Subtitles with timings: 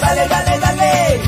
[0.00, 1.20] dale, dale, dale.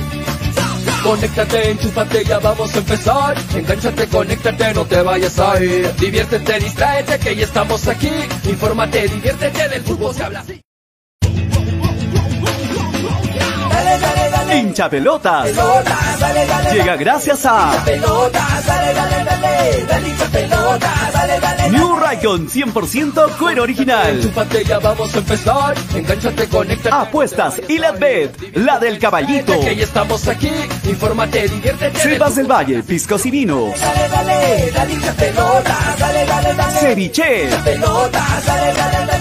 [1.03, 3.35] Conéctate, enchúfate, ya vamos a empezar.
[3.55, 5.95] Engánchate, conéctate, no te vayas a ir.
[5.97, 8.11] Diviértete, distráete, que ya estamos aquí.
[8.45, 10.60] Infórmate, diviértete, del fútbol se habla así.
[14.81, 15.45] Hincha pelotas.
[15.45, 21.63] Pelotas, dale, dale, Llega gracias a Pelotas, dale, dale, dale, dale hincha pelotas, dale, dale,
[21.65, 21.71] dale.
[21.71, 24.19] New Raycon 100% cuero original.
[24.67, 25.75] Ya vamos a empezar.
[26.93, 29.61] Apuestas y la bet, la del caballito.
[29.61, 30.51] Que ya estamos aquí.
[30.85, 32.01] Infórmate, diviértete.
[32.01, 33.79] Sebas del Valle, piscos y vinos.
[33.79, 36.79] Dale, dale, dale hincha pelotas, dale, dale, dale.
[36.79, 37.51] Ceviche.
[37.65, 39.21] Pelotas, dale, dale, dale.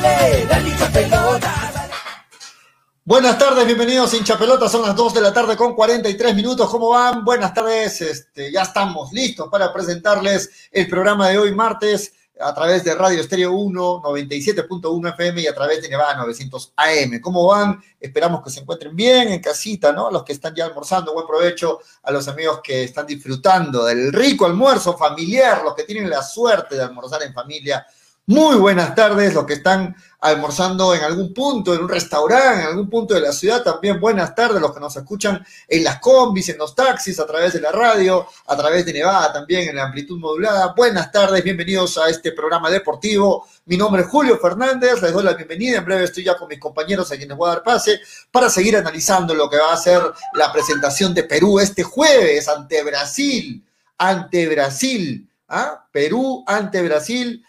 [3.10, 6.90] Buenas tardes, bienvenidos hincha pelota, son las 2 de la tarde con 43 minutos, ¿cómo
[6.90, 7.26] van?
[7.26, 12.84] Buenas tardes, este, ya estamos listos para presentarles el programa de hoy martes a través
[12.84, 17.20] de Radio Estéreo 1, 97.1 FM y a través de Nevada 900 AM.
[17.20, 17.82] ¿Cómo van?
[18.00, 20.12] Esperamos que se encuentren bien en casita, ¿no?
[20.12, 24.46] Los que están ya almorzando, buen provecho a los amigos que están disfrutando del rico
[24.46, 27.84] almuerzo familiar, los que tienen la suerte de almorzar en familia.
[28.28, 32.90] Muy buenas tardes, los que están almorzando en algún punto, en un restaurante, en algún
[32.90, 36.58] punto de la ciudad, también buenas tardes, los que nos escuchan en las combis, en
[36.58, 40.20] los taxis, a través de la radio, a través de Nevada también, en la amplitud
[40.20, 40.74] modulada.
[40.76, 43.48] Buenas tardes, bienvenidos a este programa deportivo.
[43.66, 45.78] Mi nombre es Julio Fernández, les doy la bienvenida.
[45.78, 48.76] En breve estoy ya con mis compañeros a quienes voy a dar pase para seguir
[48.76, 50.02] analizando lo que va a ser
[50.34, 53.64] la presentación de Perú este jueves ante Brasil,
[53.98, 55.86] ante Brasil, ¿ah?
[55.92, 57.44] Perú ante Brasil.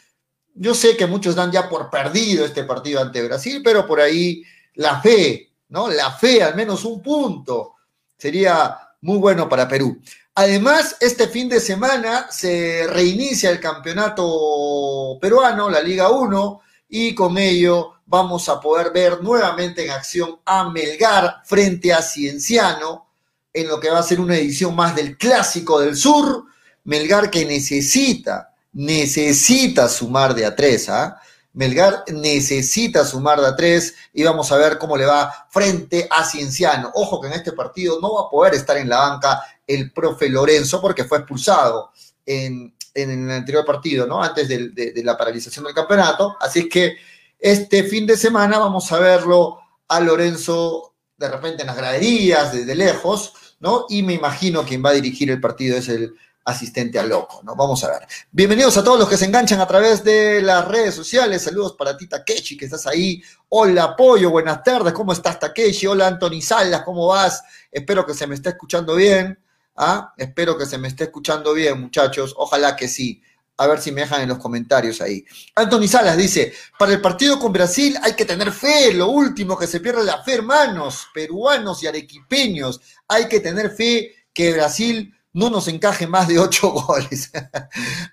[0.63, 4.43] Yo sé que muchos dan ya por perdido este partido ante Brasil, pero por ahí
[4.75, 5.89] la fe, ¿no?
[5.89, 7.77] La fe, al menos un punto,
[8.19, 9.99] sería muy bueno para Perú.
[10.35, 16.61] Además, este fin de semana se reinicia el campeonato peruano, la Liga 1,
[16.91, 23.07] y con ello vamos a poder ver nuevamente en acción a Melgar frente a Cienciano,
[23.51, 26.45] en lo que va a ser una edición más del Clásico del Sur.
[26.85, 31.21] Melgar que necesita necesita sumar de a tres, ¿ah?
[31.53, 36.25] Melgar necesita sumar de a tres y vamos a ver cómo le va frente a
[36.25, 36.93] Cienciano.
[36.95, 40.29] Ojo que en este partido no va a poder estar en la banca el profe
[40.29, 41.91] Lorenzo porque fue expulsado
[42.25, 44.23] en, el anterior partido, ¿no?
[44.23, 46.37] Antes de la paralización del campeonato.
[46.41, 46.97] Así es que
[47.39, 49.59] este fin de semana vamos a verlo
[49.89, 53.87] a Lorenzo de repente en las graderías, desde lejos, ¿no?
[53.89, 56.15] Y me imagino quien va a dirigir el partido es el
[56.45, 57.55] asistente a loco, ¿no?
[57.55, 58.07] Vamos a ver.
[58.31, 61.43] Bienvenidos a todos los que se enganchan a través de las redes sociales.
[61.43, 63.23] Saludos para ti, Takeshi, que estás ahí.
[63.49, 64.93] Hola, Pollo, buenas tardes.
[64.93, 65.87] ¿Cómo estás, Takeshi?
[65.87, 67.43] Hola, Anthony Salas, ¿cómo vas?
[67.71, 69.39] Espero que se me esté escuchando bien.
[69.77, 70.13] ¿Ah?
[70.17, 72.35] Espero que se me esté escuchando bien, muchachos.
[72.37, 73.23] Ojalá que sí.
[73.57, 75.25] A ver si me dejan en los comentarios ahí.
[75.55, 79.67] Anthony Salas dice, para el partido con Brasil hay que tener fe, lo último que
[79.67, 82.81] se pierde la fe, hermanos, peruanos y arequipeños.
[83.07, 87.31] Hay que tener fe que Brasil no nos encaje más de ocho goles.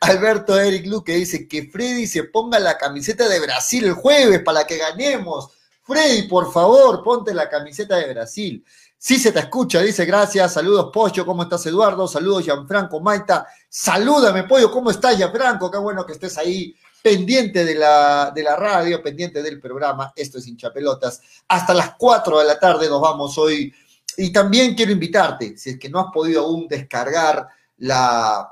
[0.01, 4.65] Alberto Eric Luque dice que Freddy se ponga la camiseta de Brasil el jueves para
[4.65, 5.49] que ganemos.
[5.83, 8.63] Freddy, por favor, ponte la camiseta de Brasil.
[8.99, 10.53] Sí se te escucha, dice gracias.
[10.53, 11.25] Saludos, Pollo.
[11.25, 12.07] ¿Cómo estás, Eduardo?
[12.07, 13.47] Saludos, Gianfranco Maita.
[13.69, 14.71] Salúdame, Pollo.
[14.71, 15.69] ¿Cómo estás, Gianfranco?
[15.71, 20.11] Qué bueno que estés ahí pendiente de la, de la radio, pendiente del programa.
[20.15, 21.21] Esto es hinchapelotas.
[21.47, 23.73] Hasta las 4 de la tarde nos vamos hoy.
[24.17, 27.47] Y también quiero invitarte, si es que no has podido aún descargar
[27.77, 28.51] la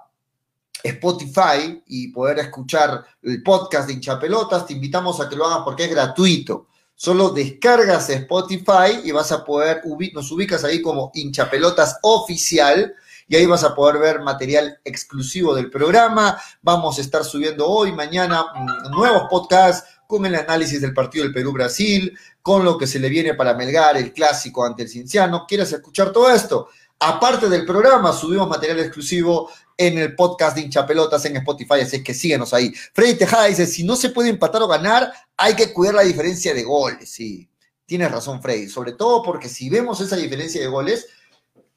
[0.83, 5.85] Spotify y poder escuchar el podcast de hinchapelotas, te invitamos a que lo hagas porque
[5.85, 6.67] es gratuito.
[6.93, 9.81] Solo descargas Spotify y vas a poder,
[10.13, 12.93] nos ubicas ahí como hinchapelotas oficial
[13.27, 16.39] y ahí vas a poder ver material exclusivo del programa.
[16.61, 18.45] Vamos a estar subiendo hoy, mañana,
[18.91, 23.33] nuevos podcasts con el análisis del partido del Perú-Brasil, con lo que se le viene
[23.33, 25.45] para Melgar, el clásico ante el Cinciano.
[25.47, 26.69] ¿Quieres escuchar todo esto?
[26.99, 32.13] Aparte del programa, subimos material exclusivo en el podcast de hinchapelotas en Spotify, así que
[32.13, 32.73] síguenos ahí.
[32.93, 36.53] Freddy Tejada dice, si no se puede empatar o ganar, hay que cuidar la diferencia
[36.53, 37.09] de goles.
[37.09, 37.49] Sí,
[37.85, 41.07] tienes razón, Freddy, sobre todo porque si vemos esa diferencia de goles,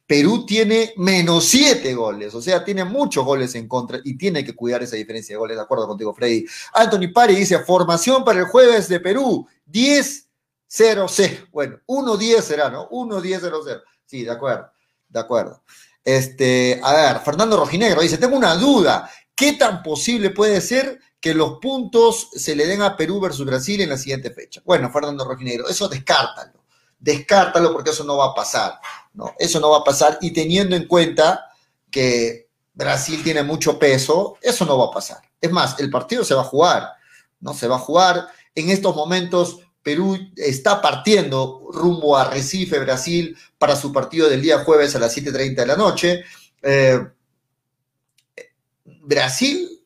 [0.09, 4.57] Perú tiene menos siete goles, o sea, tiene muchos goles en contra y tiene que
[4.57, 6.47] cuidar esa diferencia de goles, de acuerdo contigo, Freddy.
[6.73, 11.51] Anthony Pari dice, formación para el jueves de Perú, 10-0-0.
[11.53, 12.89] Bueno, 1-10 será, ¿no?
[12.89, 13.83] 1-10-0-0.
[14.07, 14.71] Sí, de acuerdo,
[15.11, 15.63] de acuerdo.
[16.03, 21.35] Este, a ver, Fernando Rojinegro dice, tengo una duda, ¿qué tan posible puede ser que
[21.35, 24.63] los puntos se le den a Perú versus Brasil en la siguiente fecha?
[24.65, 26.58] Bueno, Fernando Rojinegro, eso descártalo
[26.99, 28.81] descártalo porque eso no va a pasar,
[29.15, 29.35] ¿no?
[29.39, 31.51] Eso no va a pasar y teniendo en cuenta
[31.91, 35.21] que Brasil tiene mucho peso, eso no va a pasar.
[35.41, 36.93] Es más, el partido se va a jugar,
[37.41, 37.55] ¿no?
[37.55, 38.29] Se va a jugar.
[38.55, 44.65] En estos momentos, Perú está partiendo rumbo a Recife, Brasil, para su partido del día
[44.65, 46.25] jueves a las 7.30 de la noche.
[46.63, 47.01] Eh,
[48.85, 49.83] Brasil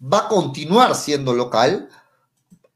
[0.00, 1.88] va a continuar siendo local,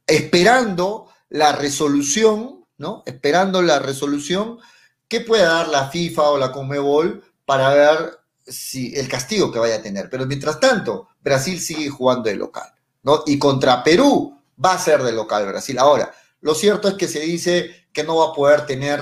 [0.06, 3.02] esperando la resolución, ¿no?
[3.04, 4.58] Esperando la resolución
[5.06, 9.76] que pueda dar la FIFA o la Conmebol para ver si el castigo que vaya
[9.76, 10.08] a tener.
[10.08, 12.72] Pero mientras tanto, Brasil sigue jugando de local,
[13.02, 13.22] ¿no?
[13.26, 14.34] Y contra Perú
[14.64, 15.78] va a ser de local Brasil.
[15.78, 16.10] Ahora,
[16.40, 19.00] lo cierto es que se dice que no va a poder tener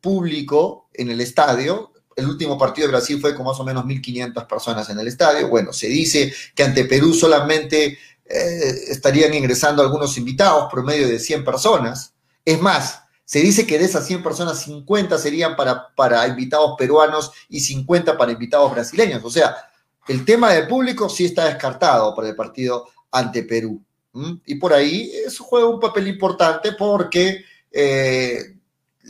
[0.00, 1.92] público en el estadio.
[2.16, 5.48] El último partido de Brasil fue con más o menos 1.500 personas en el estadio.
[5.48, 11.44] Bueno, se dice que ante Perú solamente eh, estarían ingresando algunos invitados, promedio de 100
[11.44, 12.14] personas.
[12.42, 17.30] Es más, se dice que de esas 100 personas, 50 serían para, para invitados peruanos
[17.50, 19.22] y 50 para invitados brasileños.
[19.22, 19.54] O sea,
[20.08, 23.84] el tema del público sí está descartado para el partido ante Perú.
[24.46, 28.56] Y por ahí eso juega un papel importante porque eh,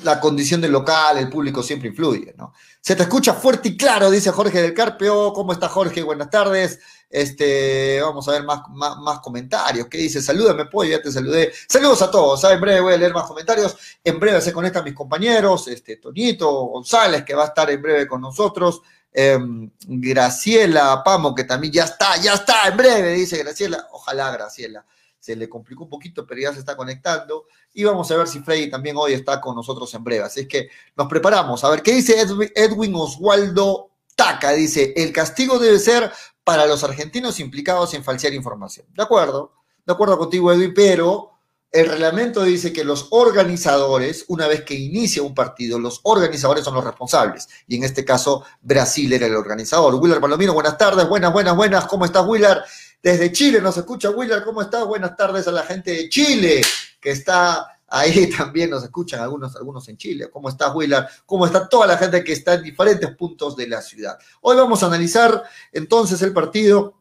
[0.03, 2.53] la condición del local, el público siempre influye, ¿no?
[2.81, 5.33] Se te escucha fuerte y claro, dice Jorge del Carpio.
[5.33, 6.03] ¿Cómo está Jorge?
[6.03, 6.79] Buenas tardes.
[7.11, 9.89] Este, vamos a ver más, más, comentarios.
[9.89, 10.23] ¿Qué dice?
[10.23, 11.53] Salúdame, pollo, ya te saludé.
[11.69, 12.43] Saludos a todos.
[12.45, 13.77] En breve voy a leer más comentarios.
[14.05, 18.07] En breve se conectan mis compañeros, este, Toñito González, que va a estar en breve
[18.07, 18.83] con nosotros.
[19.13, 23.89] Em, Graciela Pamo, que también ya está, ya está, en breve, dice Graciela.
[23.93, 24.85] Ojalá, Graciela.
[25.19, 27.47] Se le complicó un poquito, pero ya se está conectando.
[27.75, 30.25] Y vamos a ver si Freddy también hoy está con nosotros en breve.
[30.25, 31.65] Así es que nos preparamos.
[31.65, 32.15] A ver, ¿qué dice
[32.55, 34.53] Edwin, Oswaldo Taca?
[34.53, 36.11] Dice, el castigo debe ser
[36.45, 38.87] para los argentinos implicados en falsear información.
[38.95, 39.53] De acuerdo,
[39.85, 41.39] de acuerdo contigo, Edwin, pero
[41.71, 46.75] el reglamento dice que los organizadores, una vez que inicia un partido, los organizadores son
[46.75, 47.47] los responsables.
[47.67, 49.95] Y en este caso, Brasil era el organizador.
[49.97, 51.85] Willard Palomino, buenas tardes, buenas, buenas, buenas.
[51.85, 52.63] ¿Cómo estás, Willard?
[53.03, 54.45] Desde Chile nos escucha Willard.
[54.45, 54.85] ¿Cómo estás?
[54.85, 56.61] Buenas tardes a la gente de Chile
[57.01, 58.71] que está ahí también.
[58.71, 60.29] Nos escuchan algunos, algunos en Chile.
[60.31, 61.07] ¿Cómo estás, Willard?
[61.25, 64.19] ¿Cómo está toda la gente que está en diferentes puntos de la ciudad?
[64.41, 66.95] Hoy vamos a analizar entonces el partido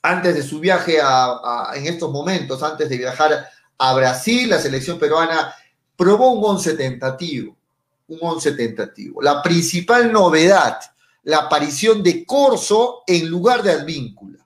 [0.00, 4.98] antes de su viaje a, en estos momentos, antes de viajar a Brasil, la selección
[4.98, 5.54] peruana
[5.94, 7.54] probó un once tentativo,
[8.06, 9.20] un once tentativo.
[9.20, 10.78] La principal novedad,
[11.24, 14.37] la aparición de Corso en lugar de Advíncula.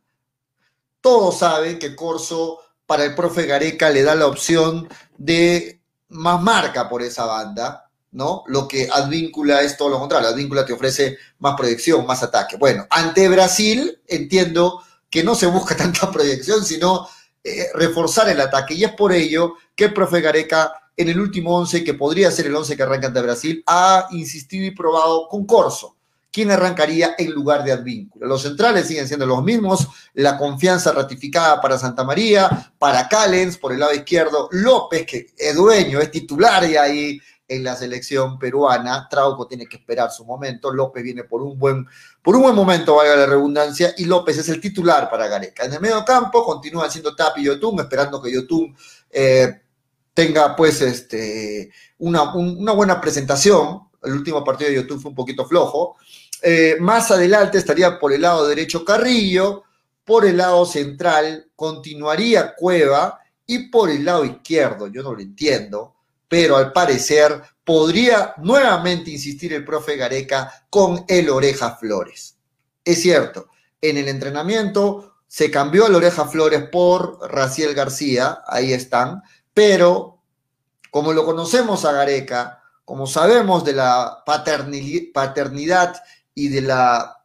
[1.03, 6.89] Todos saben que Corso para el profe Gareca le da la opción de más marca
[6.89, 8.45] por esa banda, ¿no?
[8.47, 10.29] Lo que Advíncula es todo lo contrario.
[10.29, 12.57] Advíncula te ofrece más proyección, más ataque.
[12.57, 17.09] Bueno, ante Brasil entiendo que no se busca tanta proyección, sino
[17.43, 18.75] eh, reforzar el ataque.
[18.75, 22.47] Y es por ello que el profe Gareca, en el último 11, que podría ser
[22.47, 25.97] el 11 que arranca ante Brasil, ha insistido y probado con Corso.
[26.33, 28.27] ¿Quién arrancaría en lugar de Advíncula?
[28.27, 33.73] Los centrales siguen siendo los mismos, la confianza ratificada para Santa María, para Callens por
[33.73, 39.07] el lado izquierdo, López, que es dueño, es titular y ahí en la selección peruana.
[39.11, 40.73] Trauco tiene que esperar su momento.
[40.73, 41.87] López viene por un buen,
[42.23, 45.65] por un buen momento, valga la redundancia, y López es el titular para Gareca.
[45.65, 48.75] En el medio campo continúa siendo Tapi y Yotun, esperando que Yotun
[49.11, 49.61] eh,
[50.15, 53.89] tenga pues este, una, una, buena presentación.
[54.03, 55.97] El último partido de Yotun fue un poquito flojo.
[56.43, 59.63] Eh, más adelante estaría por el lado derecho Carrillo,
[60.05, 65.95] por el lado central continuaría Cueva y por el lado izquierdo, yo no lo entiendo,
[66.27, 72.37] pero al parecer podría nuevamente insistir el profe Gareca con el Oreja Flores.
[72.85, 73.49] Es cierto,
[73.81, 79.23] en el entrenamiento se cambió el Oreja Flores por Raciel García, ahí están,
[79.55, 80.19] pero
[80.91, 86.03] como lo conocemos a Gareca, como sabemos de la paternidad
[86.35, 87.19] y de la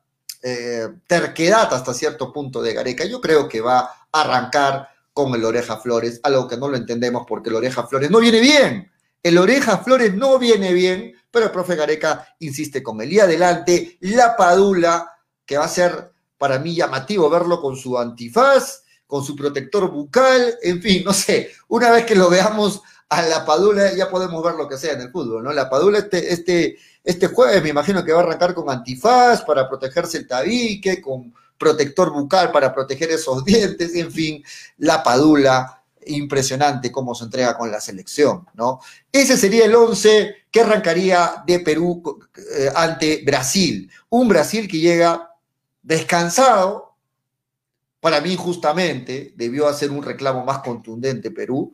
[0.43, 3.79] eh, terquedad hasta cierto punto de Gareca, yo creo que va
[4.11, 8.11] a arrancar con el Oreja Flores, algo que no lo entendemos porque el Oreja Flores
[8.11, 8.91] no viene bien.
[9.23, 13.97] El Oreja Flores no viene bien, pero el profe Gareca insiste con el y adelante,
[14.01, 15.11] la Padula,
[15.45, 20.55] que va a ser para mí llamativo verlo con su antifaz, con su protector bucal,
[20.61, 24.55] en fin, no sé, una vez que lo veamos a la Padula ya podemos ver
[24.55, 25.53] lo que sea en el fútbol, ¿no?
[25.53, 29.67] La Padula este, este, este jueves me imagino que va a arrancar con antifaz para
[29.67, 34.43] protegerse el tabique, con protector bucal para proteger esos dientes, en fin,
[34.77, 35.73] la Padula
[36.05, 38.79] impresionante cómo se entrega con la selección, ¿no?
[39.11, 42.01] Ese sería el 11 que arrancaría de Perú
[42.55, 43.91] eh, ante Brasil.
[44.09, 45.31] Un Brasil que llega
[45.81, 46.95] descansado,
[47.99, 51.73] para mí justamente, debió hacer un reclamo más contundente Perú.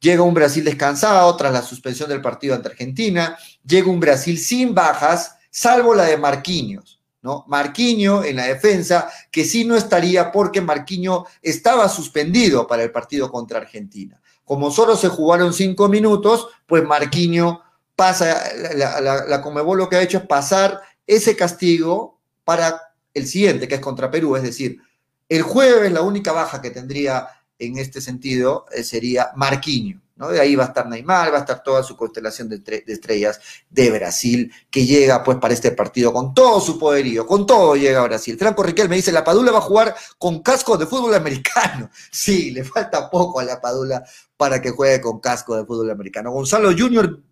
[0.00, 3.38] Llega un Brasil descansado tras la suspensión del partido ante Argentina.
[3.64, 7.00] Llega un Brasil sin bajas, salvo la de Marquinhos.
[7.22, 7.44] ¿no?
[7.48, 13.30] Marquinho en la defensa, que sí no estaría porque Marquinho estaba suspendido para el partido
[13.30, 14.20] contra Argentina.
[14.44, 17.60] Como solo se jugaron cinco minutos, pues Marquinho
[17.94, 18.42] pasa,
[18.74, 22.80] la, la, la Comebol lo que ha hecho es pasar ese castigo para
[23.12, 24.78] el siguiente, que es contra Perú, es decir,
[25.28, 27.28] el jueves la única baja que tendría
[27.60, 30.00] en este sentido eh, sería Marquinho.
[30.16, 30.28] ¿no?
[30.28, 33.40] De ahí va a estar Neymar, va a estar toda su constelación de, estrellas
[33.70, 38.00] de Brasil, que llega pues para este partido con todo su poderío, con todo llega
[38.00, 38.36] a Brasil.
[38.38, 41.90] Franco Riquel me dice, la Padula va a jugar con casco de fútbol americano.
[42.10, 44.04] Sí, le falta poco a la Padula
[44.36, 46.32] para que juegue con casco de fútbol americano.
[46.32, 47.22] Gonzalo Junior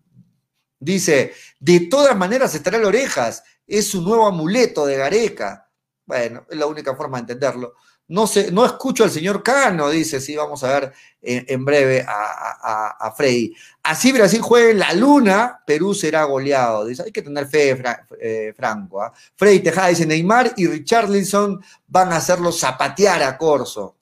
[0.79, 5.69] dice, de todas maneras estará en orejas, es su nuevo amuleto de Gareca.
[6.05, 7.75] Bueno, es la única forma de entenderlo.
[8.09, 12.11] No, sé, no escucho al señor Cano, dice, sí, vamos a ver en, breve a,
[12.11, 13.53] a, a, Frey.
[13.83, 16.85] Así Brasil juegue en la luna, Perú será goleado.
[16.85, 17.79] Dice, hay que tener fe,
[18.19, 19.05] eh, Franco.
[19.05, 19.09] ¿eh?
[19.35, 23.95] Frey Tejada dice, Neymar y Richarlison van a hacerlo zapatear a Corso.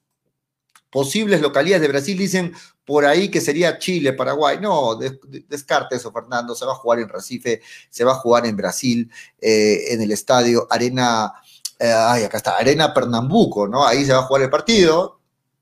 [0.90, 2.54] Posibles localidades de Brasil dicen
[2.86, 4.60] por ahí que sería Chile, Paraguay.
[4.62, 6.56] No, des, descarte eso, Fernando.
[6.56, 9.12] Se va a jugar en Recife, se va a jugar en Brasil,
[9.42, 11.34] eh, en el estadio Arena
[11.80, 13.86] eh, ay, acá está, Arena Pernambuco, ¿no?
[13.86, 15.20] Ahí se va a jugar el partido.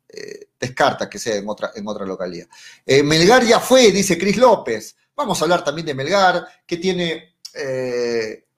[0.08, 2.48] Eh, descarta que sea en otra, en otra localidad.
[2.86, 4.96] Eh, Melgar ya fue, dice Cris López.
[5.16, 7.36] Vamos a hablar también de Melgar, que tiene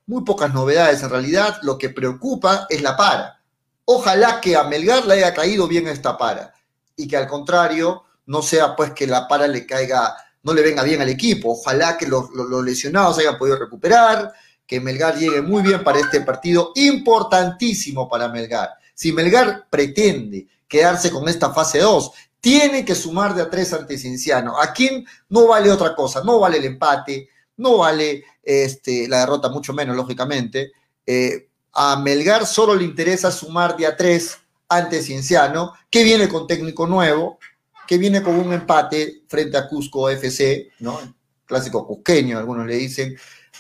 [0.08, 1.60] muy pocas novedades en realidad.
[1.64, 3.42] Lo que preocupa es la para.
[3.86, 6.54] Ojalá que a Melgar le haya caído bien esta para
[6.96, 10.84] y que al contrario no sea pues que la para le caiga, no le venga
[10.84, 11.54] bien al equipo.
[11.54, 12.30] Ojalá que los,
[12.64, 14.34] lesionados hayan podido recuperar,
[14.68, 18.72] que Melgar llegue muy bien para este partido, importantísimo para Melgar.
[18.94, 23.98] Si Melgar pretende quedarse con esta fase 2, tiene que sumar de a tres ante
[23.98, 24.60] Cienciano.
[24.60, 29.50] A quien no vale otra cosa, no vale el empate, no vale este, la derrota,
[29.50, 30.72] mucho menos, lógicamente.
[31.06, 36.46] Eh, a Melgar solo le interesa sumar de a tres ante Cienciano, que viene con
[36.46, 37.40] técnico nuevo,
[37.88, 41.00] que viene con un empate frente a Cusco FC, ¿no?
[41.46, 43.16] Clásico cusqueño, algunos le dicen.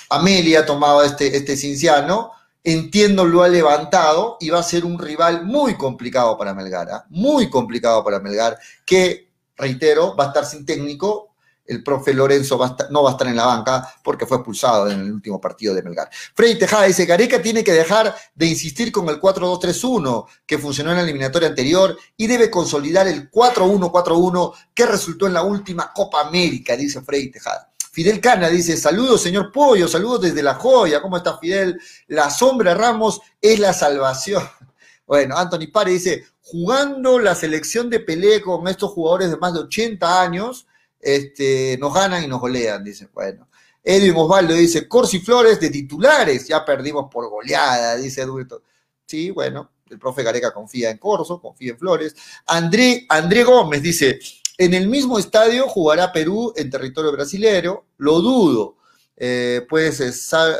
[0.10, 2.32] Amelia tomaba este, este Cinciano,
[2.64, 7.06] entiendo lo ha levantado y va a ser un rival muy complicado para Melgar, ¿eh?
[7.10, 11.36] muy complicado para Melgar, que, reitero, va a estar sin técnico.
[11.66, 12.58] El profe Lorenzo
[12.92, 15.84] no va a estar en la banca porque fue expulsado en el último partido de
[15.84, 16.10] Melgar.
[16.34, 20.98] Freddy Tejada dice, Gareca tiene que dejar de insistir con el 4-2-3-1 que funcionó en
[20.98, 26.78] la eliminatoria anterior y debe consolidar el 4-1-4-1 que resultó en la última Copa América,
[26.78, 27.70] dice Freddy Tejada.
[27.98, 31.82] Fidel Cana dice, saludos señor Pollo, saludos desde La Joya, ¿cómo está Fidel?
[32.06, 34.44] La sombra Ramos es la salvación.
[35.08, 39.62] Bueno, Anthony Pare dice, jugando la selección de Pelé con estos jugadores de más de
[39.62, 40.68] 80 años,
[41.00, 43.48] este, nos ganan y nos golean, dice, bueno.
[43.82, 48.62] Edwin Osvaldo dice, Corsi Flores de titulares, ya perdimos por goleada, dice Eduardo.
[49.06, 52.14] Sí, bueno, el profe Gareca confía en Corso, confía en Flores.
[52.46, 54.20] André, André Gómez dice,
[54.58, 58.78] en el mismo estadio jugará Perú en territorio brasilero, lo dudo,
[59.16, 60.58] eh, pues eh, sal,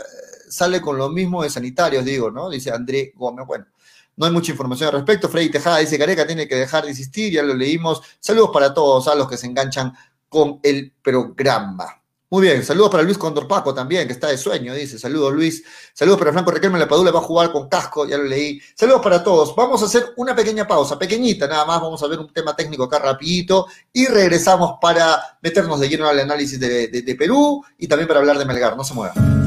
[0.50, 2.50] sale con lo mismo de sanitarios, digo, ¿no?
[2.50, 3.66] Dice André Gómez, bueno.
[4.16, 5.30] No hay mucha información al respecto.
[5.30, 8.02] Freddy Tejada dice, Gareca tiene que dejar de insistir, ya lo leímos.
[8.20, 9.94] Saludos para todos, a los que se enganchan
[10.28, 11.97] con el programa.
[12.30, 15.00] Muy bien, saludos para Luis Condor Paco también, que está de sueño, dice.
[15.00, 15.64] Saludos, Luis.
[15.94, 18.60] Saludos para Franco Riquelme, la Padula va a jugar con casco, ya lo leí.
[18.76, 19.56] Saludos para todos.
[19.56, 21.80] Vamos a hacer una pequeña pausa, pequeñita nada más.
[21.80, 26.20] Vamos a ver un tema técnico acá rapidito y regresamos para meternos de lleno al
[26.20, 28.76] análisis de, de Perú y también para hablar de Melgar.
[28.76, 29.47] No se muevan.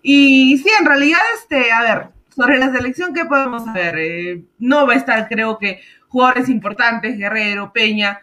[0.01, 3.95] Y sí, en realidad, este, a ver, sobre la selección, ¿qué podemos saber?
[3.97, 8.21] Eh, no va a estar, creo que, jugadores importantes, Guerrero, Peña,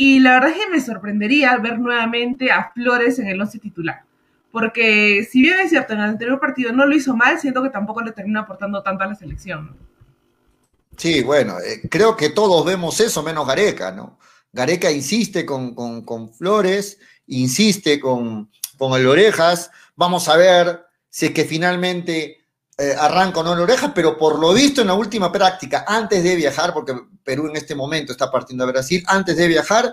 [0.00, 4.04] y la verdad es que me sorprendería ver nuevamente a Flores en el once titular.
[4.52, 7.70] Porque si bien es cierto, en el anterior partido no lo hizo mal, siento que
[7.70, 9.76] tampoco le termina aportando tanto a la selección.
[10.96, 14.20] Sí, bueno, eh, creo que todos vemos eso, menos Gareca, ¿no?
[14.52, 19.72] Gareca insiste con, con, con Flores, insiste con, con el Orejas.
[19.96, 22.37] Vamos a ver si es que finalmente
[22.80, 26.22] eh, arranca o no el Orejas, pero por lo visto en la última práctica, antes
[26.22, 29.92] de viajar, porque Perú en este momento está partiendo a Brasil, antes de viajar,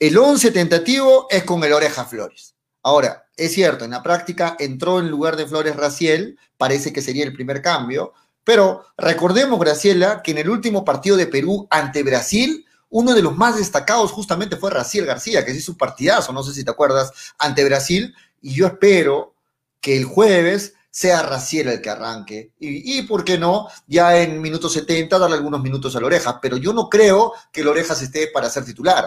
[0.00, 2.56] el 11 tentativo es con el Oreja Flores.
[2.82, 7.24] Ahora, es cierto, en la práctica entró en lugar de Flores Raciel, parece que sería
[7.24, 12.66] el primer cambio, pero recordemos, Graciela, que en el último partido de Perú ante Brasil,
[12.90, 16.52] uno de los más destacados justamente fue Raciel García, que hizo un partidazo, no sé
[16.52, 19.34] si te acuerdas, ante Brasil, y yo espero
[19.80, 22.54] que el jueves sea Raciel el que arranque.
[22.58, 23.68] Y, y, ¿por qué no?
[23.86, 26.40] Ya en minuto 70 darle algunos minutos a la oreja.
[26.40, 29.04] Pero yo no creo que la oreja esté para ser titular.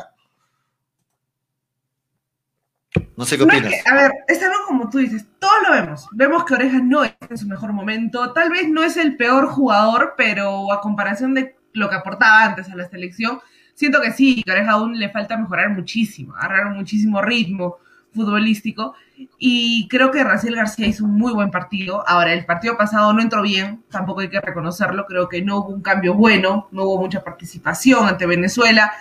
[3.18, 3.84] No sé qué No, es opinas.
[3.84, 6.08] que, a ver, es algo como tú dices, todos lo vemos.
[6.14, 8.32] Vemos que Orejas no está en su mejor momento.
[8.32, 12.70] Tal vez no es el peor jugador, pero a comparación de lo que aportaba antes
[12.70, 13.42] a la selección,
[13.76, 17.80] siento que sí, que a Oreja aún le falta mejorar muchísimo, agarrar muchísimo ritmo
[18.14, 18.96] futbolístico.
[19.38, 22.04] Y creo que Raciel García hizo un muy buen partido.
[22.08, 25.06] Ahora, el partido pasado no entró bien, tampoco hay que reconocerlo.
[25.06, 28.92] Creo que no hubo un cambio bueno, no hubo mucha participación ante Venezuela.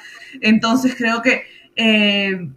[0.41, 1.45] Entonces, creo que
[1.75, 2.51] eh,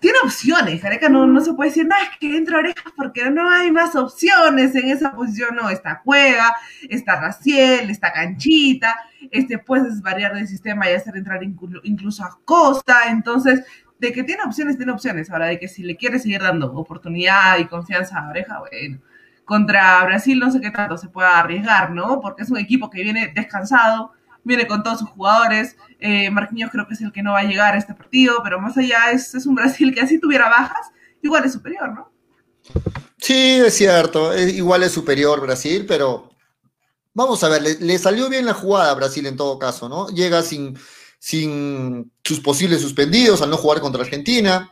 [0.00, 0.82] tiene opciones.
[0.82, 3.96] Gareca no, no se puede decir, no, es que entra orejas porque no hay más
[3.96, 5.56] opciones en esa posición.
[5.56, 6.54] No, está Cueva,
[6.88, 8.94] está Raciel, está Canchita.
[9.30, 13.08] Este, puedes variar de sistema y hacer entrar inclu- incluso a Costa.
[13.08, 13.64] Entonces,
[13.98, 15.30] de que tiene opciones, tiene opciones.
[15.30, 19.00] Ahora, de que si le quiere seguir dando oportunidad y confianza a Oreja, bueno.
[19.44, 22.20] Contra Brasil no sé qué tanto se pueda arriesgar, ¿no?
[22.20, 25.76] Porque es un equipo que viene descansado, viene con todos sus jugadores.
[26.00, 28.60] Eh, Marquinhos creo que es el que no va a llegar a este partido, pero
[28.60, 30.90] más allá es, es un Brasil que así tuviera bajas,
[31.22, 32.10] igual es superior, ¿no?
[33.18, 34.36] Sí, es cierto.
[34.36, 36.30] igual es superior Brasil, pero
[37.14, 40.08] vamos a ver, le, le salió bien la jugada a Brasil en todo caso, ¿no?
[40.08, 40.76] Llega sin,
[41.26, 44.70] sin sus posibles suspendidos al no jugar contra Argentina.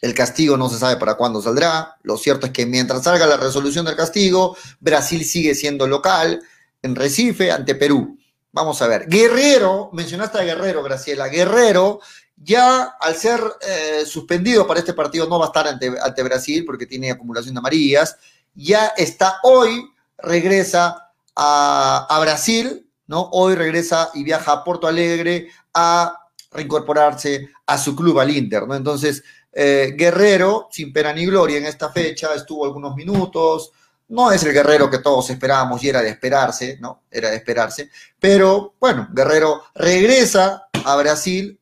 [0.00, 1.96] El castigo no se sabe para cuándo saldrá.
[2.02, 6.42] Lo cierto es que mientras salga la resolución del castigo, Brasil sigue siendo local
[6.82, 8.18] en Recife ante Perú.
[8.50, 9.06] Vamos a ver.
[9.08, 11.28] Guerrero, mencionaste a Guerrero, Graciela.
[11.28, 12.00] Guerrero
[12.34, 16.86] ya al ser eh, suspendido para este partido no va a estar ante, Brasil porque
[16.86, 18.16] tiene acumulación de amarillas.
[18.56, 19.88] Ya está hoy,
[20.18, 23.28] regresa a Brasil, ¿no?
[23.32, 26.18] Hoy regresa y viaja a Porto Alegre a
[26.50, 28.74] reincorporarse a su club, al Inter, ¿no?
[28.74, 33.72] Entonces, eh, Guerrero, sin pena ni gloria en esta fecha, estuvo algunos minutos,
[34.08, 37.02] no es el guerrero que todos esperábamos y era de esperarse, ¿no?
[37.10, 41.58] Era de esperarse, pero bueno, Guerrero regresa a Brasil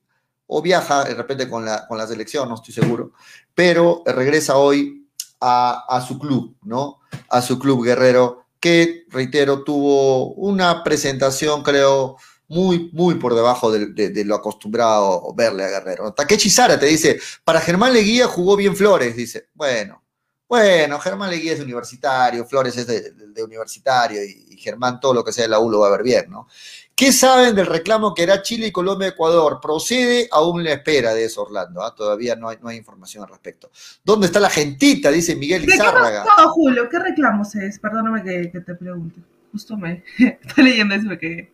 [0.47, 3.13] o viaja de repente con la, con la selección, no estoy seguro,
[3.55, 5.07] pero regresa hoy
[5.41, 7.01] a, a su club, ¿no?
[7.29, 14.25] A su club guerrero, que, reitero, tuvo una presentación, creo, muy, muy por debajo de,
[14.25, 16.13] lo acostumbrado verle a Guerrero.
[16.13, 20.05] Takechi Sara te dice, para Germán Leguía jugó bien Flores, dice, bueno,
[20.49, 25.33] bueno, Germán Leguía es universitario, Flores es de universitario y, y Germán todo lo que
[25.33, 26.47] sea de la U lo va a ver bien, ¿no?
[27.03, 29.59] ¿Qué saben del reclamo que hará Chile y Colombia-Ecuador?
[29.61, 30.29] ¿Procede?
[30.31, 31.83] Aún la espera de eso, Orlando.
[31.83, 31.93] ¿ah?
[31.93, 33.73] Todavía no hay, no hay información al respecto.
[34.05, 35.11] ¿Dónde está la gentita?
[35.11, 36.23] Dice Miguel ¿De qué Izárraga.
[36.23, 36.89] pasó, Julio?
[36.89, 37.81] ¿Qué reclamos es?
[37.81, 39.21] Perdóname que, que te pregunte.
[39.51, 41.52] Justo me estoy leyendo eso quedé.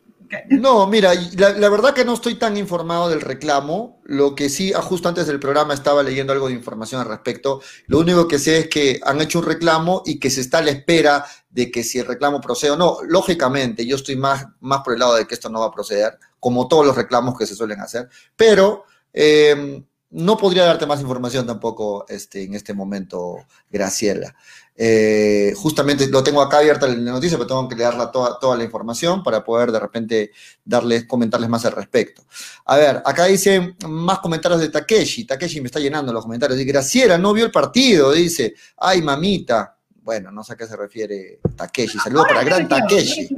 [0.51, 4.01] No, mira, la, verdad que no estoy tan informado del reclamo.
[4.05, 7.61] Lo que sí, ah, justo antes del programa estaba leyendo algo de información al respecto.
[7.87, 10.63] Lo único que sé es que han hecho un reclamo y que se está a
[10.63, 12.99] la espera de que si el reclamo procede o no.
[13.07, 16.19] Lógicamente, yo estoy más, más por el lado de que esto no va a proceder,
[16.39, 18.09] como todos los reclamos que se suelen hacer.
[18.37, 23.37] Pero eh, no podría darte más información tampoco este, en este momento,
[23.71, 24.35] Graciela.
[24.81, 28.63] Eh, justamente lo tengo acá abierta la noticia, pero tengo que leerla toda, toda la
[28.63, 30.31] información para poder de repente
[30.65, 32.23] darles, comentarles más al respecto.
[32.65, 35.25] A ver, acá dicen más comentarios de Takeshi.
[35.25, 36.57] Takeshi me está llenando los comentarios.
[36.59, 38.55] Dice, Graciela no vio el partido, dice.
[38.77, 39.77] Ay, mamita.
[40.03, 41.99] Bueno, no sé a qué se refiere Takeshi.
[41.99, 43.29] Saludos para gran Takeshi.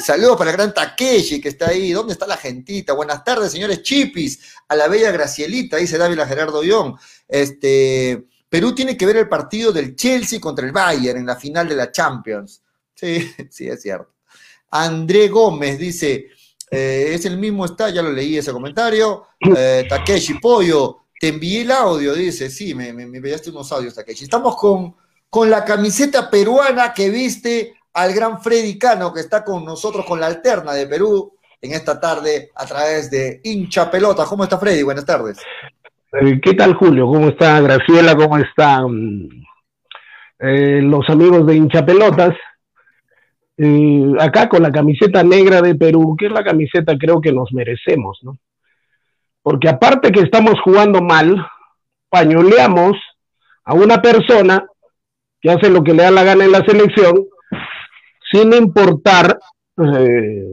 [0.00, 1.92] Saludos para el gran Takeshi que está ahí.
[1.92, 2.92] ¿Dónde está la gentita?
[2.92, 4.40] Buenas tardes, señores chipis.
[4.68, 6.94] A la bella Gracielita, dice Dávila Gerardo Ión.
[7.26, 11.68] Este, Perú tiene que ver el partido del Chelsea contra el Bayern en la final
[11.68, 12.62] de la Champions.
[12.94, 14.14] Sí, sí, es cierto.
[14.70, 16.28] André Gómez dice,
[16.70, 19.26] eh, es el mismo está, ya lo leí ese comentario.
[19.56, 24.24] Eh, Takeshi Pollo, te envié el audio, dice, sí, me, me, unos audios, Takeshi.
[24.24, 24.94] Estamos con,
[25.28, 30.20] con la camiseta peruana que viste al gran Freddy Cano, que está con nosotros con
[30.20, 34.24] la alterna de Perú en esta tarde a través de hincha pelota.
[34.24, 34.84] ¿Cómo está Freddy?
[34.84, 35.38] Buenas tardes.
[36.12, 37.08] Eh, ¿Qué tal, Julio?
[37.08, 38.14] ¿Cómo está Graciela?
[38.14, 39.28] ¿Cómo están
[40.38, 42.36] eh, los amigos de hinchapelotas?
[43.56, 47.52] Eh, acá con la camiseta negra de Perú, que es la camiseta creo que nos
[47.52, 48.38] merecemos, ¿no?
[49.42, 51.44] Porque aparte que estamos jugando mal,
[52.08, 52.96] pañoleamos
[53.64, 54.64] a una persona
[55.40, 57.26] que hace lo que le da la gana en la selección,
[58.30, 59.38] sin importar,
[59.78, 60.44] eh,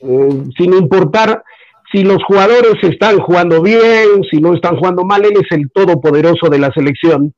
[0.00, 1.42] eh, sin importar
[1.90, 6.48] si los jugadores están jugando bien, si no están jugando mal, él es el todopoderoso
[6.48, 7.34] de la selección.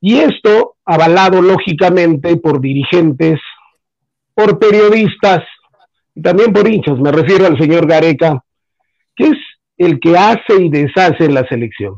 [0.00, 3.40] Y esto avalado lógicamente por dirigentes,
[4.34, 5.44] por periodistas
[6.14, 8.42] y también por hinchas, me refiero al señor Gareca,
[9.14, 9.38] que es
[9.76, 11.96] el que hace y deshace la selección.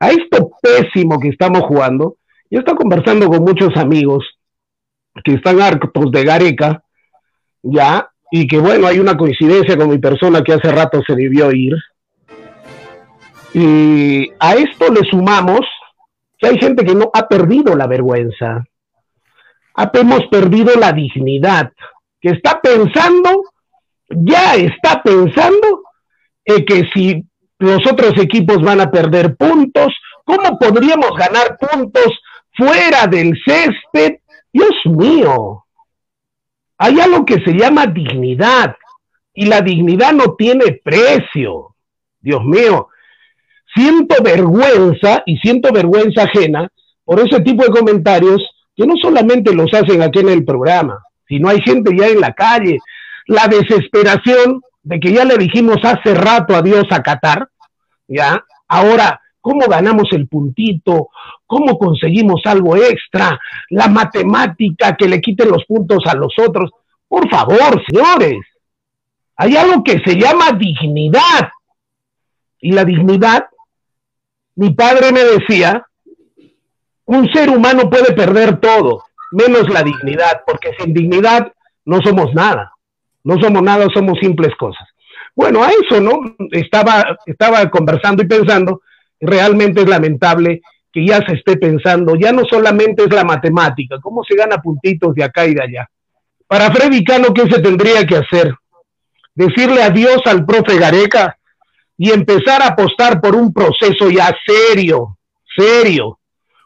[0.00, 2.16] A esto pésimo que estamos jugando,
[2.50, 4.33] yo estoy conversando con muchos amigos
[5.22, 6.82] que están hartos de Gareca,
[7.62, 11.52] ya, y que bueno, hay una coincidencia con mi persona que hace rato se debió
[11.52, 11.74] ir.
[13.52, 15.60] Y a esto le sumamos
[16.38, 18.64] que hay gente que no ha perdido la vergüenza,
[19.92, 21.72] hemos perdido la dignidad,
[22.20, 23.44] que está pensando,
[24.08, 25.82] ya está pensando
[26.44, 27.24] que si
[27.58, 32.18] los otros equipos van a perder puntos, ¿cómo podríamos ganar puntos
[32.56, 34.18] fuera del césped?
[34.54, 35.64] Dios mío,
[36.78, 38.76] hay algo que se llama dignidad
[39.34, 41.74] y la dignidad no tiene precio.
[42.20, 42.86] Dios mío,
[43.74, 46.70] siento vergüenza y siento vergüenza ajena
[47.04, 51.48] por ese tipo de comentarios que no solamente los hacen aquí en el programa, sino
[51.48, 52.78] hay gente ya en la calle.
[53.26, 57.48] La desesperación de que ya le dijimos hace rato adiós a Qatar,
[58.06, 58.44] ¿ya?
[58.68, 61.10] Ahora, ¿cómo ganamos el puntito?
[61.46, 63.38] ¿Cómo conseguimos algo extra?
[63.68, 66.70] La matemática que le quiten los puntos a los otros.
[67.06, 68.38] Por favor, señores,
[69.36, 71.50] hay algo que se llama dignidad.
[72.58, 73.44] Y la dignidad,
[74.54, 75.86] mi padre me decía,
[77.04, 81.52] un ser humano puede perder todo, menos la dignidad, porque sin dignidad
[81.84, 82.72] no somos nada.
[83.22, 84.88] No somos nada, somos simples cosas.
[85.34, 86.34] Bueno, a eso, ¿no?
[86.50, 88.80] Estaba, estaba conversando y pensando,
[89.20, 90.60] realmente es lamentable
[90.92, 95.14] que ya se esté pensando, ya no solamente es la matemática, cómo se gana puntitos
[95.14, 95.90] de acá y de allá.
[96.46, 98.54] Para Freddy Cano, ¿qué se tendría que hacer?
[99.34, 101.36] Decirle adiós al profe Gareca
[101.98, 105.18] y empezar a apostar por un proceso ya serio,
[105.56, 106.18] serio,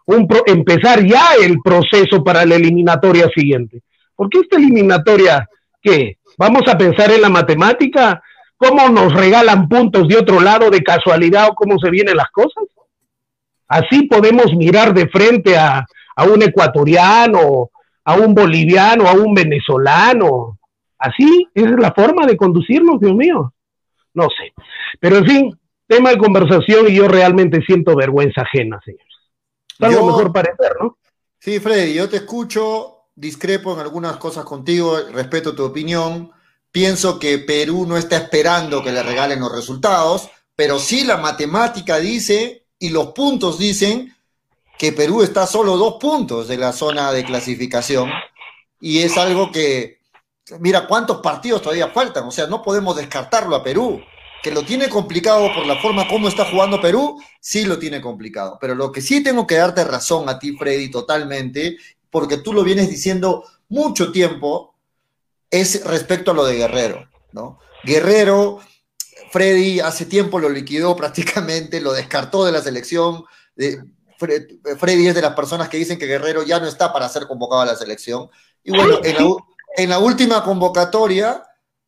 [0.07, 3.83] un pro- empezar ya el proceso para la eliminatoria siguiente.
[4.15, 5.49] Porque esta eliminatoria,
[5.81, 6.19] ¿qué?
[6.37, 8.23] ¿Vamos a pensar en la matemática?
[8.59, 12.64] ¿Cómo nos regalan puntos de otro lado de casualidad o cómo se vienen las cosas?
[13.68, 17.71] Así podemos mirar de frente a, a un ecuatoriano,
[18.05, 20.59] a un boliviano, a un venezolano.
[20.99, 23.53] Así, esa es la forma de conducirnos, Dios mío.
[24.14, 24.53] no sé.
[24.99, 29.07] Pero en fin, tema de conversación y yo realmente siento vergüenza ajena, señores.
[29.79, 30.99] Algo Yo- mejor parecer, ¿no?
[31.38, 36.33] Sí, Freddy, yo te escucho, discrepo en algunas cosas contigo, respeto tu opinión.
[36.79, 41.99] Pienso que Perú no está esperando que le regalen los resultados, pero sí la matemática
[41.99, 44.14] dice y los puntos dicen
[44.79, 48.12] que Perú está solo dos puntos de la zona de clasificación
[48.81, 49.99] y es algo que,
[50.61, 54.01] mira, cuántos partidos todavía faltan, o sea, no podemos descartarlo a Perú.
[54.41, 58.57] Que lo tiene complicado por la forma como está jugando Perú, sí lo tiene complicado.
[58.61, 61.77] Pero lo que sí tengo que darte razón a ti, Freddy, totalmente,
[62.09, 64.78] porque tú lo vienes diciendo mucho tiempo,
[65.51, 67.59] es respecto a lo de Guerrero, ¿no?
[67.85, 68.61] Guerrero,
[69.31, 73.25] Freddy hace tiempo lo liquidó prácticamente, lo descartó de la selección.
[73.57, 73.83] de-
[74.19, 77.27] Fre- Freddy es de las personas que dicen que Guerrero ya no está para ser
[77.29, 78.29] convocado a la selección.
[78.65, 78.99] Y bueno,
[79.77, 81.45] en la, última convocatoria,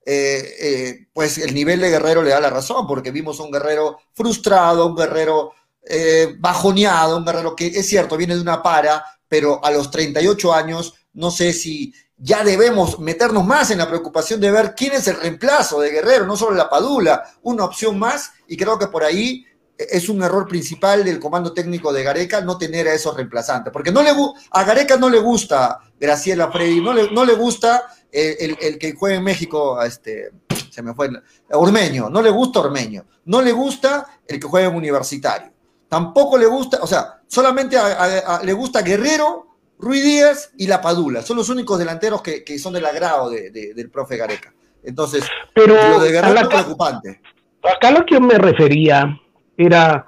[0.06, 3.98] eh, eh, pues el nivel de Guerrero le da la razón, porque vimos un Guerrero
[4.14, 5.52] frustrado, un Guerrero
[5.84, 10.52] eh, bajoneado, un Guerrero que es cierto, viene de una para, pero a los 38
[10.54, 15.08] años, no sé si ya debemos meternos más en la preocupación de ver quién es
[15.08, 19.02] el reemplazo de Guerrero, no solo la Padula, una opción más, y creo que por
[19.02, 19.46] ahí
[19.78, 23.72] eh, es un error principal del comando técnico de Gareca no tener a esos reemplazantes,
[23.72, 24.10] porque no le,
[24.50, 28.78] a Gareca no le gusta Graciela Freddy, no le, no le gusta eh, el, el
[28.78, 30.30] que juega en México, este,
[30.70, 31.08] se me fue,
[31.52, 35.52] Ormeño, no le gusta Ormeño, no le gusta el que juega en Universitario,
[35.88, 39.46] tampoco le gusta, o sea, solamente a- le gusta Guerrero,
[39.80, 43.50] Ruiz Díaz y La Padula, son los únicos delanteros que, que son del agrado de-
[43.50, 44.52] de- del profe Gareca.
[44.82, 47.20] Entonces, Pero lo de Guerrero es preocupante.
[47.62, 49.18] acá lo que yo me refería
[49.56, 50.06] era,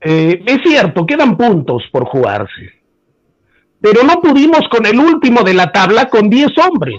[0.00, 2.70] eh, es cierto, quedan puntos por jugarse,
[3.80, 6.98] pero no pudimos con el último de la tabla con 10 hombres,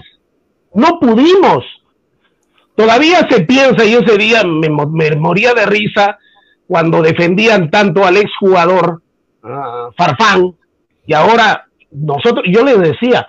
[0.74, 1.64] no pudimos.
[2.74, 6.18] Todavía se piensa, y ese día me, mo- me moría de risa
[6.66, 9.02] cuando defendían tanto al exjugador
[9.42, 10.56] ah, Farfán,
[11.06, 13.26] y ahora nosotros, yo les decía,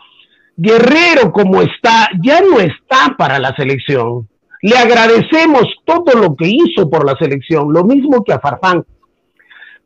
[0.56, 4.28] Guerrero como está, ya no está para la selección.
[4.62, 8.86] Le agradecemos todo lo que hizo por la selección, lo mismo que a Farfán.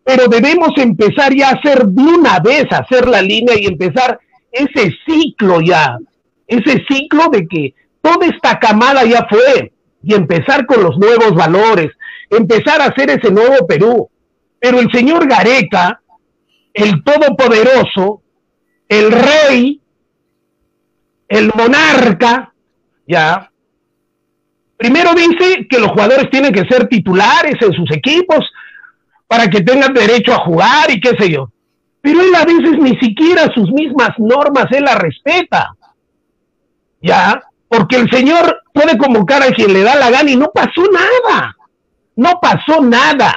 [0.03, 4.19] Pero debemos empezar ya a hacer de una vez, hacer la línea y empezar
[4.51, 5.97] ese ciclo ya,
[6.47, 9.71] ese ciclo de que toda esta camada ya fue
[10.03, 11.91] y empezar con los nuevos valores,
[12.29, 14.09] empezar a hacer ese nuevo Perú.
[14.59, 16.01] Pero el señor Gareca,
[16.73, 18.21] el todopoderoso,
[18.89, 19.81] el rey,
[21.27, 22.53] el monarca,
[23.07, 23.51] ya,
[24.77, 28.45] primero dice que los jugadores tienen que ser titulares en sus equipos
[29.27, 31.51] para que tengan derecho a jugar y qué sé yo.
[32.01, 35.75] Pero él a veces ni siquiera sus mismas normas él las respeta.
[37.01, 40.83] Ya, porque el señor puede convocar a quien le da la gana y no pasó
[40.91, 41.55] nada.
[42.15, 43.35] No pasó nada.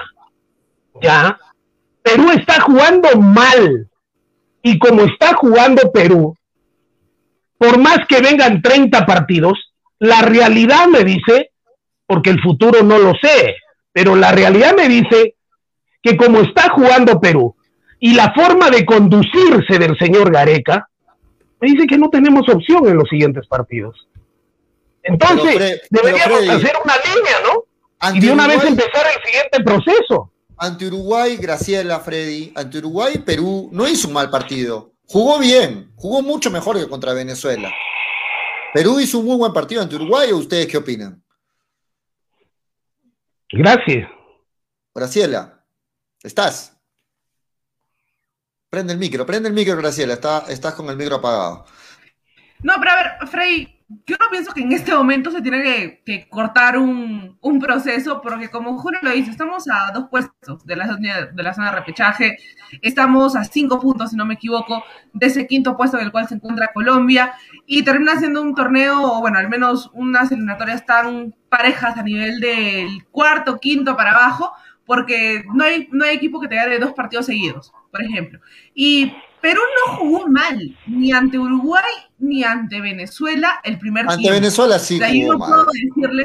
[1.03, 1.37] Ya,
[2.03, 3.90] Perú está jugando mal.
[4.63, 6.37] Y como está jugando Perú,
[7.59, 11.51] por más que vengan 30 partidos, la realidad me dice,
[12.07, 13.57] porque el futuro no lo sé,
[13.93, 15.35] pero la realidad me dice
[16.03, 17.55] que como está jugando Perú
[17.99, 20.89] y la forma de conducirse del señor Gareca,
[21.61, 24.09] me dice que no tenemos opción en los siguientes partidos.
[25.03, 27.65] Entonces, Pero, Fre- pero, deberíamos hacer una línea, ¿no?
[28.17, 30.33] Y de una vez empezar el siguiente proceso.
[30.63, 34.93] Ante Uruguay, Graciela, Freddy, ante Uruguay, Perú no hizo un mal partido.
[35.07, 37.73] Jugó bien, jugó mucho mejor que contra Venezuela.
[38.75, 41.25] Perú hizo un muy buen partido ante Uruguay, ¿o ustedes qué opinan?
[43.51, 44.11] Gracias.
[44.95, 45.65] Graciela,
[46.23, 46.79] ¿estás?
[48.69, 51.65] Prende el micro, prende el micro, Graciela, está, estás con el micro apagado.
[52.63, 56.29] No, pero a ver, Frey, yo no pienso que en este momento se tiene que,
[56.29, 60.87] cortar un, un proceso, porque como Julio lo dice, estamos a dos puestos de la,
[60.87, 62.37] zona- de la zona de repechaje,
[62.83, 66.29] estamos a cinco puntos, si no me equivoco, de ese quinto puesto en el cual
[66.29, 67.35] se encuentra Colombia,
[67.67, 72.39] y termina siendo un torneo, o bueno, al menos unas eliminatorias tan parejas a nivel
[72.41, 74.53] del cuarto, quinto para abajo,
[74.87, 78.41] porque no hay, no hay equipo que te gane dos partidos seguidos, por ejemplo.
[78.75, 81.83] Y Perú no jugó mal, ni ante Uruguay
[82.19, 84.35] ni ante Venezuela el primer Ante tiempo.
[84.35, 85.49] Venezuela sí O sea, yo jugó no mal.
[85.51, 86.23] puedo decirle,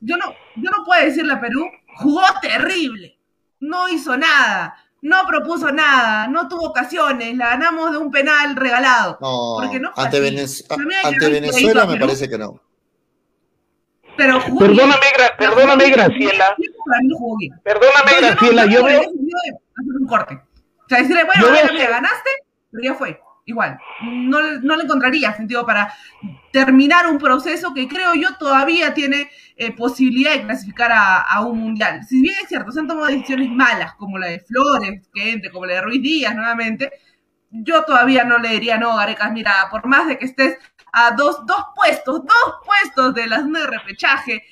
[0.00, 0.24] yo no,
[0.56, 3.18] yo no puedo decirle a Perú, jugó terrible,
[3.60, 9.18] no hizo nada, no propuso nada, no tuvo ocasiones, la ganamos de un penal regalado.
[9.20, 10.20] No, Porque no ante.
[10.20, 10.64] Venez-
[11.04, 12.60] ante Venezuela me parece que no.
[14.16, 15.06] Pero Perdóname.
[15.18, 16.56] Gra- perdóname, Graciela.
[17.64, 20.40] Perdóname, Graciela, yo veo, un corte.
[20.84, 22.30] O sea, decirle, bueno, bueno, mira, ganaste,
[22.70, 23.20] pero ya fue.
[23.46, 23.78] igual.
[24.02, 25.92] No, le- no le encontraría sentido para
[26.50, 31.58] terminar un proceso que creo yo todavía tiene eh, posibilidad de clasificar a, a un
[31.58, 32.00] mundial.
[32.08, 35.50] Si bien es cierto, se han tomado decisiones malas, como la de Flores, que entre,
[35.50, 36.90] como la de Ruiz Díaz nuevamente,
[37.50, 40.56] yo todavía no le diría, no, Garecas, mira, por más de que estés
[40.92, 44.42] a dos, dos puestos, dos puestos de la zona de repechaje,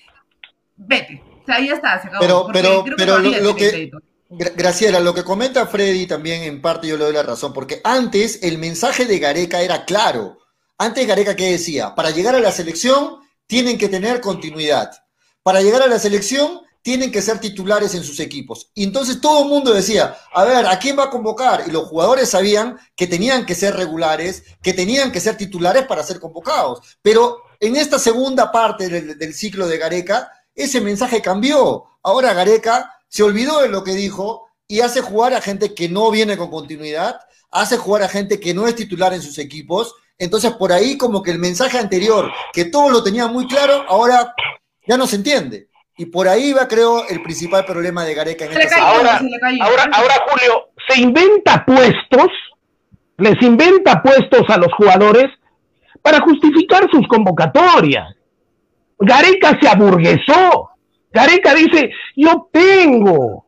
[0.76, 1.22] vete.
[1.42, 2.20] O sea, ya está, se acabó.
[2.24, 3.98] Pero, pero, creo pero lo, lo que, crédito.
[4.34, 7.80] Gra- Graciela, lo que comenta Freddy también en parte yo le doy la razón, porque
[7.84, 10.38] antes el mensaje de Gareca era claro.
[10.78, 11.94] Antes Gareca, ¿qué decía?
[11.94, 14.90] Para llegar a la selección tienen que tener continuidad.
[15.42, 18.70] Para llegar a la selección tienen que ser titulares en sus equipos.
[18.74, 21.64] Y entonces todo el mundo decía, a ver, ¿a quién va a convocar?
[21.66, 26.02] Y los jugadores sabían que tenían que ser regulares, que tenían que ser titulares para
[26.02, 26.80] ser convocados.
[27.02, 31.84] Pero en esta segunda parte del, del ciclo de Gareca, ese mensaje cambió.
[32.02, 36.10] Ahora Gareca se olvidó de lo que dijo y hace jugar a gente que no
[36.10, 37.20] viene con continuidad,
[37.50, 39.94] hace jugar a gente que no es titular en sus equipos.
[40.16, 44.34] Entonces, por ahí como que el mensaje anterior, que todos lo tenían muy claro, ahora
[44.86, 45.68] ya no se entiende.
[45.98, 49.38] Y por ahí va, creo, el principal problema de Gareca en esta Ahora- se le
[49.38, 49.62] cayó.
[49.62, 52.28] Ahora, ahora, Julio, se inventa puestos,
[53.18, 55.26] les inventa puestos a los jugadores
[56.00, 58.16] para justificar sus convocatorias.
[58.98, 60.70] Gareca se aburguesó.
[61.12, 63.46] Gareca dice, yo tengo,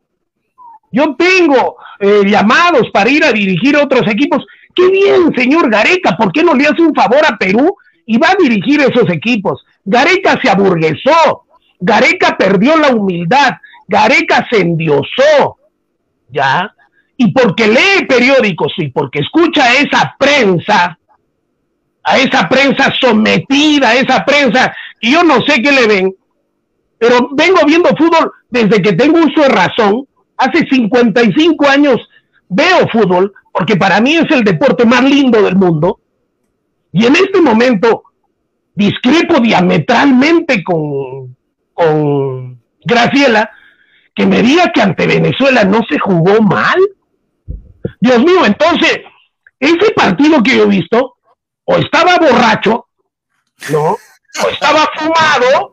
[0.93, 4.45] yo tengo eh, llamados para ir a dirigir otros equipos.
[4.75, 8.31] Qué bien, señor Gareca, ¿por qué no le hace un favor a Perú y va
[8.31, 9.65] a dirigir esos equipos?
[9.85, 11.47] Gareca se aburguesó.
[11.81, 13.53] Gareca perdió la humildad.
[13.89, 15.59] Gareca se endiosó.
[16.31, 16.75] ¿Ya?
[17.17, 20.99] Y porque lee periódicos y porque escucha a esa prensa,
[22.03, 26.15] a esa prensa sometida, a esa prensa, y yo no sé qué le ven,
[26.99, 30.07] pero vengo viendo fútbol desde que tengo uso de razón.
[30.37, 31.97] Hace 55 años
[32.49, 36.01] veo fútbol, porque para mí es el deporte más lindo del mundo.
[36.93, 38.05] Y en este momento
[38.75, 41.37] discrepo diametralmente con,
[41.73, 43.51] con Graciela,
[44.15, 46.79] que me diga que ante Venezuela no se jugó mal.
[48.01, 49.01] Dios mío, entonces,
[49.59, 51.17] ese partido que yo he visto,
[51.65, 52.87] o estaba borracho,
[53.71, 53.97] ¿no?
[54.45, 55.73] O estaba fumado,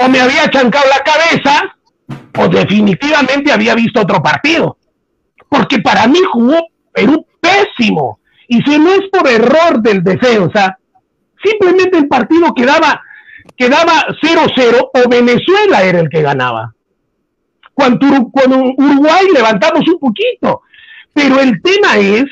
[0.00, 1.76] o me había chancado la cabeza,
[2.38, 4.78] o definitivamente había visto otro partido.
[5.48, 6.56] Porque para mí jugó
[6.92, 8.20] Perú pésimo.
[8.48, 10.78] Y si no es por error del defensa,
[11.42, 13.02] simplemente el partido quedaba
[13.56, 16.74] quedaba 0-0 o Venezuela era el que ganaba.
[17.74, 20.62] Cuando Uruguay levantamos un poquito.
[21.12, 22.24] Pero el tema es,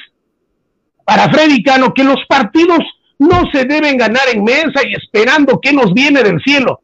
[1.04, 2.78] para Freddy Cano, que los partidos
[3.18, 6.80] no se deben ganar en mesa y esperando que nos viene del cielo.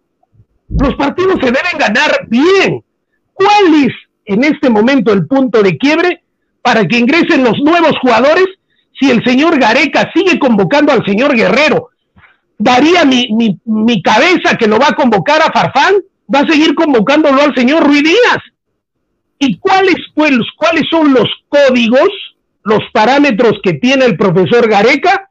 [0.81, 2.85] Los partidos se deben ganar bien.
[3.33, 3.93] ¿Cuál es
[4.27, 6.23] en este momento el punto de quiebre
[6.63, 8.47] para que ingresen los nuevos jugadores
[8.99, 11.91] si el señor Gareca sigue convocando al señor Guerrero?
[12.59, 15.95] daría mi, mi, mi cabeza que lo va a convocar a Farfán,
[16.33, 18.39] va a seguir convocándolo al señor Ruiz Díaz.
[19.39, 22.09] ¿Y cuáles, pues, cuáles son los códigos,
[22.63, 25.29] los parámetros que tiene el profesor Gareca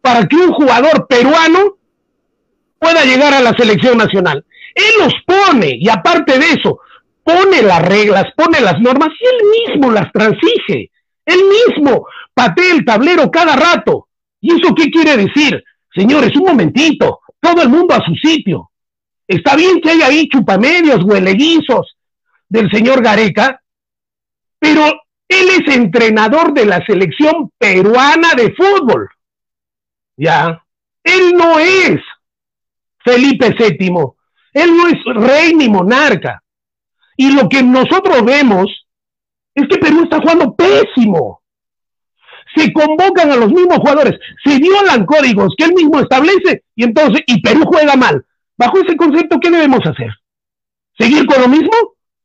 [0.00, 1.76] para que un jugador peruano
[2.78, 4.44] pueda llegar a la selección nacional?
[4.74, 6.80] Él los pone y aparte de eso,
[7.22, 10.90] pone las reglas, pone las normas y él mismo las transige.
[11.24, 14.08] Él mismo patea el tablero cada rato.
[14.40, 15.62] ¿Y eso qué quiere decir?
[15.94, 18.70] Señores, un momentito, todo el mundo a su sitio.
[19.26, 21.96] Está bien que haya ahí chupamedios, hueleguizos
[22.48, 23.62] del señor Gareca,
[24.58, 24.84] pero
[25.28, 29.08] él es entrenador de la selección peruana de fútbol.
[30.16, 30.62] Ya,
[31.02, 32.00] él no es
[33.04, 33.90] Felipe VII,
[34.52, 36.42] él no es rey ni monarca.
[37.16, 38.86] Y lo que nosotros vemos
[39.54, 41.42] es que Perú está jugando pésimo
[42.54, 47.22] se convocan a los mismos jugadores, se violan códigos que él mismo establece y entonces,
[47.26, 48.24] y Perú juega mal.
[48.56, 50.10] Bajo ese concepto, ¿qué debemos hacer?
[50.98, 51.72] ¿Seguir con lo mismo?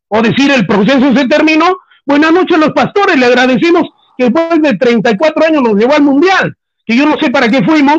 [0.10, 1.78] ¿O decir el proceso se terminó?
[2.06, 3.84] Buenas noches los pastores, le agradecimos
[4.18, 6.56] que después de 34 años nos llevó al Mundial,
[6.86, 7.98] que yo no sé para qué fuimos,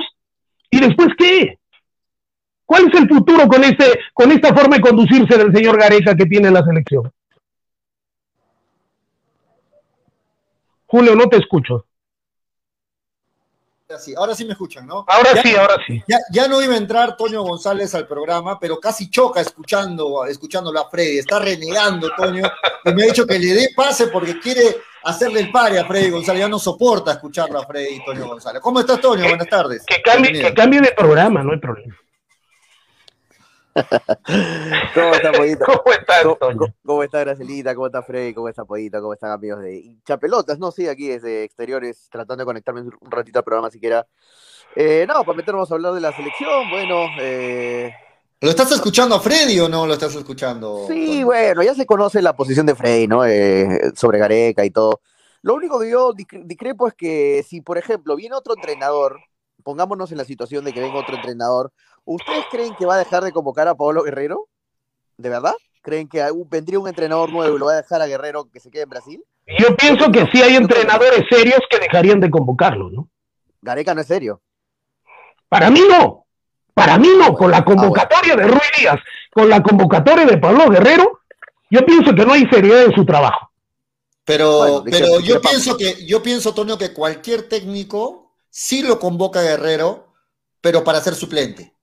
[0.70, 1.57] y después qué?
[2.68, 6.26] ¿Cuál es el futuro con, este, con esta forma de conducirse del señor Gareca que
[6.26, 7.10] tiene la selección?
[10.84, 11.86] Julio, no te escucho.
[13.88, 15.06] Ahora sí, ahora sí me escuchan, ¿no?
[15.08, 16.02] Ahora Ya- sí, ahora sí.
[16.06, 20.78] Ya, ya no iba a entrar Toño González al programa, pero casi choca escuchando, escuchándolo
[20.78, 21.20] a Freddy.
[21.20, 22.42] Está renegando, Toño,
[22.84, 24.60] y me ha dicho que le dé pase porque quiere
[25.04, 26.40] hacerle el pare a Freddy González.
[26.40, 28.60] Ya no soporta escucharlo a Freddy y Toño González.
[28.60, 29.24] ¿Cómo estás, Toño?
[29.26, 29.86] Buenas tardes.
[29.86, 30.48] Que cambie, Bienvenido.
[30.50, 31.96] que cambie de programa, no hay problema.
[34.94, 35.64] ¿Cómo está, Pollito?
[35.66, 35.82] ¿Cómo
[36.22, 36.58] ¿Cómo, Toño?
[36.58, 37.74] cómo- cómo está Gracelita?
[37.74, 38.34] ¿Cómo está Freddy?
[38.34, 39.00] ¿Cómo está Pollito?
[39.00, 40.58] ¿Cómo están amigos de Chapelotas?
[40.58, 44.06] No, sí, aquí desde exteriores, tratando de conectarme un ratito al programa siquiera.
[44.76, 47.92] Eh, no, para meternos a hablar de la selección, bueno, eh,
[48.40, 50.84] ¿Lo estás escuchando a Freddy o no lo estás escuchando?
[50.86, 53.24] Sí, bueno, ya se conoce la posición de Frey, ¿no?
[53.26, 55.00] Eh, sobre Gareca y todo.
[55.42, 59.18] Lo único que yo discre- discrepo es que si, por ejemplo, viene otro entrenador,
[59.68, 61.70] pongámonos en la situación de que venga otro entrenador,
[62.06, 64.48] ¿ustedes creen que va a dejar de convocar a Pablo Guerrero?
[65.18, 65.52] ¿De verdad?
[65.82, 68.70] ¿Creen que vendría un entrenador nuevo y lo va a dejar a Guerrero que se
[68.70, 69.22] quede en Brasil?
[69.58, 73.10] Yo pienso que sí hay entrenadores serios que dejarían de convocarlo, ¿no?
[73.60, 74.40] Gareca no es serio.
[75.50, 76.24] Para mí no.
[76.72, 77.34] Para mí no.
[77.34, 78.98] Con la convocatoria de Ruiz Díaz,
[79.30, 81.20] con la convocatoria de Pablo Guerrero,
[81.70, 83.50] yo pienso que no hay seriedad en su trabajo.
[84.24, 89.42] Pero, Bueno, pero yo pienso que, yo pienso, Toño, que cualquier técnico sí lo convoca
[89.42, 90.12] Guerrero,
[90.60, 91.74] pero para ser suplente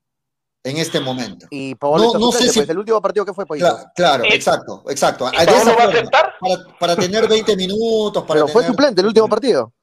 [0.63, 1.47] en este momento.
[1.51, 3.45] Y Pablo No- no sé suplente, si- pues el último partido que fue.
[3.45, 5.29] Cla- claro, ¿Y- exacto, exacto.
[5.31, 6.33] ¿Y va a aceptar?
[6.39, 9.73] para, para tener 20 minutos, para Pero fue suplente el último partido.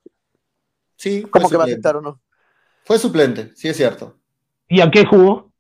[0.97, 2.20] Sí, ¿Cómo que va a aceptar o no?
[2.85, 4.16] Fue suplente, sí es cierto.
[4.68, 5.53] ¿Y a qué jugó?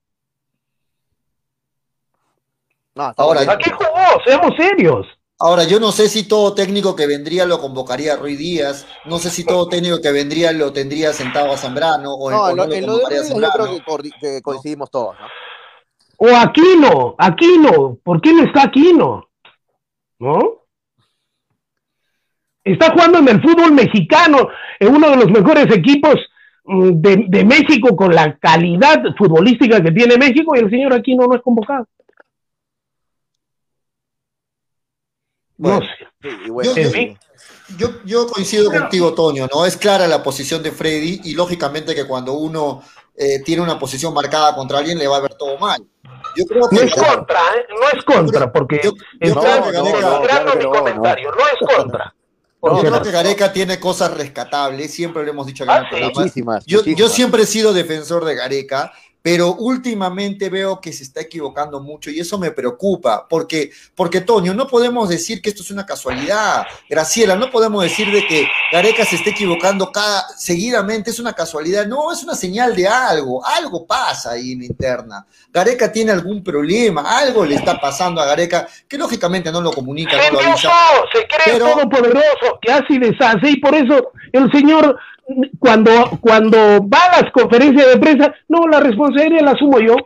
[2.94, 3.40] No, Ahora.
[3.52, 4.22] ¿A qué jugó?
[4.24, 5.06] Seamos serios.
[5.44, 9.18] Ahora, yo no sé si todo técnico que vendría lo convocaría a Ruiz Díaz, no
[9.18, 12.56] sé si todo técnico que vendría lo tendría sentado a Zambrano o, No, o en
[12.56, 15.26] lo, no lo en lo convocaría a yo creo que coincidimos todos, ¿no?
[16.18, 17.98] O Aquino, Aquino.
[18.04, 19.28] ¿Por qué no está Aquino?
[20.20, 20.38] ¿No?
[22.62, 26.14] Está jugando en el fútbol mexicano, en uno de los mejores equipos
[26.66, 31.26] mm, de, de México con la calidad futbolística que tiene México y el señor Aquino
[31.26, 31.88] no es convocado.
[35.62, 36.06] Bueno, sé.
[36.22, 37.16] Sí, y bueno, Yo- sí.
[37.78, 39.64] Yo, yo coincido Pero- contigo, Toño, ¿no?
[39.64, 42.82] Es clara la posición de Freddy y lógicamente que cuando uno
[43.16, 45.82] eh, tiene una posición marcada contra alguien le va a ver todo mal.
[46.36, 47.66] Yo creo que No es contra, ¿eh?
[47.68, 51.30] no es contra, porque Yo- yo está creo que Gareca- claro que mi no, comentario,
[51.30, 52.14] no, es contra.
[52.62, 55.78] No, yo creo no- que Gareca tiene cosas rescatables, siempre lo hemos dicho acá en
[55.78, 55.90] Ah, el sí.
[55.96, 56.20] programa.
[56.22, 56.64] Muchísimas.
[56.66, 58.92] Yo, yo siempre he sido defensor de Gareca,
[59.22, 64.52] pero últimamente veo que se está equivocando mucho y eso me preocupa, porque, porque Toño,
[64.52, 66.66] no podemos decir que esto es una casualidad.
[66.90, 71.86] Graciela, no podemos decir de que Gareca se esté equivocando cada, seguidamente, es una casualidad.
[71.86, 75.26] No, es una señal de algo, algo pasa ahí en la interna.
[75.52, 80.16] Gareca tiene algún problema, algo le está pasando a Gareca, que lógicamente no lo comunica,
[80.16, 80.70] no lo avisa.
[81.12, 84.98] se cree Pero- todopoderoso, que hace y deshace, y por eso el señor,
[85.58, 86.56] cuando, cuando
[86.88, 89.96] va a las conferencias de prensa, no, la responsabilidad la asumo yo.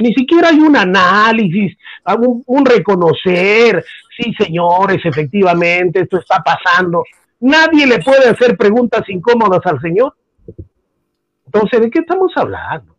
[0.00, 1.76] Ni siquiera hay un análisis,
[2.20, 3.84] un, un reconocer,
[4.16, 7.02] sí, señores, efectivamente, esto está pasando.
[7.40, 10.14] Nadie le puede hacer preguntas incómodas al señor.
[11.46, 12.94] Entonces, ¿de qué estamos hablando?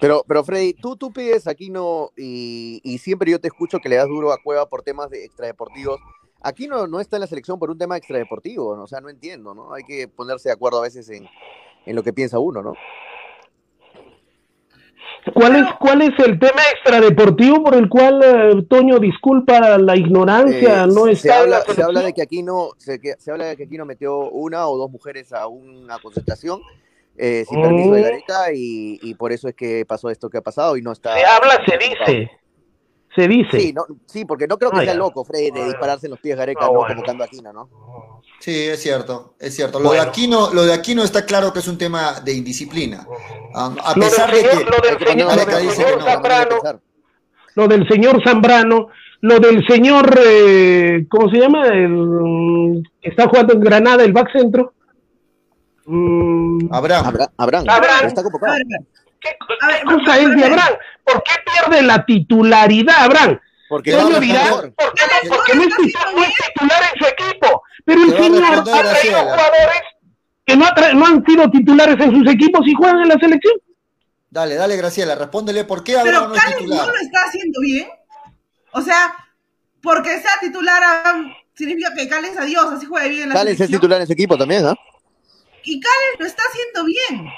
[0.00, 3.88] Pero, pero Freddy, tú, tú pides aquí no, y, y siempre yo te escucho que
[3.88, 6.00] le das duro a Cueva por temas de extradeportivos.
[6.42, 8.84] Aquí no, no está en la selección por un tema extradeportivo, ¿no?
[8.84, 9.74] o sea, no entiendo, ¿no?
[9.74, 11.28] Hay que ponerse de acuerdo a veces en,
[11.86, 12.72] en lo que piensa uno, ¿no?
[15.34, 20.84] ¿Cuál es, ¿Cuál es el tema extradeportivo por el cual eh, Toño disculpa la ignorancia?
[20.84, 23.30] Eh, no se, está habla, la se habla de que aquí no, se, que- se
[23.30, 26.62] habla de que aquí no metió una o dos mujeres a una concentración
[27.18, 28.04] eh, sin permiso de Mm.
[28.04, 31.14] Gareca y, y por eso es que pasó esto que ha pasado y no está.
[31.14, 32.30] Se habla, se dice.
[33.14, 33.58] Se dice.
[33.60, 36.20] Sí, no, sí, porque no creo que Ah, sea loco, Freddy, de dispararse en los
[36.20, 36.74] pies Gareca, Ah, ¿no?
[36.74, 36.88] bueno.
[36.94, 37.68] Convocando a Aquino, ¿no?
[38.38, 39.80] Sí, es cierto, es cierto.
[39.80, 40.02] Lo, Bueno.
[40.04, 43.06] de Aquino, lo de Aquino está claro que es un tema de indisciplina.
[43.54, 44.70] Ah, a Lo del pesar de señor- que...
[44.70, 46.56] lo del que señor- una Gareca lo del señor que de Zambrano,
[47.56, 48.86] lo del señor Zambrano,
[49.22, 51.66] lo del señor, eh, ¿cómo se llama?
[51.66, 54.72] El que está jugando en Granada, el back centro.
[55.86, 58.06] Mm, Abraham, Abra- Abraham, Abraham.
[58.06, 58.54] está convocado.
[59.20, 60.74] ¿Qué A ver, cosa es de pero- Abraham?
[61.04, 63.40] ¿Por qué pierde la titularidad, Abraham?
[63.68, 64.44] Porque Toño dirá.
[64.50, 64.62] ¿por
[64.94, 65.36] qué no?
[65.36, 67.62] Porque no es, ¿no titu- no es titular en su equipo.
[67.84, 69.82] Pero el señor ha traído jugadores
[70.46, 73.54] que no, no han sido titulares en sus equipos y juegan en la selección.
[74.30, 76.86] dale, dale, Graciela, respóndele por qué Pero Abraham no es Cales titular.
[76.86, 77.88] no lo está haciendo bien.
[78.72, 79.14] O sea,
[79.82, 81.22] porque sea titular ah,
[81.54, 83.80] significa que Cales adiós, así juega bien en la Callens es selección.
[83.80, 84.74] titular en ese equipo también, ¿ah?
[85.64, 87.30] Y Cales lo está haciendo bien.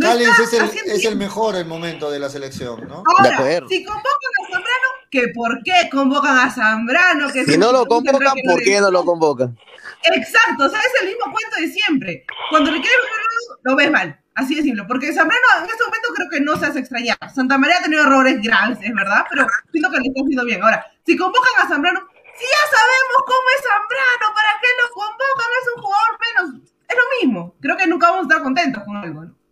[0.00, 3.04] Callens está es el, es mejor el momento de la selección, ¿no?
[3.06, 7.32] Ahora, si convocan a Zambrano, ¿que por qué convocan a Zambrano?
[7.32, 9.56] Que Si no lo convocan, ¿por qué no lo convocan?
[10.02, 12.26] Exacto, o sea, es el mismo cuento de siempre.
[12.50, 14.20] Cuando le quieres ver algo, lo ves mal.
[14.34, 14.82] Así de simple.
[14.84, 17.16] Porque Zambrano en este momento creo que no se hace extrañar.
[17.32, 20.60] Santa María ha tenido errores graves, es verdad, pero siento que lo está haciendo bien.
[20.60, 22.00] Ahora, si convocan a Zambrano,
[22.36, 25.46] si ya sabemos cómo es Zambrano, ¿para qué lo convocan?
[25.62, 26.68] Es un jugador menos.
[26.88, 27.54] Es lo mismo.
[27.60, 29.24] Creo que nunca vamos a estar contentos con algo.
[29.24, 29.43] ¿no?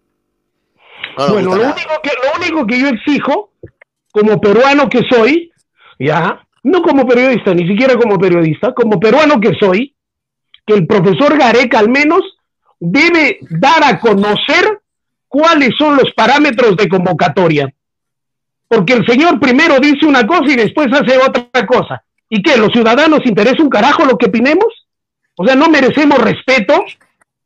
[1.18, 1.74] No bueno, lo nada.
[1.74, 3.52] único, que, lo único que yo exijo
[4.12, 5.52] como peruano que soy,
[5.98, 9.94] ya, no como periodista, ni siquiera como periodista, como peruano que soy,
[10.66, 12.20] que el profesor Gareca al menos
[12.78, 14.80] debe dar a conocer
[15.28, 17.72] cuáles son los parámetros de convocatoria.
[18.68, 22.02] Porque el señor primero dice una cosa y después hace otra cosa.
[22.28, 22.56] ¿Y qué?
[22.56, 24.66] ¿Los ciudadanos interesa un carajo lo que opinemos?
[25.36, 26.84] O sea, ¿no merecemos respeto?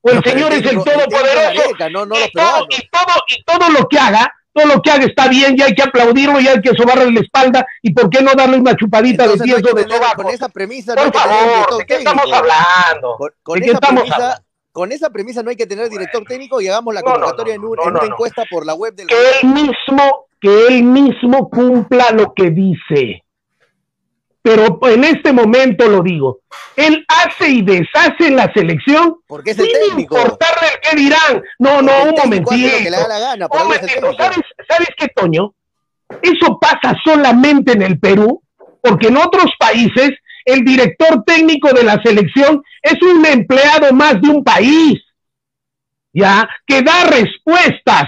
[0.07, 1.63] ¿O el No, señor es el todopoderoso?
[1.91, 5.05] No- no y, todo, y, todo, y todo lo que haga, todo lo que haga
[5.05, 8.23] está bien y hay que aplaudirlo y hay que sobarle la espalda y por qué
[8.23, 10.23] no darle una chupadita Entonces, de pies o de sobaco.
[10.23, 13.17] con esa premisa no hay Por que tener favor, ¿de qué estamos hablando?
[13.19, 14.43] Con, con ¿De qué esa estamos premisa, hablando?
[14.73, 17.79] con esa premisa no hay que tener director técnico y hagamos la convocatoria en, un-
[17.81, 22.51] una encuesta por la web del que él mismo, que él mismo cumpla lo que
[22.51, 23.23] dice.
[24.47, 26.39] Pero en este momento lo digo,
[26.77, 30.17] él hace y deshace en la selección Porque es el sin técnico.
[30.17, 31.43] importarle el qué dirán.
[31.59, 32.51] No, no, un momentito.
[32.51, 34.17] que le da la gana, un.
[34.17, 34.39] ¿Sabes,
[34.69, 35.53] ¿Sabes qué, Toño?
[36.23, 38.41] Eso pasa solamente en el Perú,
[38.81, 40.11] porque en otros países
[40.45, 45.03] el director técnico de la selección es un empleado más de un país,
[46.13, 46.49] ¿ya?
[46.65, 48.05] Que da respuestas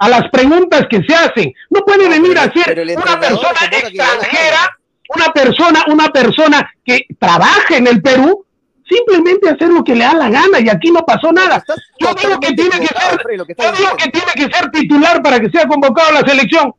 [0.00, 1.54] a las preguntas que se hacen.
[1.70, 4.78] No puede venir a ser una persona extranjera,
[5.16, 8.44] una persona, una persona que trabaja en el Perú,
[8.88, 11.62] simplemente hacer lo que le da la gana y aquí no pasó nada.
[11.98, 15.50] Yo digo que tiene que ser, yo digo que tiene que ser titular para que
[15.50, 16.74] sea convocado a la selección.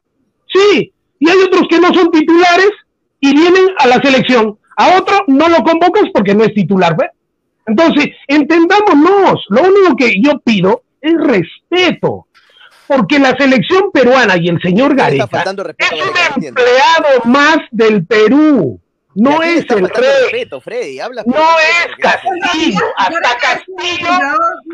[0.47, 2.69] Sí, y hay otros que no son titulares
[3.19, 4.57] y vienen a la selección.
[4.77, 7.09] A otro no lo convocas porque no es titular, ¿ves?
[7.67, 12.27] Entonces, entendámonos, lo único que yo pido es respeto,
[12.87, 18.05] porque la selección peruana y el señor Gareca faltando respeto es un empleado más del
[18.05, 18.79] Perú,
[19.15, 20.99] ¿Y no es el rey, respeto, Freddy?
[20.99, 24.09] Habla no es Castillo, hasta Castillo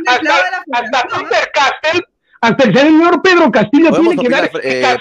[0.07, 2.05] hasta, Peter Castel,
[2.41, 4.97] hasta el señor Pedro Castillo tiene que dar eh,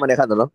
[0.00, 0.52] manejando, ¿no?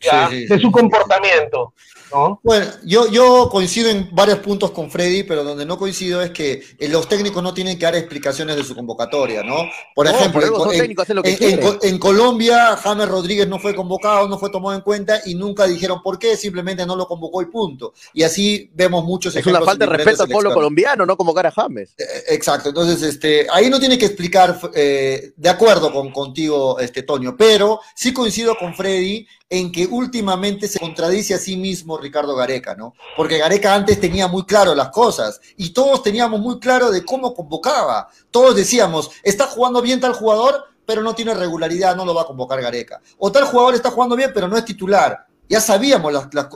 [0.00, 1.72] ya, Sí, sí, de su sí, comportamiento.
[2.12, 2.40] ¿No?
[2.42, 6.62] Bueno, yo, yo coincido en varios puntos con Freddy, pero donde no coincido es que
[6.78, 9.56] eh, los técnicos no tienen que dar explicaciones de su convocatoria, ¿no?
[9.94, 11.78] Por No, ejemplo, en, en- técnicos, hacen lo que en- en quieren.
[11.78, 15.66] Co- en Colombia, James Rodríguez no fue convocado, no fue tomado en cuenta y nunca
[15.66, 17.92] dijeron por qué, simplemente no lo convocó y punto.
[18.12, 21.06] Y así vemos muchos Es una ejemplos falta de en diferentes respeto al pueblo colombiano,
[21.06, 21.90] no convocar a James.
[21.98, 27.02] Eh, Exacto, entonces este, ahí no tiene que explicar, eh, de acuerdo con contigo, este,
[27.02, 32.34] Toño, pero sí coincido con Freddy en que últimamente se contradice a sí mismo Ricardo
[32.36, 32.94] Gareca, ¿no?
[33.16, 37.34] Porque Gareca antes tenía muy claro las cosas y todos teníamos muy claro de cómo
[37.34, 38.08] convocaba.
[38.30, 42.26] Todos decíamos, está jugando bien tal jugador, pero no tiene regularidad, no lo va a
[42.26, 43.00] convocar Gareca.
[43.18, 45.26] O tal jugador está jugando bien, pero no es titular.
[45.48, 46.12] Ya sabíamos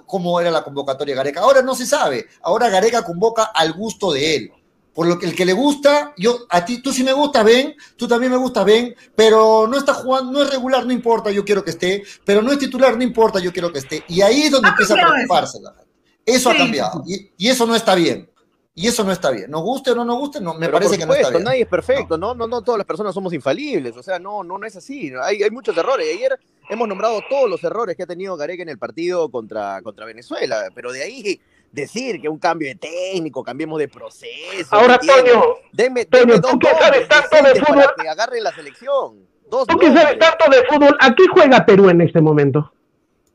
[0.06, 1.40] cómo era la convocatoria de Gareca.
[1.40, 2.26] Ahora no se sabe.
[2.42, 4.52] Ahora Gareca convoca al gusto de él.
[4.94, 7.74] Por lo que el que le gusta, yo, a ti, tú sí me gustas, ven,
[7.96, 11.44] tú también me gustas, ven, pero no está jugando, no es regular, no importa, yo
[11.44, 14.04] quiero que esté, pero no es titular, no importa, yo quiero que esté.
[14.08, 15.90] Y ahí es donde empieza a preocuparse la gente.
[16.26, 17.02] Eso ha cambiado.
[17.06, 18.28] Y, y eso no está bien.
[18.74, 19.50] Y eso no está bien.
[19.50, 21.44] Nos guste o no nos guste, no, me Pero parece por que no está bien.
[21.44, 22.34] nadie es perfecto, ¿no?
[22.34, 25.12] No, no, todas las personas somos infalibles, o sea, no, no, no es así.
[25.22, 26.06] Hay, hay muchos errores.
[26.14, 26.38] Ayer
[26.70, 30.70] hemos nombrado todos los errores que ha tenido Gareca en el partido contra, contra Venezuela,
[30.74, 31.40] pero de ahí
[31.72, 34.68] decir que un cambio de técnico, cambiemos de proceso.
[34.70, 34.98] Ahora.
[34.98, 35.42] Toño,
[35.72, 37.84] Deme, Toño, deme tú que sabes tanto de fútbol.
[38.00, 39.26] que agarre la selección.
[39.50, 42.72] Dos tú que sabes tanto de fútbol, ¿a qué juega Perú en este momento?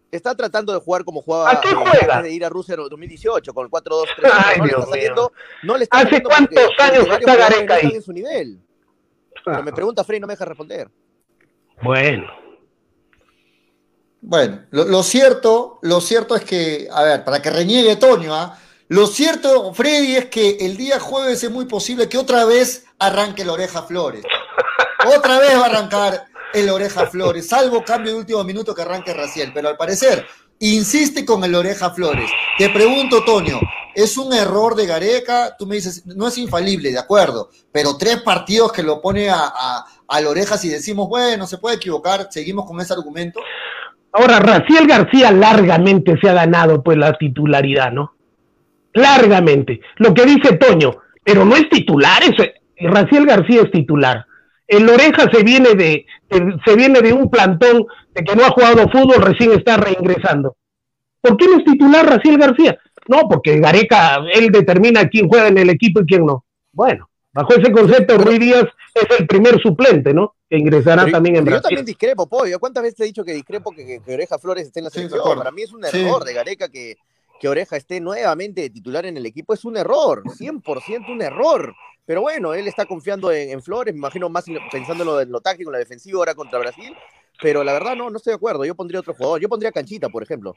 [0.09, 2.17] Está tratando de jugar como jugaba ¿A qué eh, juega?
[2.17, 4.05] antes de ir a Rusia en 2018 con el 4-2-3.
[4.33, 5.31] Ay, no le Dios está saliendo,
[5.63, 7.91] no le está ¿Hace cuántos años está Gareca ahí?
[7.93, 8.59] en su nivel.
[9.43, 10.89] Pero me pregunta Frey, no me deja responder.
[11.83, 12.25] Bueno,
[14.29, 18.59] Bueno, lo, cierto, lo cierto es que, a ver, para que reniegue Toño, ¿ah?
[18.89, 23.45] lo cierto, Freddy, es que el día jueves es muy posible que otra vez arranque
[23.45, 24.25] la oreja Flores.
[25.17, 29.13] Otra vez va a arrancar el oreja Flores, salvo cambio de último minuto que arranque
[29.13, 30.25] Raciel, pero al parecer
[30.59, 32.29] insiste con el oreja Flores.
[32.57, 33.61] Te pregunto, Toño,
[33.95, 35.55] ¿es un error de Gareca?
[35.57, 39.39] Tú me dices, no es infalible, de acuerdo, pero tres partidos que lo pone a,
[39.39, 43.39] a, a la oreja si decimos, bueno, se puede equivocar, seguimos con ese argumento.
[44.13, 48.13] Ahora Raciel García largamente se ha ganado pues la titularidad, ¿no?
[48.93, 49.81] Largamente.
[49.97, 50.91] Lo que dice Toño,
[51.23, 52.43] pero no es titular, eso,
[52.79, 54.25] Raciel García es titular.
[54.67, 58.49] El Oreja se viene de, de- se viene de un plantón de que no ha
[58.49, 60.57] jugado fútbol, recién está reingresando.
[61.21, 62.77] ¿Por qué no es titular Raciel García?
[63.07, 66.43] No, porque Gareca, él determina quién juega en el equipo y quién no.
[66.73, 67.06] Bueno,
[67.37, 70.35] bajo ese concepto, Ruiz Díaz es el primer suplente, ¿no?
[70.49, 71.75] Que ingresará Pero- también en pero yo Brasil.
[71.77, 72.59] también discrepo, Pollo.
[72.59, 74.89] ¿Cuántas veces te he dicho que discrepo que, que- que Oreja Flores esté en la
[74.89, 75.37] selección?
[75.37, 75.99] Para mí es un Sí.
[76.01, 76.97] error de Gareca que,
[77.39, 79.53] que Oreja esté nuevamente de titular en el equipo.
[79.53, 81.75] Es un error, 100% un error.
[82.05, 85.21] Pero bueno, él está confiando en, en Flores, me imagino más en- pensando en lo,
[85.21, 86.93] en lo táctico, en la defensiva ahora contra Brasil.
[87.39, 88.65] pero la verdad no, no estoy de acuerdo.
[88.65, 89.39] Yo pondría otro jugador.
[89.39, 90.55] Yo pondría Canchita, por ejemplo.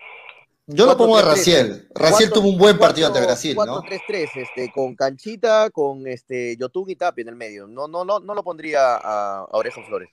[0.66, 1.24] Yo lo pongo a 4-3-3.
[1.26, 1.88] Raciel.
[1.94, 3.82] Raciel tuvo un buen partido ante cuatro- Brasil, ¿no?
[3.82, 7.66] 4-3-3, este, con Canchita, con este, Yotun y Tapia en el medio.
[7.66, 10.08] No, no, no, no lo pondría a, a Oreja Flores.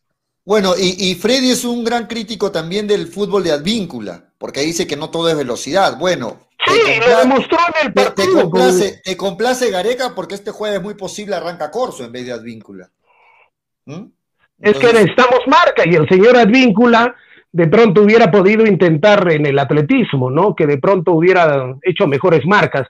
[0.46, 4.88] Bueno, y, y Freddy es un gran crítico también del fútbol de Advíncula, porque dice
[4.88, 5.98] que no todo es velocidad.
[6.00, 8.32] Bueno, te Sí, lo demostró en el te, te partido.
[8.34, 12.26] con- complace, te complace Gareca porque este jueves es muy posible arranca Corso en vez
[12.26, 12.90] de Advíncula.
[13.86, 14.06] ¿Mm?
[14.60, 17.14] Es que necesitamos marca y el señor Advíncula
[17.58, 20.54] de pronto hubiera podido intentar en el atletismo, ¿no?
[20.54, 22.88] Que de pronto hubiera hecho mejores marcas.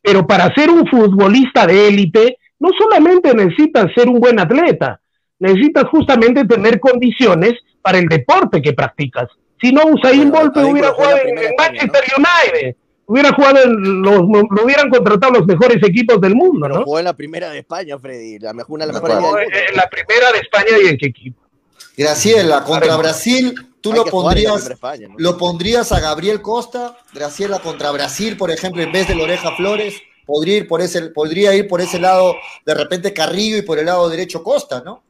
[0.00, 5.00] Pero para ser un futbolista de élite, no solamente necesitas ser un buen atleta,
[5.40, 9.28] necesitas justamente tener condiciones para el deporte que practicas.
[9.60, 12.76] Si no, Usain Bueno, Bolt hubiera jugado en, en Manchester United,
[13.06, 16.84] hubiera jugado en los, lo hubieran contratado los mejores equipos del mundo, ¿no?
[16.84, 18.38] jugó en la primera de España, Freddy.
[18.38, 19.48] La mejor, una de las mejores.
[19.68, 21.45] En la primera de España y en qué equipo.
[21.96, 22.96] Graciela, contra.
[22.96, 25.14] Brasil, tú lo la pondrías, primera España, ¿no?
[25.18, 29.94] lo pondrías a Gabriel Costa, Graciela contra Brasil, por ejemplo, en vez de Loreja Flores,
[30.26, 32.34] podría ir por ese, podría ir por ese lado,
[32.64, 35.02] de repente Carrillo y por el lado derecho Costa, ¿no?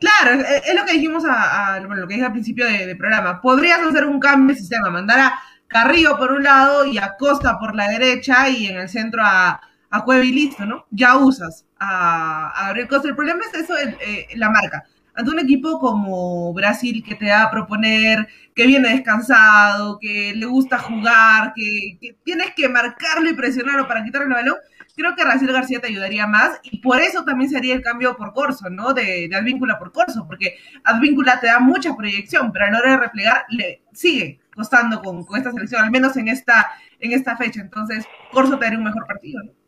[0.00, 2.98] Claro, es, lo que dijimos a, a- bueno, lo que dije al principio de- del
[2.98, 3.40] programa.
[3.40, 7.58] Podrías hacer un cambio de sistema, mandar a Carrillo por un lado y a Costa
[7.58, 9.60] por la derecha y en el centro a,
[9.90, 10.84] a Cueva y listo, ¿no?
[10.90, 13.08] Ya usas a, a Gabriel Costa.
[13.08, 14.84] El problema es eso, el- eh, la marca.
[15.16, 20.46] Ante un equipo como Brasil que te va a proponer, que viene descansado, que le
[20.46, 24.56] gusta jugar, que, tienes que marcarlo y presionarlo para quitarle el balón,
[24.94, 28.32] creo que Raciel García te ayudaría más y por eso también sería el cambio por
[28.32, 28.94] Corso, ¿no?
[28.94, 32.90] De, de Advíncula por Corso, porque Advíncula te da mucha proyección, pero a la hora
[32.92, 37.36] de replegar le sigue costando con, con esta selección, al menos en esta, en esta
[37.36, 37.60] fecha.
[37.60, 39.65] Entonces, Corso te haría un mejor partido, ¿no?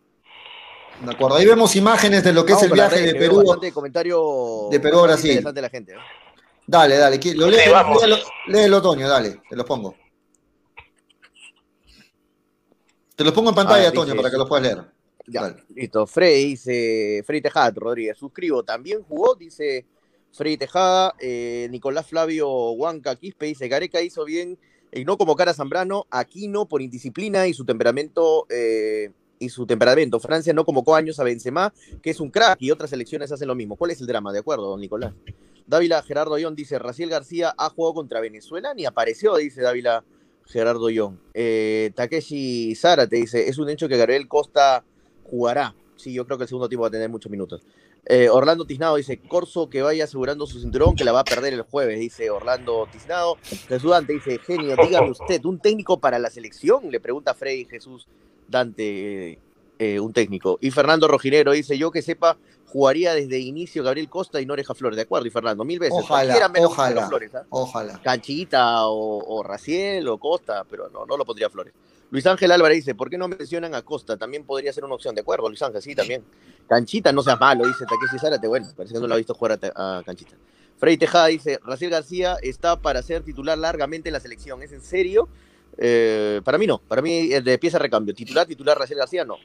[1.05, 3.36] De acuerdo, ahí vemos imágenes de lo que Vamos es el viaje redes, de Perú.
[3.38, 5.30] Bastante comentario de Perú a Brasil.
[5.30, 5.94] interesante la gente.
[5.94, 6.01] ¿no?
[6.66, 8.03] Dale, dale, lo lee, Sí, vamos.
[8.03, 8.16] léelo,
[8.49, 9.94] léelo, Toño, dale, te los pongo.
[13.14, 14.84] Te los pongo en pantalla, Ah, Toño, para que los puedas leer.
[15.26, 15.64] Ya, Dale.
[15.74, 16.07] listo.
[16.07, 18.62] Frey dice, Frey Tejada, Rodríguez, suscribo.
[18.62, 19.86] También jugó, dice
[20.32, 24.59] Frey Tejada, eh, Nicolás Flavio Huanca Quispe, dice, Gareca hizo bien
[24.90, 30.20] en no convocar a Zambrano, Aquino por indisciplina y su temperamento, eh, y su temperamento.
[30.20, 31.72] Francia no convocó años a Benzema,
[32.03, 33.76] que es un crack, y otras selecciones hacen lo mismo.
[33.76, 34.32] ¿Cuál es el drama?
[34.32, 35.12] De acuerdo, don Nicolás.
[35.66, 40.03] Dávila Gerardo Ión dice, Raciel García ha jugado contra Venezuela, ni apareció, dice Dávila
[40.47, 41.20] Gerardo Ión.
[41.34, 44.82] Eh, Takeshi Zárate dice, es un hecho que Gabriel Costa
[45.24, 45.74] jugará.
[45.97, 47.66] Sí, yo creo que el segundo tiempo va a tener muchos minutos.
[48.07, 51.53] Eh, Orlando Tiznado dice, Corso que vaya asegurando su cinturón, que la va a perder
[51.53, 53.36] el jueves, dice Orlando Tiznado.
[53.68, 56.91] Jesús Dante dice, genio, dígame usted, ¿un técnico para la selección?
[56.91, 58.09] Le pregunta Freddy Jesús
[58.49, 59.38] Dante, eh,
[59.78, 60.59] eh, un técnico.
[60.61, 62.36] Y Fernando Rojinero dice, yo que sepa,
[62.66, 64.96] jugaría desde inicio Gabriel Costa y no Oreja Flores.
[64.96, 65.99] De acuerdo, y Fernando, mil veces.
[65.99, 67.07] Ojalá, menos ojalá.
[67.07, 67.44] Flores, ¿ah?
[67.51, 68.01] Ojalá.
[68.03, 71.72] Canchita o, o Raciel o Costa, pero no, no lo pondría Flores.
[72.11, 74.16] Luis Ángel Álvarez dice, ¿por qué no mencionan a Costa?
[74.16, 75.82] También podría ser una opción, ¿de acuerdo, Luis Ángel?
[75.82, 76.24] Sí, también.
[76.66, 78.49] Canchita, no seas malo, dice Takeshi Zárate.
[78.49, 80.34] Bueno, parece que no lo ha visto jugar a, a Canchita.
[80.78, 84.62] Freddy Tejada dice, Raciel García está para ser titular largamente en la selección.
[84.62, 85.28] ¿Es en serio?
[85.79, 88.14] Eh, para mí no, para mí eh, de pieza recambio.
[88.14, 89.37] Titular, titular, Raciel García, no.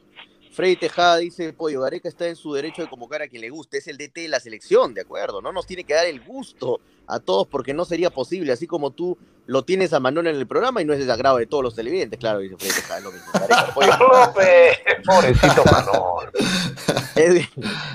[0.53, 3.79] Freddy Tejada dice, Pollo, Gareca está en su derecho de convocar a quien le guste,
[3.79, 6.79] es el DT de la selección, de acuerdo, no nos tiene que dar el gusto
[7.07, 9.17] a todos porque no sería posible, así como tú
[9.47, 11.75] lo tienes a Manuel en el programa y no es del agrado de todos los
[11.75, 13.31] televidentes, claro, dice Freddy Tejada, es lo mismo.
[13.33, 13.91] Gareca, Pollo.
[13.97, 16.31] López, pobrecito Manol.
[17.15, 17.47] Edwin,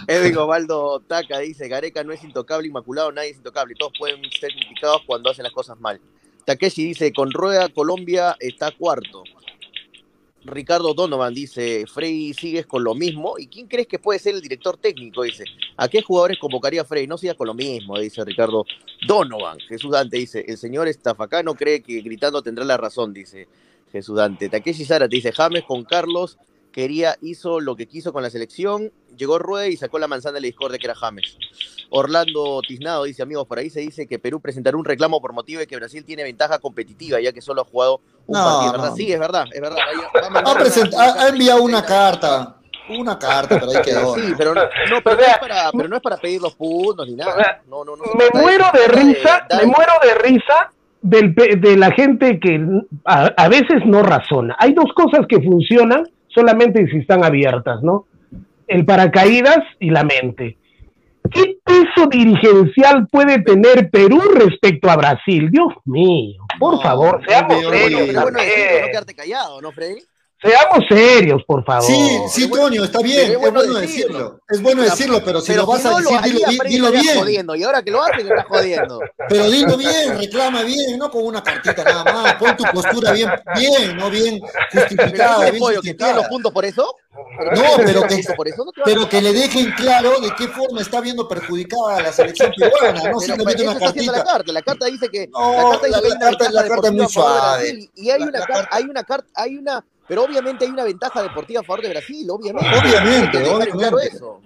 [0.09, 4.51] Edwin Osvaldo Taca dice, Gareca no es intocable, inmaculado, nadie es intocable, todos pueden ser
[4.51, 6.01] criticados cuando hacen las cosas mal.
[6.49, 9.22] Takeshi dice, con Rueda Colombia está cuarto.
[10.44, 13.34] Ricardo Donovan dice, Frey sigues con lo mismo.
[13.38, 15.24] ¿Y quién crees que puede ser el director técnico?
[15.24, 15.44] Dice,
[15.76, 17.07] ¿a qué jugadores convocaría Frey?
[17.07, 18.64] No sigas con lo mismo, dice Ricardo
[19.07, 19.59] Donovan.
[19.68, 23.46] Jesús Dante dice, el señor Estafacano cree que gritando tendrá la razón, dice
[23.92, 24.49] Jesús Dante.
[24.49, 26.38] Takeshi Zárate dice, James con Carlos
[26.79, 30.43] quería, hizo lo que quiso con la selección, llegó Rueda y sacó la manzana de
[30.43, 31.37] la discordia que era James.
[31.91, 35.59] Orlando Tiznado dice, amigos, por ahí se dice que Perú presentará un reclamo por motivo
[35.59, 38.91] de que Brasil tiene ventaja competitiva, ya que solo ha jugado un No, partido, ¿verdad?
[38.91, 38.95] no.
[38.97, 39.79] Sí, es verdad, es verdad.
[40.22, 42.55] Ha, ha- ha enviado una carta.
[42.97, 44.14] Una carta, pero ahí quedó.
[44.14, 47.09] Sí, pero no, no, pero no es para, pero no es para pedir los puntos
[47.09, 47.61] ni nada.
[47.68, 48.05] No, no, no.
[48.05, 50.70] se me muero de risa, me muero de risa
[51.03, 52.64] del, de la gente que
[53.05, 54.55] a, a veces no razona.
[54.61, 56.09] Hay dos cosas que funcionan
[56.39, 58.07] solamente si están abiertas, ¿no?
[58.66, 60.57] El paracaídas y la mente.
[61.30, 65.51] ¿Qué peso dirigencial puede tener Perú respecto a Brasil?
[65.51, 70.01] Dios mío, por No, favor, seamos serios bueno no quedarte callado, ¿no, Freddy?
[70.41, 71.82] Seamos serios, por favor.
[71.84, 74.41] Sí, sí, Toño, está bien, es bueno, decirlo.
[74.49, 77.18] Es bueno decirlo, pero si lo vas a no decir, lo dilo, dilo bien.
[77.18, 79.01] jodiendo, y ahora que lo hace, está jodiendo.
[79.28, 82.34] Pero dilo bien, reclama bien, no con una cartita nada más.
[82.34, 84.41] Pon tu postura bien, bien, no bien
[84.72, 86.28] justificada, bien Pollo, que tiene los justificada.
[86.28, 86.95] puntos por eso.
[87.55, 91.01] No, pero que, por eso no pero que le dejen claro de qué forma está
[91.01, 94.24] viendo perjudicada a la selección peruana, no simplemente pero una la cartita.
[94.24, 94.53] carta.
[94.53, 96.89] La carta dice que No, la carta dice la- que la carta- ventaja la carta
[96.89, 97.89] es muy suave.
[97.97, 100.70] Y hay La- una la carta, carta- hay una carta, hay una, pero obviamente hay
[100.70, 102.68] una ventaja deportiva a favor de Brasil, obviamente.
[102.80, 104.16] Obviamente, Hay que dejar en claro obviamente.
[104.16, 104.40] eso.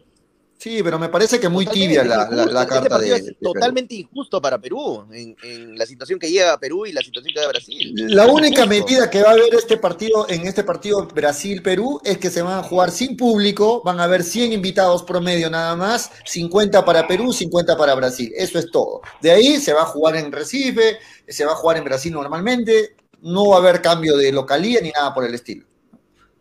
[0.58, 3.22] Sí, pero me parece que muy Totalmente, tibia la, la, Este carta partido de, es
[3.24, 3.36] Perú.
[3.40, 7.34] totalmente injusto para Perú en, en la situación que llega a Perú y la situación
[7.34, 7.92] que da Brasil.
[7.96, 12.30] La única medida que va a haber este partido en este partido Brasil-Perú es que
[12.30, 16.84] se van a jugar sin público, van a haber 100 invitados promedio nada más, 50
[16.84, 18.32] para Perú, 50 para Brasil.
[18.36, 19.00] Eso es todo.
[19.20, 22.94] De ahí se va a jugar en Recife, se va a jugar en Brasil normalmente,
[23.22, 25.66] no va a haber cambio de localía ni nada por el estilo.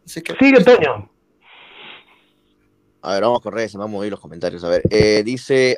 [0.05, 1.09] Así que- Sigue, Toño.
[3.03, 4.63] A ver, vamos a correr, se me van a mover los comentarios.
[4.63, 5.77] A ver, eh, dice.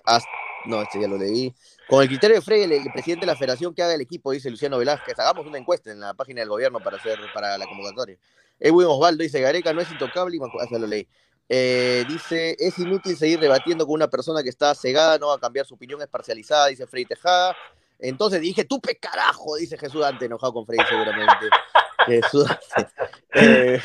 [0.65, 1.53] No, este ya lo leí.
[1.89, 4.31] Con el criterio de Frey, el, el presidente de la federación que haga el equipo,
[4.31, 5.19] dice Luciano Velázquez.
[5.19, 8.17] Hagamos una encuesta en la página del gobierno para hacer para la convocatoria.
[8.59, 10.39] Edwin Osvaldo dice: Gareca no es intocable y
[10.71, 11.07] ya lo leí.
[11.49, 15.39] Eh, dice: Es inútil seguir debatiendo con una persona que está cegada, no va a
[15.39, 17.55] cambiar su opinión, es parcializada, dice Frey Tejada.
[18.03, 21.47] Entonces dije: Tú pe carajo, dice Jesús Dante, enojado con Frey, seguramente.
[22.05, 22.91] Jesús Dante.
[23.35, 23.79] Eh,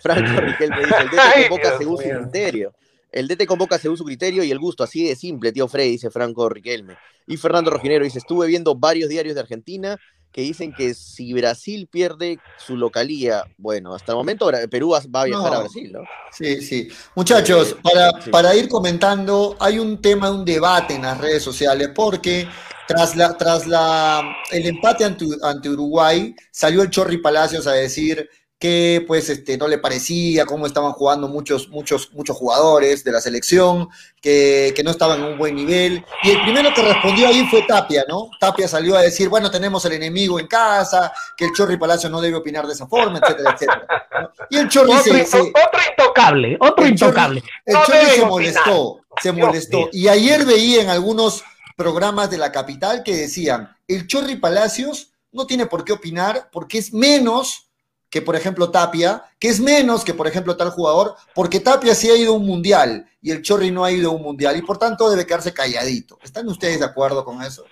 [0.00, 2.18] Franco Riquelme dice: El DT Ay, convoca Dios según su mío.
[2.22, 2.72] criterio.
[3.10, 6.10] El DT convoca según su criterio y el gusto, así de simple, tío Frey, dice
[6.10, 6.96] Franco Riquelme.
[7.26, 9.96] Y Fernando Rojinero dice, estuve viendo varios diarios de Argentina
[10.30, 15.24] que dicen que si Brasil pierde su localía, bueno, hasta el momento Perú va a
[15.24, 15.56] viajar No.
[15.56, 16.00] a Brasil, ¿no?
[16.30, 16.88] Sí, sí.
[17.14, 18.30] Muchachos, Eh, para, sí.
[18.30, 22.46] para ir comentando, hay un tema, un debate en las redes sociales, porque
[22.88, 28.28] tras la, tras la el empate ante, ante Uruguay, salió el Chorri Palacios a decir
[28.60, 33.20] que pues este no le parecía cómo estaban jugando muchos, muchos, muchos jugadores de la
[33.20, 33.88] selección,
[34.20, 36.04] que, que no estaban en un buen nivel.
[36.24, 38.28] Y el primero que respondió ahí fue Tapia, ¿no?
[38.40, 42.20] Tapia salió a decir, bueno, tenemos el enemigo en casa, que el Chorri Palacios no
[42.20, 43.86] debe opinar de esa forma, etcétera, etcétera.
[44.22, 44.30] ¿no?
[44.50, 47.42] Y el Chorri Otro, se- otro intocable, otro el Chorri- intocable.
[47.64, 48.28] el No Chorri se opinar.
[48.28, 49.88] molestó, se molestó.
[49.92, 51.44] Y ayer veía en algunos
[51.78, 56.76] programas de la capital que decían, el Chorri Palacios no tiene por qué opinar porque
[56.78, 57.70] es menos
[58.10, 62.10] que, por ejemplo, Tapia, que es menos que, por ejemplo, tal jugador, porque Tapia sí
[62.10, 64.62] ha ido a un mundial y el Chorri no ha ido a un mundial y
[64.62, 66.18] por tanto debe quedarse calladito.
[66.22, 67.64] ¿Están ustedes de acuerdo con eso?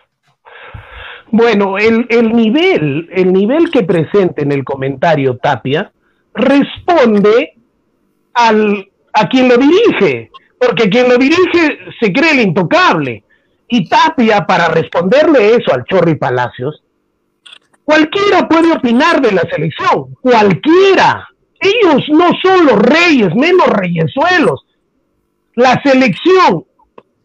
[1.32, 5.90] Bueno, el, el nivel, el nivel que presenta en el comentario Tapia
[6.32, 7.54] responde
[8.34, 10.30] al, a quien lo dirige,
[10.61, 13.24] porque quien lo dirige se cree el intocable.
[13.69, 16.83] Y Tapia, para responderle eso al Chorri Palacios,
[17.85, 21.29] cualquiera puede opinar de la selección, cualquiera.
[21.61, 24.67] Ellos no son los reyes, menos reyesuelos.
[25.55, 26.64] La selección,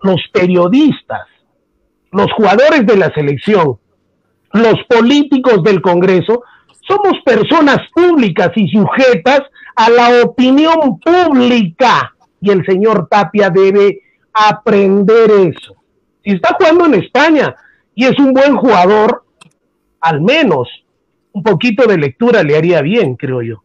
[0.02, 1.28] los periodistas,
[2.12, 3.78] los jugadores de la selección,
[4.54, 6.44] los políticos del Congreso,
[6.88, 9.42] somos personas públicas y sujetas
[9.76, 12.16] a la opinión pública.
[12.42, 14.02] Y el señor Tapia debe
[14.34, 15.81] aprender eso.
[16.24, 17.56] Si está jugando en España
[17.96, 19.24] y es un buen jugador,
[20.00, 20.68] al menos
[21.34, 23.64] un poquito de lectura le haría bien, creo yo.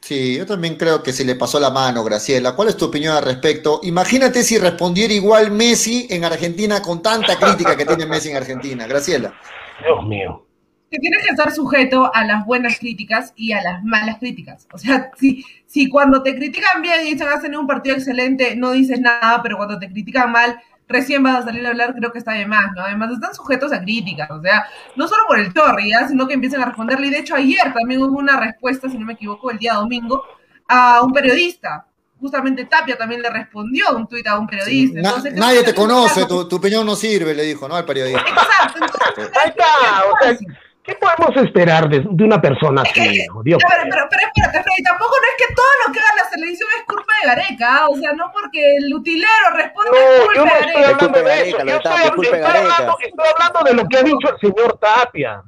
[0.00, 2.56] Sí, yo también creo que se le pasó la mano, Graciela.
[2.56, 3.80] ¿Cuál es tu opinión al respecto?
[3.84, 8.86] Imagínate si respondiera igual Messi en Argentina con tanta crítica que tiene Messi en Argentina.
[8.88, 9.32] Graciela.
[9.80, 10.44] Dios mío.
[10.90, 14.66] que tienes que estar sujeto a las buenas críticas y a las malas críticas.
[14.72, 18.56] O sea, si, si cuando te critican bien y dicen has tenido un partido excelente,
[18.56, 20.60] no dices nada, pero cuando te critican mal,
[20.92, 22.82] recién vas a salir a hablar, creo que está de más, ¿no?
[22.82, 24.66] Además, están sujetos a críticas, o sea,
[24.96, 26.06] no solo por el Chorri, ¿ya?
[26.06, 27.08] sino que empiezan a responderle.
[27.08, 30.24] Y de hecho, ayer también hubo una respuesta, si no me equivoco, el día domingo,
[30.68, 31.86] a un periodista.
[32.20, 35.00] Justamente Tapia también le respondió un tuit a un periodista.
[35.00, 37.74] Entonces, nadie te conoce, tu, tu opinión no sirve, le dijo, ¿no?
[37.74, 38.20] Al periodista.
[38.20, 39.64] Exacto, entonces, Ahí está,
[40.06, 40.38] o sea,
[40.82, 43.24] ¿qué podemos esperar de, de una persona así?
[43.32, 43.42] no?
[43.42, 46.24] Dios Ya, pero, pero, pero espérate, Freddy, tampoco no es que todo lo que haga
[46.24, 47.88] la selección es culpa de Gareca, ¿ah?
[47.88, 51.18] o sea, no porque el utilero responde es No, culpa yo no de estoy hablando
[51.18, 51.66] de Gareca, eso.
[51.66, 55.42] Yo estoy, hablando, estoy hablando de lo que ha dicho el señor Tapia.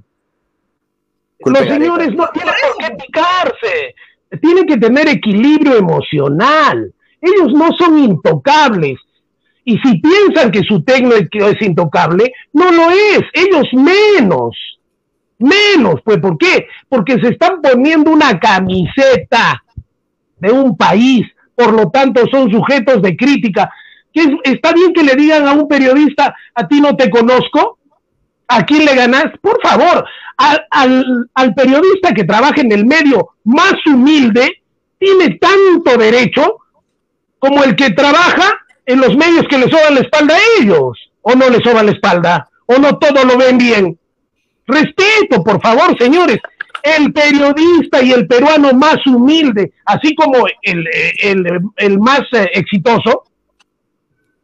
[1.40, 3.94] Culpa Los señores no tienen por qué picarse.
[4.40, 6.92] Tienen que tener equilibrio emocional.
[7.20, 8.98] Ellos no son intocables.
[9.64, 13.22] Y si piensan que su técnico es intocable, no lo es.
[13.32, 14.56] Ellos menos.
[15.38, 16.00] Menos.
[16.04, 16.66] Pues, ¿por qué?
[16.88, 19.62] Porque se están poniendo una camiseta
[20.38, 21.26] de un país.
[21.54, 23.70] Por lo tanto, son sujetos de crítica.
[24.12, 27.78] Que es- está bien que le digan a un periodista, a ti no te conozco,
[28.46, 29.24] ¿A quién le ganas?
[29.40, 30.04] Por favor,
[30.36, 34.62] al, al, al periodista que trabaja en el medio más humilde
[34.98, 36.58] tiene tanto derecho
[37.38, 38.52] como el que trabaja
[38.84, 41.92] en los medios que le soban la espalda a ellos, o no le soban la
[41.92, 43.98] espalda, o no todo lo ven bien.
[44.66, 46.38] Respeto, por favor, señores.
[46.82, 50.84] El periodista y el peruano más humilde, así como el,
[51.22, 53.24] el, el más eh, exitoso,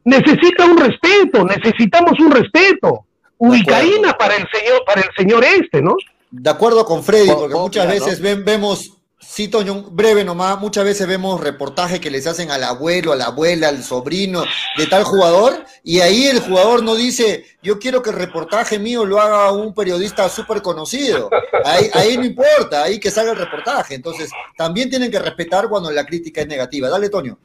[0.04, 3.04] necesita un respeto, necesitamos un respeto.
[3.38, 5.96] Ubicaína para el señor, para el señor este, ¿no?
[6.30, 10.84] De acuerdo con Freddy, porque muchas veces ven- vemos, sí, Toño, un breve nomás, muchas
[10.84, 14.44] veces vemos reportajes que les hacen al abuelo, a la abuela, al sobrino
[14.76, 19.04] de tal jugador, y ahí el jugador no dice, yo quiero que el reportaje mío
[19.04, 21.30] lo haga un periodista súper conocido.
[21.64, 23.94] Ahí, ahí no importa, ahí que salga el reportaje.
[23.94, 26.88] Entonces, también tienen que respetar cuando la crítica es negativa.
[26.88, 27.38] Dale, Toño.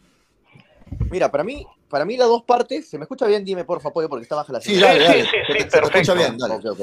[1.11, 3.43] Mira, para mí, para mí las dos partes, ¿se me escucha bien?
[3.43, 4.97] Dime, por favor, porque está baja la Sí, señal.
[4.99, 5.23] dale, dale.
[5.23, 6.55] sí, sí, Se sí, escucha bien, dale.
[6.55, 6.81] Ok, ok.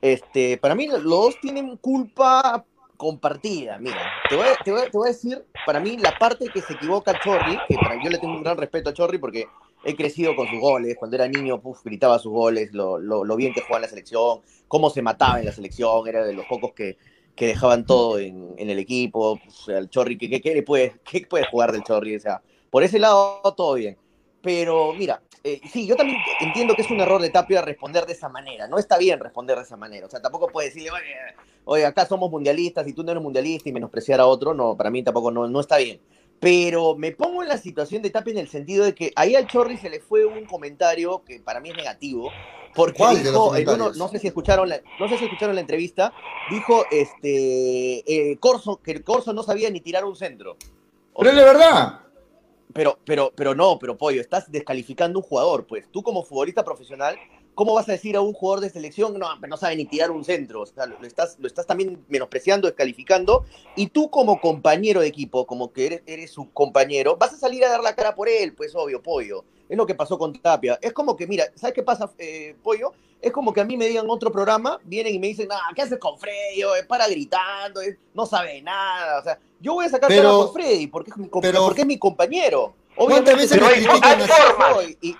[0.00, 2.64] Este, para mí los dos tienen culpa
[3.02, 3.78] compartida.
[3.78, 4.00] Mira,
[4.30, 7.18] te voy, te, voy te voy a decir, para mí la parte que se equivoca
[7.18, 9.48] Chorri, que para yo le tengo un gran respeto a Chorri porque
[9.82, 13.52] he crecido con sus goles, cuando era niño, puf, gritaba sus goles, lo, lo, bien
[13.52, 14.38] que jugaba en la selección,
[14.68, 16.96] cómo se mataba en la selección, era de los pocos que,
[17.34, 19.40] que dejaban todo en, en el equipo.
[19.66, 22.14] El Chorri, ¿qué, qué, qué le puede, ¿qué puede jugar del Chorri?
[22.14, 22.40] O sea,
[22.70, 23.96] por ese lado todo bien.
[24.42, 28.12] Pero mira, eh, sí, yo también entiendo que es un error de Tapia responder de
[28.12, 28.66] esa manera.
[28.68, 30.06] No está bien responder de esa manera.
[30.06, 31.14] O sea, tampoco puede decirle, oye,
[31.64, 34.52] oye, acá somos mundialistas y tú no eres mundialista y menospreciar a otro.
[34.52, 36.00] No, para mí tampoco no, no está bien.
[36.40, 39.46] Pero me pongo en la situación de Tapia en el sentido de que ahí al
[39.46, 42.30] Chorri se le fue un comentario que para mí es negativo.
[42.74, 45.54] Porque ¿Cuál de los dijo, uno- no sé si escucharon la, no sé si escucharon
[45.54, 46.12] la entrevista,
[46.50, 50.56] dijo este eh, Corso, que el Corso no sabía ni tirar un centro.
[51.12, 52.00] O Pero es de verdad.
[52.72, 55.90] Pero, pero, pero no, pero Pollo, estás descalificando un jugador, pues.
[55.90, 57.16] Tú como futbolista profesional,
[57.54, 60.24] ¿cómo vas a decir a un jugador de selección, no, no sabe ni tirar un
[60.24, 60.62] centro?
[60.62, 63.44] O sea, lo, estás, lo estás también menospreciando, descalificando.
[63.76, 67.64] Y tú como compañero de equipo, como que eres, eres su compañero, vas a salir
[67.64, 69.44] a dar la cara por él, pues obvio, Pollo.
[69.68, 70.78] Es lo que pasó con Tapia.
[70.82, 72.92] Es como que, mira, ¿sabes qué pasa, eh, Pollo?
[73.22, 75.82] Es como que a mí me digan otro programa, vienen y me dicen, ah, ¿qué
[75.82, 76.62] haces con Freddy?
[76.78, 79.20] Es para gritando, es- no sabe nada.
[79.20, 81.82] O sea, yo voy a sacar Pero- cara por Freddy porque es mi, pero- porque
[81.82, 82.74] es mi compañero.
[82.94, 84.74] ¿Cuántas veces Pero hay- formas.
[84.74, 85.16] soy, y- y-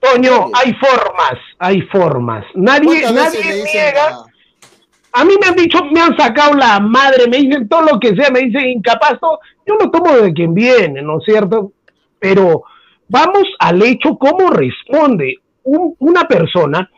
[0.00, 2.44] Toño, hay formas, hay formas.
[2.54, 4.06] Nadie, ¿Cuántas veces nadie niega.
[4.08, 4.24] a-
[5.12, 8.14] A mí me han dicho, me han sacado la madre, me dicen todo lo que
[8.14, 9.40] sea, me dicen incapaz, todo.
[9.66, 11.72] yo lo tomo de quien viene, ¿no es cierto?
[12.20, 12.62] Pero
[13.08, 16.88] vamos al hecho, cómo responde un- una persona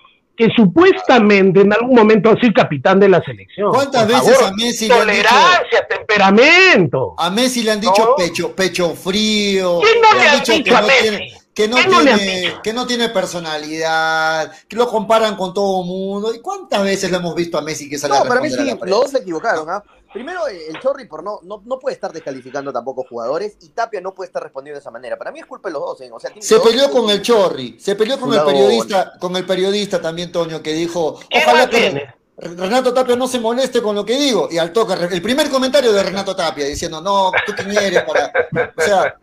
[0.46, 3.70] que supuestamente en algún momento ha sido capitán de la selección.
[3.72, 7.14] ¿Cuántas Por veces favor, a Messi le han dicho- Tolerancia, temperamento.
[7.18, 8.16] A Messi le han dicho No.
[8.16, 9.80] pecho, pecho frío.
[9.80, 11.02] ¿Quién no le han ha dicho que a no Messi?
[11.02, 12.60] tiene, que no ¿Quién no le tiene, dicho?
[12.62, 16.34] que no tiene personalidad, que lo comparan con todo el mundo.
[16.34, 18.56] ¿Y cuántas veces lo hemos visto a Messi que sale a No, para mí sí,
[18.70, 19.68] a los dos se equivocaron.
[19.70, 19.82] ¿ah?
[20.12, 24.00] Primero, eh, el Chorri por no, no, no puede estar descalificando tampoco jugadores y Tapia
[24.00, 25.16] no puede estar respondiendo de esa manera.
[25.16, 26.00] Para mí es culpa de los dos.
[26.02, 26.10] ¿eh?
[26.12, 30.00] O sea, Se peleó con el Chorri, se peleó con el periodista, con el periodista
[30.00, 32.08] también, Toño, que dijo, ¿Qué ojalá que?
[32.34, 34.48] Renato Tapia no se moleste con lo que digo.
[34.50, 38.32] Y al toque, el primer comentario de Renato Tapia diciendo, no, tú quién eres para.
[38.76, 39.14] O sea,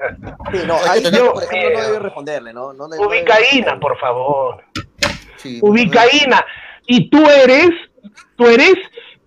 [0.52, 2.74] Sí, no, Hay que ahí tener- Tapia, por ejemplo, no debe responderle, ¿no?
[2.74, 4.64] no debe- no debe Ubicaína, por favor.
[5.38, 6.46] sí, Ubicaína.
[6.88, 7.70] Y tú eres,
[8.38, 8.74] tú eres,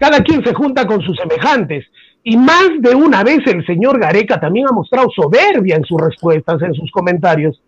[0.02, 1.86] cada quien se junta con sus semejantes.
[2.24, 6.60] Y más de una vez el señor Gareca también ha mostrado soberbia en sus respuestas,
[6.60, 7.62] en sus comentarios.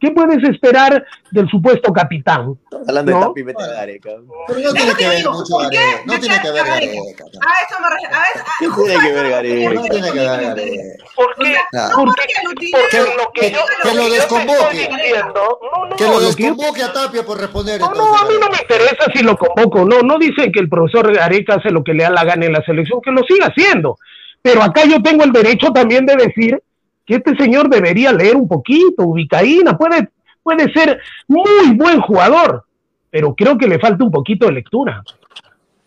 [0.00, 2.54] ¿Qué puedes esperar del supuesto capitán?
[2.86, 3.26] Hablando de ¿No?
[3.28, 4.10] Tapia y mete a Gareca.
[4.46, 5.76] Pero no tiene que ver mucho ¿por qué?
[5.76, 6.02] Gareca.
[6.06, 6.92] No ¿De tiene qué que ver Gareca?
[6.92, 8.18] A eso me refiero.
[8.60, 9.74] ¿Qué tiene que ver Gareca?
[9.74, 10.82] No tiene que ver Gareca.
[11.16, 11.96] Porque, Claro.
[11.98, 14.82] No, porque, porque lo utiliza- porque lo que yo, que lo desconvoque.
[14.82, 17.80] estoy diciendo- no, no, Que lo lo que yo- desconvoque a Tapia por responder.
[17.80, 20.60] No, entonces, no, a mí no me interesa si lo convoco, no, no dicen que
[20.60, 23.22] el profesor Gareca hace lo que le da la gana en la selección, que lo
[23.24, 23.96] siga haciendo.
[24.42, 26.62] Pero acá yo tengo el derecho también de decir
[27.08, 30.10] que este señor debería leer un poquito, ubicaína, puede,
[30.42, 32.64] puede ser muy buen jugador,
[33.10, 35.02] pero creo que le falta un poquito de lectura.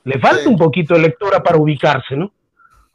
[0.04, 0.50] Le falta Sí.
[0.50, 2.32] un poquito de lectura para ubicarse, ¿no?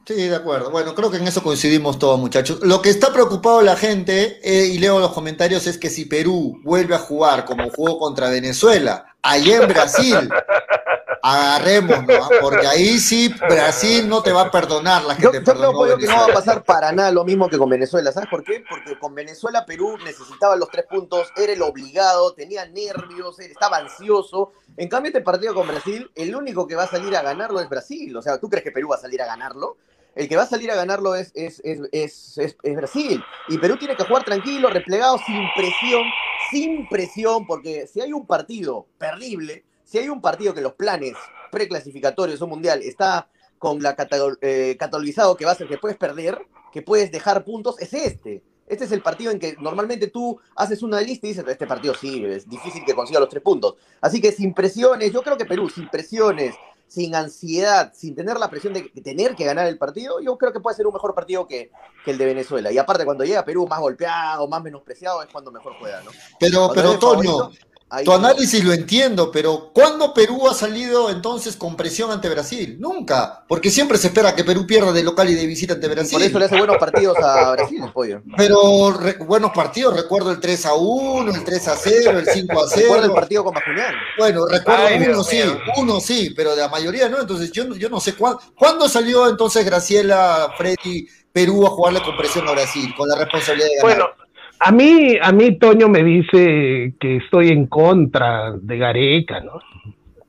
[0.07, 0.71] Sí, de acuerdo.
[0.71, 2.61] Bueno, creo que en eso coincidimos todos, muchachos.
[2.63, 6.61] Lo que está preocupado la gente, eh, y leo los comentarios, es que si Perú
[6.63, 10.31] vuelve a jugar como jugó contra Venezuela, allá en Brasil,
[11.23, 12.29] agarremos, ¿no?
[12.41, 15.99] Porque ahí sí Brasil no te va a perdonar la que Yo, te yo creo
[15.99, 18.13] que no va a pasar para nada lo mismo que con Venezuela.
[18.13, 18.63] ¿Sabes por qué?
[18.69, 23.79] Porque con Venezuela Perú necesitaba los tres puntos, era el obligado, tenía nervios, él estaba
[23.79, 24.53] ansioso.
[24.77, 27.69] En cambio, este partido con Brasil, el único que va a salir a ganarlo es
[27.69, 28.17] Brasil.
[28.17, 29.79] O sea, ¿tú crees que Perú va a salir a ganarlo?
[30.17, 33.23] El que va a salir a ganarlo es, es, es, es, Brasil.
[33.49, 36.05] Y Perú tiene que jugar tranquilo, replegado, sin presión,
[36.51, 41.13] sin presión, porque si hay un partido terrible, si hay un partido que los planes
[41.53, 45.99] preclasificatorios o mundial está con la catalo- eh, catalogizado que va a ser que puedes
[45.99, 46.39] perder,
[46.73, 48.43] que puedes dejar puntos, es este.
[48.67, 51.95] Este es el partido en que normalmente tú haces una lista y dices, este partido
[51.95, 53.77] sí, es difícil que consiga los tres puntos.
[54.01, 56.55] Así que sin presiones, yo creo que Perú, sin presiones,
[56.89, 60.61] sin ansiedad, sin tener la presión de tener que ganar el partido, yo creo que
[60.61, 61.71] puede ser un mejor partido que,
[62.05, 62.71] que el de Venezuela.
[62.71, 66.11] Y aparte, cuando llega Perú más golpeado, más menospreciado, es cuando mejor juega, ¿no?
[66.39, 71.11] Pero, Cuando pero Toño, favorito, ahí- tu análisis lo entiendo, pero ¿cuándo Perú ha salido
[71.11, 72.77] entonces con presión ante Brasil?
[72.81, 76.13] Nunca, porque siempre se espera que Perú pierda de local y de visita ante Brasil.
[76.19, 78.23] Por eso le hace buenos partidos a Brasil, el pollo.
[78.37, 82.61] Pero re- buenos partidos, recuerdo el 3 a 1, el 3 a 0, el 5
[82.61, 82.83] a 0.
[82.83, 83.95] Recuerda el partido con Bajunian.
[84.19, 85.59] Bueno, recuerdo Ay, uno sí, mío.
[85.77, 87.21] uno sí, pero de la mayoría no.
[87.21, 92.01] Entonces yo, no- yo no sé cuándo, cuándo salió entonces Graciela, Freddy, Perú a jugarle
[92.03, 93.97] con presión a Brasil, con la responsabilidad de ganar.
[93.97, 94.26] Bueno,
[94.59, 99.61] a mí, a mí Toño me dice que estoy en contra de Gareca, ¿no?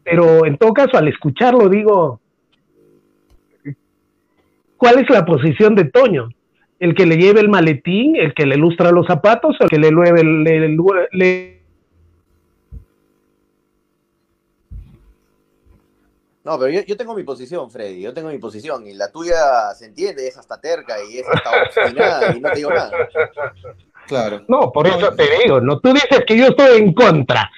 [0.04, 2.20] Pero en todo caso, al escucharlo digo,
[4.78, 6.30] ¿cuál es la posición de Toño?
[6.80, 9.90] ¿El que le lleve el maletín, el que le lustra los zapatos, el que le
[9.92, 10.44] lueve el...
[10.44, 11.58] le-
[16.44, 18.02] No, pero yo, yo tengo mi posición, Freddy.
[18.02, 18.88] Yo tengo mi posición.
[18.88, 22.56] Y la tuya se entiende, es hasta terca y es hasta obstinada y no te
[22.56, 22.92] digo nada.
[24.08, 24.44] Claro.
[24.48, 27.52] No, por eso te digo, no, tú dices que yo estoy en contra.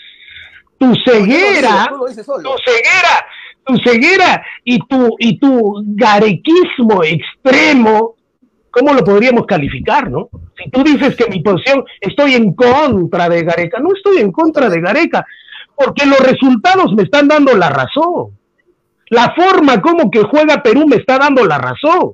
[0.77, 3.25] Tu ceguera, tu ceguera,
[3.65, 8.15] tu ceguera y tu, y tu garequismo extremo,
[8.71, 10.29] ¿cómo lo podríamos calificar, no?
[10.57, 14.69] Si tú dices que mi posición, estoy en contra de Gareca, no estoy en contra
[14.69, 15.25] de Gareca,
[15.75, 18.37] porque los resultados me están dando la razón.
[19.09, 22.13] La forma como que juega Perú me está dando la razón.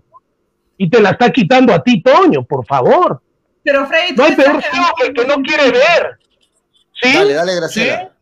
[0.77, 3.21] Y te la está quitando a ti, Toño, por favor.
[3.65, 6.19] Pero Freddy, No hay peor ciego que el que no quiere ver.
[7.01, 7.11] ¿Sí?
[7.13, 8.15] Dale, dale, Graciela.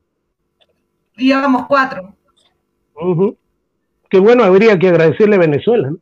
[1.18, 2.16] Y llevamos cuatro.
[4.10, 5.90] Qué bueno, habría que agradecerle a Venezuela.
[5.92, 5.98] ¿no?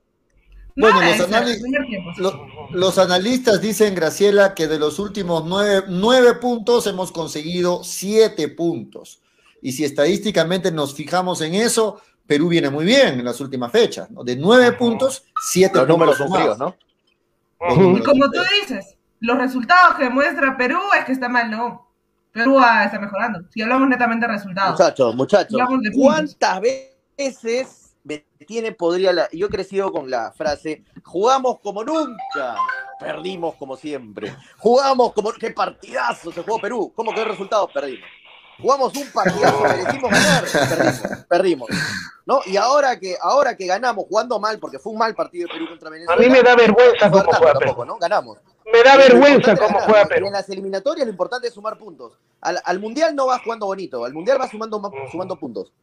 [0.78, 6.88] Bueno, No, los, anali- los analistas dicen, Graciela, que de los últimos nueve, nueve puntos
[6.88, 9.22] hemos conseguido siete puntos.
[9.62, 14.10] Y si estadísticamente nos fijamos en eso, Perú viene muy bien en las últimas fechas.
[14.12, 14.24] ¿no?
[14.24, 16.58] De nueve puntos, siete Los números son fríos.
[16.58, 16.76] ¿no?
[17.96, 21.88] Y como tú dices, los resultados que muestra Perú es que está mal, no.
[22.32, 23.42] Perú está mejorando.
[23.52, 24.72] Si hablamos netamente de resultados.
[24.72, 25.62] Muchachos, muchachos.
[25.96, 29.30] ¿cuántas veces me tiene podría la...
[29.32, 32.56] Yo he crecido con la frase, jugamos como nunca,
[33.00, 34.36] perdimos como siempre.
[34.58, 35.32] Jugamos como...
[35.34, 36.92] ¡Qué partidazo se jugó Perú!
[36.96, 37.70] ¿Cómo quedó el resultado?
[37.72, 38.10] Perdimos.
[38.62, 41.70] Jugamos un partidazo, merecimos ganar, perdimos, perdimos.
[42.26, 42.42] ¿No?
[42.46, 45.68] Y ahora que, ahora que ganamos, jugando mal, porque fue un mal partido de Perú
[45.70, 46.22] contra A Venezuela.
[46.22, 47.94] mí me da vergüenza no cómo juega tampoco, Perú.
[47.94, 47.98] ¿no?
[48.00, 48.38] Ganamos.
[48.72, 50.28] Me da vergüenza cómo ganar, juega Perú.
[50.28, 52.14] en las eliminatorias lo importante es sumar puntos.
[52.42, 55.74] Al, al mundial no vas jugando bonito, al mundial vas sumando, ma- sumando puntos.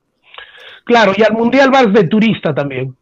[0.84, 2.96] Claro, y al mundial vas de turista también.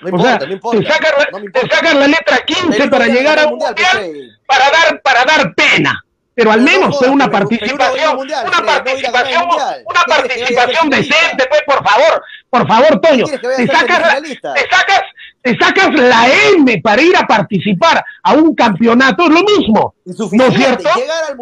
[0.00, 0.78] No O importa, sea, no importa.
[0.80, 3.50] te sacan la, no me te sacan la letra 15 Perú para llegar a un
[3.58, 6.04] mundial, mundial para dar, para dar pena.
[6.34, 9.44] Pero al menos fue una participación, una participación,
[9.84, 13.26] una ¿Qué quieres que vaya a ser participación decente, pues, por favor, por favor, Toño,
[13.26, 15.02] te sacas, la, te sacas,
[15.42, 20.46] te sacas la M para ir a participar a un campeonato, es lo mismo, ¿no
[20.46, 20.88] es cierto?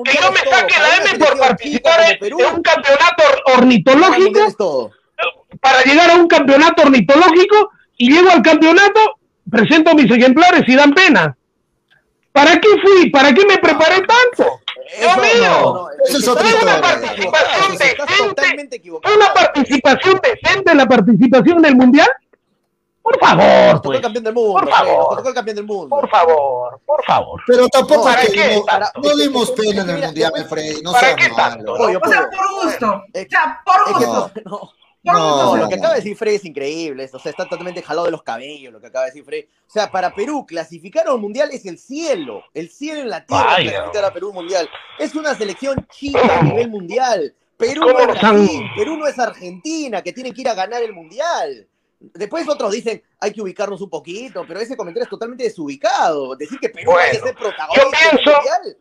[0.05, 3.25] Que yo me saque la M por participar en, un campeonato
[3.57, 4.91] ornitológico,
[5.61, 9.19] para llegar a un campeonato ornitológico y llego al campeonato,
[9.49, 11.37] presento mis ejemplares y dan pena.
[12.33, 13.11] ¿Para qué fui?
[13.11, 14.61] ¿Para qué me preparé tanto?
[14.99, 16.81] Dios mío, no, no, Eso es que otra estás historia.
[16.81, 18.83] totalmente equivocado, Participación decente.
[19.17, 22.09] ¿una participación decente en la participación en el mundial?
[23.03, 23.97] Por favor, pues.
[23.97, 25.23] el campeón del mundo, Por favor.
[25.27, 25.89] el campeón del mundo.
[25.89, 27.41] Por favor, por favor.
[27.47, 28.17] Pero tampoco No, es
[28.67, 30.83] ¿para que no dimos pena en el Mira, mundial, Freddy.
[30.83, 31.37] No ¿para qué malo.
[31.55, 31.75] tanto?
[31.77, 33.03] Pollo, O sea, por gusto.
[33.15, 34.73] Eh, O sea, por gusto.
[35.03, 37.09] No, lo que acaba de decir Fred es increíble.
[37.13, 39.45] O sea, está totalmente jalado de los cabellos lo que acaba de decir Fred.
[39.67, 42.43] O sea, para Perú, clasificar a un mundial es el cielo.
[42.55, 43.71] El cielo en la tierra Vaya.
[43.71, 44.69] clasificar a Perú a un mundial.
[44.99, 47.35] Es una selección chica a nivel mundial.
[47.57, 50.83] Perú ¿Cómo no es Brasil, Perú no es Argentina, que tiene que ir a ganar
[50.83, 51.67] el mundial.
[52.01, 56.35] Después otros dicen, hay que ubicarnos un poquito, pero ese comentario es totalmente desubicado.
[56.37, 58.77] Decir que Perú Bueno, a ser protagonista yo pienso- del mundial.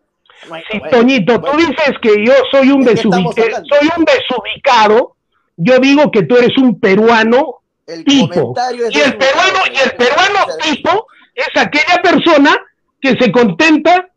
[0.47, 3.75] Bueno, bueno, Toñito, tú dices que yo soy un, ¿De qué estamos desubique- hablando?
[3.75, 5.15] soy un desubicado,
[5.61, 8.53] yo digo que tú eres un peruano El tipo.
[8.91, 12.55] Y el peruano, y el peruano O tipo es aquella persona
[13.01, 14.09] que se contenta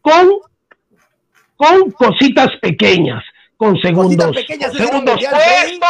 [0.00, 0.30] con,
[1.56, 3.22] con cositas pequeñas,
[3.56, 5.80] con segundos, pequeñas con segundos puestos,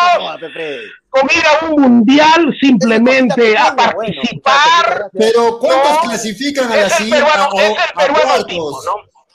[1.09, 5.11] con ir a un mundial simplemente a bueno, participar.
[5.13, 8.47] Pero ¿cuántos No, clasifican a la siguiente peruano, a, es el a peruano cuartos?
[8.47, 8.95] tipo, ¿no?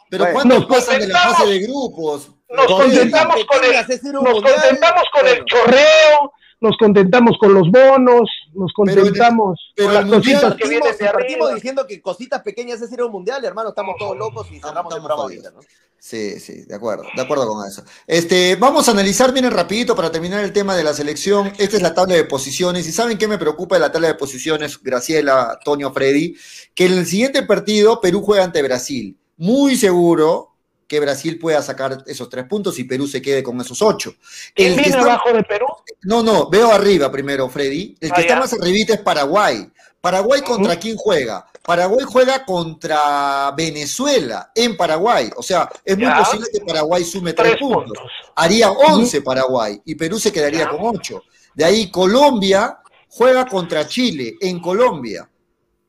[0.10, 0.34] Pero Bueno.
[0.34, 2.30] ¿cuántos pasan de la fase de grupos?
[2.56, 8.30] Nos contentamos con el, nos mundial, contentamos con el chorreo, nos contentamos con los bonos,
[8.54, 12.82] nos Pero- contentamos pero con las mundial cositas que vienen partimos diciendo que cositas pequeñas
[12.82, 15.60] es ir a un mundial, hermano, estamos todos locos y cerramos el programa ahorita, ¿no?
[16.04, 17.84] Sí, sí, de acuerdo, de acuerdo con eso.
[18.08, 21.54] Este, vamos a analizar, miren, rapidito para terminar el tema de la selección.
[21.60, 22.88] Esta es la tabla de posiciones.
[22.88, 26.36] ¿Y saben qué me preocupa de la tabla de posiciones, Graciela, Antonio, Freddy?
[26.74, 29.16] Que en el siguiente partido Perú juega ante Brasil.
[29.38, 30.51] Muy seguro
[30.92, 34.14] que Brasil pueda sacar esos tres puntos y Perú se quede con esos ocho.
[34.54, 35.68] ¿Quién El que viene está- abajo de Perú?
[36.02, 37.96] No, no, veo arriba primero, Freddy.
[38.02, 38.40] El que Ah, está ya.
[38.42, 39.72] más arribita es Paraguay.
[40.02, 41.48] Paraguay contra quién juega?
[41.64, 45.30] Paraguay juega contra Venezuela en Paraguay.
[45.38, 46.18] O sea, es muy Ya.
[46.18, 47.84] posible que Paraguay sume tres, Tres puntos.
[47.98, 48.04] puntos.
[48.36, 50.70] Haría 11 Paraguay y Perú se quedaría Ya.
[50.72, 51.24] con 8.
[51.56, 55.30] De ahí Colombia juega contra Chile en Colombia.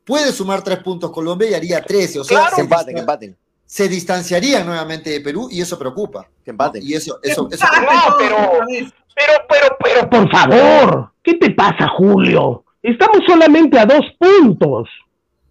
[0.05, 2.21] Puede sumar tres puntos Colombia y haría 13.
[2.21, 2.51] O sea, Claro.
[2.51, 3.37] Que se, empaten, empaten,
[3.73, 6.29] se distanciarían nuevamente de Perú y eso preocupa.
[6.45, 6.83] que empaten.
[6.85, 8.67] Y eso, eso, eso Empate No, pero-.
[9.15, 12.65] Pero, pero, pero, por favor, ¿qué te pasa, Julio?
[12.83, 14.91] Estamos solamente a dos puntos.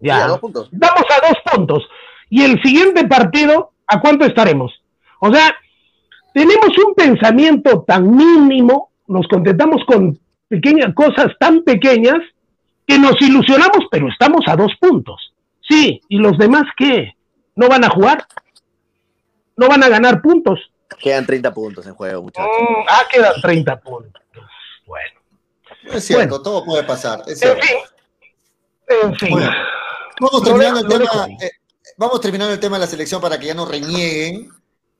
[0.00, 0.24] Sí, Ya.
[0.24, 0.70] a dos puntos.
[0.72, 1.82] Estamos a dos puntos.
[2.30, 4.72] Y el siguiente partido, ¿a cuánto estaremos?
[5.18, 5.56] O sea,
[6.32, 10.16] tenemos un pensamiento tan mínimo, nos contentamos con
[10.46, 12.18] pequeñas cosas tan pequeñas
[12.86, 15.32] que nos ilusionamos, pero estamos a dos puntos.
[15.68, 17.16] Sí, ¿y los demás qué?
[17.54, 18.26] ¿No van a jugar?
[19.56, 20.58] ¿No van a ganar puntos?
[20.98, 22.50] Quedan 30 puntos en juego, muchachos.
[22.60, 24.22] Mm, ah, quedan 30 puntos.
[24.86, 25.20] Bueno,
[25.84, 26.42] es cierto, Bueno.
[26.42, 27.22] todo puede pasar.
[27.26, 27.76] es en fin.
[28.88, 29.30] En fin.
[29.30, 29.50] Bueno,
[30.20, 31.50] Vamos terminando, el dejo- lo tema, eh,
[31.96, 34.50] vamos terminando el tema de la selección para que ya no renieguen.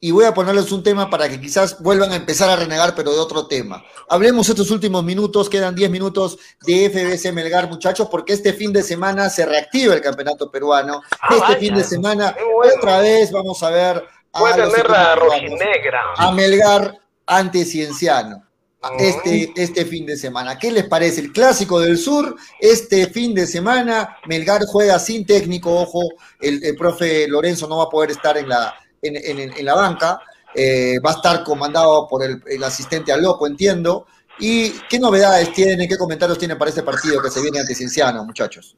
[0.05, 3.12] Y voy a ponerles un tema para que quizás vuelvan a empezar a renegar, pero
[3.12, 3.84] de otro tema.
[4.08, 8.83] Hablemos estos últimos minutos, quedan 10 minutos de FBC Melgar, muchachos, porque este fin de
[8.83, 11.03] semana se reactiva el campeonato peruano.
[11.20, 12.74] Ah, este vaya, fin de semana, bueno.
[12.79, 16.03] otra vez vamos a ver a, los la rojinegra.
[16.16, 18.38] a Melgar ante Cienciano.
[18.83, 18.96] Mm.
[18.99, 20.58] Este, este fin de semana.
[20.58, 21.20] ¿Qué les parece?
[21.20, 26.00] El clásico del sur, este fin de semana, Melgar juega sin técnico, ojo,
[26.41, 29.74] el, el profe Lorenzo no va a poder estar en la, en, en- en la
[29.74, 30.20] banca,
[30.54, 34.07] eh, va a estar comandado por el, el asistente al loco, entiendo.
[34.38, 38.24] ¿Y qué novedades tienen, qué comentarios tienen para este partido que se viene ante Cienciano,
[38.24, 38.76] muchachos?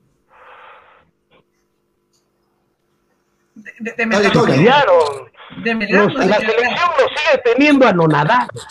[3.55, 4.87] De, de, Melgar, Melgar,
[6.11, 8.67] sé la selección nos sigue teniendo anonadados.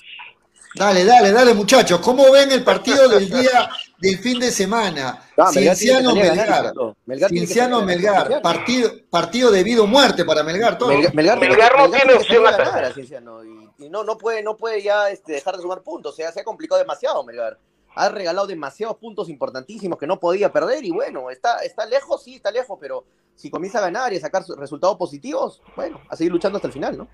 [0.75, 1.99] Dale, dale, dale, muchachos.
[1.99, 3.69] ¿Cómo ven el partido del día
[4.03, 5.23] del fin de semana?
[5.37, 6.73] Ah, que Cienciano Melgar.
[7.05, 7.81] Melgar Cienciano.
[7.83, 8.41] Melgar.
[8.41, 10.77] Partido, partido de vida o muerte para Melgar.
[10.77, 10.89] Todo.
[10.89, 12.91] Melgar, Melgar, Melgar no tiene opción a a ganar perder.
[12.91, 16.13] a Cienciano, y, y no, no puede, no puede ya este, dejar de sumar puntos.
[16.13, 17.57] O sea, se ha complicado demasiado Melgar.
[17.95, 20.83] Ha regalado demasiados puntos importantísimos que no podía perder.
[20.83, 23.05] Y bueno, está, está lejos, sí, está lejos, pero
[23.35, 26.67] si comienza a ganar y a sacar sus resultados positivos, bueno, a seguir luchando hasta
[26.67, 27.07] el final, ¿no?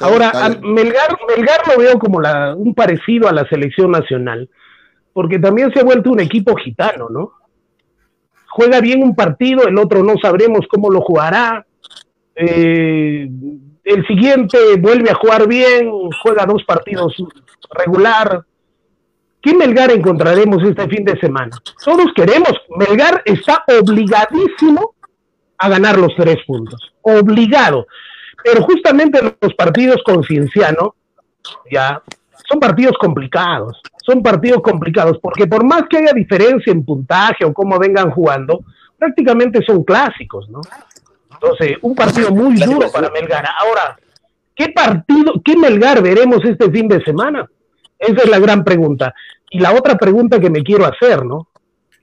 [0.00, 4.48] Ahora, a Melgar, Melgar lo veo como la, un parecido a la selección nacional,
[5.12, 7.32] porque también se ha vuelto un equipo gitano, ¿no?
[8.48, 11.66] Juega bien un partido, el otro no sabremos cómo lo jugará.
[12.34, 13.28] Eh,
[13.84, 15.90] el siguiente vuelve a jugar bien,
[16.22, 17.14] juega dos partidos
[17.70, 18.42] regular.
[19.40, 21.56] ¿Qué Melgar encontraremos este fin de semana?
[21.84, 22.52] Todos queremos.
[22.76, 24.94] Melgar está obligadísimo
[25.58, 26.80] a ganar los tres puntos.
[27.02, 27.86] Obligado.
[28.42, 30.94] Pero justamente los partidos con Cienciano,
[31.70, 32.02] ya,
[32.48, 33.80] son partidos complicados.
[34.04, 38.60] Son partidos complicados, porque por más que haya diferencia en puntaje o cómo vengan jugando,
[38.96, 40.60] prácticamente son clásicos, ¿no?
[41.32, 43.46] Entonces, un partido muy duro para Melgar.
[43.60, 43.98] Ahora,
[44.54, 47.46] ¿qué partido, qué Melgar veremos este fin de semana?
[47.98, 49.14] Esa es la gran pregunta.
[49.50, 51.48] Y la otra pregunta que me quiero hacer, ¿no?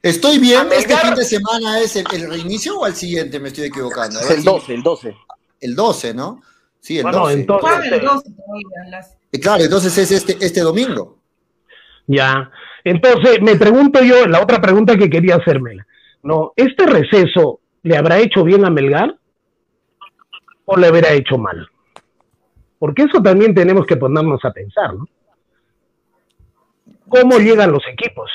[0.01, 0.67] ¿Estoy bien?
[0.71, 3.39] ¿Este fin de semana es el, el reinicio o al siguiente?
[3.39, 4.19] Me estoy equivocando.
[4.19, 5.15] Es el si- 12, el 12.
[5.65, 6.41] El 12, ¿no?
[6.79, 7.33] Sí, el Bueno, 12.
[7.33, 11.17] entonces- Juegan el 12 todavía, las- Eh, Claro, entonces es este, este domingo.
[12.07, 12.51] Ya.
[12.83, 15.79] Entonces, me pregunto yo, la otra pregunta que quería hacerme,
[16.23, 16.53] ¿no?
[16.55, 19.17] ¿Este receso le habrá hecho bien a Melgar
[20.65, 21.67] o le habrá hecho mal?
[22.77, 25.05] Porque eso también tenemos que ponernos a pensar, ¿no?
[27.09, 28.29] ¿Cómo llegan los equipos?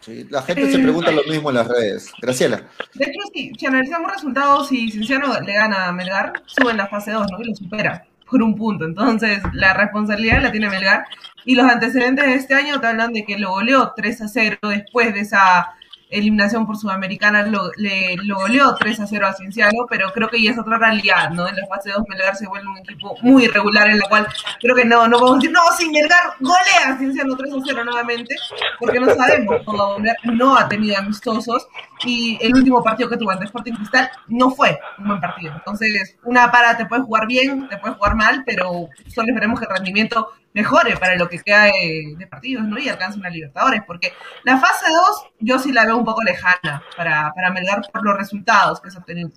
[0.00, 2.10] Sí, la gente se pregunta lo mismo en las redes.
[2.20, 2.62] Graciela.
[2.94, 6.86] De hecho, sí, si analizamos resultados y Cienciano le gana a Melgar, sube en la
[6.86, 7.40] fase 2, ¿no?
[7.40, 8.84] Y lo supera por un punto.
[8.84, 11.04] Entonces, la responsabilidad la tiene Melgar.
[11.44, 14.58] Y los antecedentes de este año te hablan de que lo goleó 3 a 0
[14.62, 15.74] después de esa
[16.10, 20.42] eliminación por Sudamericana lo, le, lo goleó 3 a 0 a Cienciano, pero creo que
[20.42, 21.48] ya es otra realidad, ¿no?
[21.48, 24.26] En la fase 2 Melgar se vuelve un equipo muy irregular en la cual
[24.60, 27.84] creo que no, no podemos decir, no, si Melgar golea a Cienciano 3 a 0
[27.84, 28.34] nuevamente,
[28.78, 31.66] porque no sabemos volver, no ha tenido amistosos
[32.04, 35.52] y el último partido que tuvo ante Sporting Cristal no fue un buen partido.
[35.54, 39.66] Entonces, una para te puede jugar bien, te puede jugar mal, pero solo esperemos que
[39.66, 42.78] el rendimiento mejore para lo que queda de, partidos, ¿no?
[42.78, 44.12] Y alcance una Libertadores, porque
[44.44, 48.16] la fase 2 yo sí la veo un poco lejana para, para Melgar por los
[48.16, 49.30] resultados que se obtenido.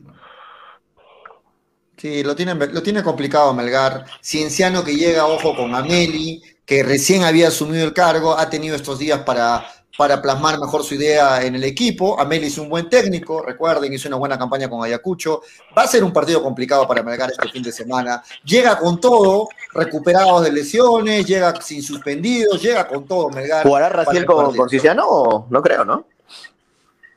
[1.97, 4.05] Sí, lo tiene, lo tiene complicado Melgar.
[4.21, 8.99] Cienciano que llega, ojo, con Ameli, que recién había asumido el cargo, ha tenido estos
[8.99, 9.65] días para,
[9.97, 12.19] para plasmar mejor su idea en el equipo.
[12.19, 15.41] Ameli es un buen técnico, recuerden, hizo una buena campaña con Ayacucho.
[15.77, 18.23] Va a ser un partido complicado para Melgar este fin de semana.
[18.43, 23.63] Llega con todo, recuperado de lesiones, llega sin suspendidos, llega con todo Melgar.
[23.63, 25.47] ¿Jugará Raciel el con, con Ciciano?
[25.49, 26.07] No creo, ¿no?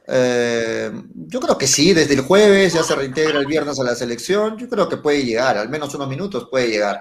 [0.08, 3.94] Eh, yo creo que sí, desde el jueves ya se reintegra el viernes a la
[3.94, 4.58] selección.
[4.58, 7.00] Yo creo que puede llegar, al menos unos minutos puede llegar.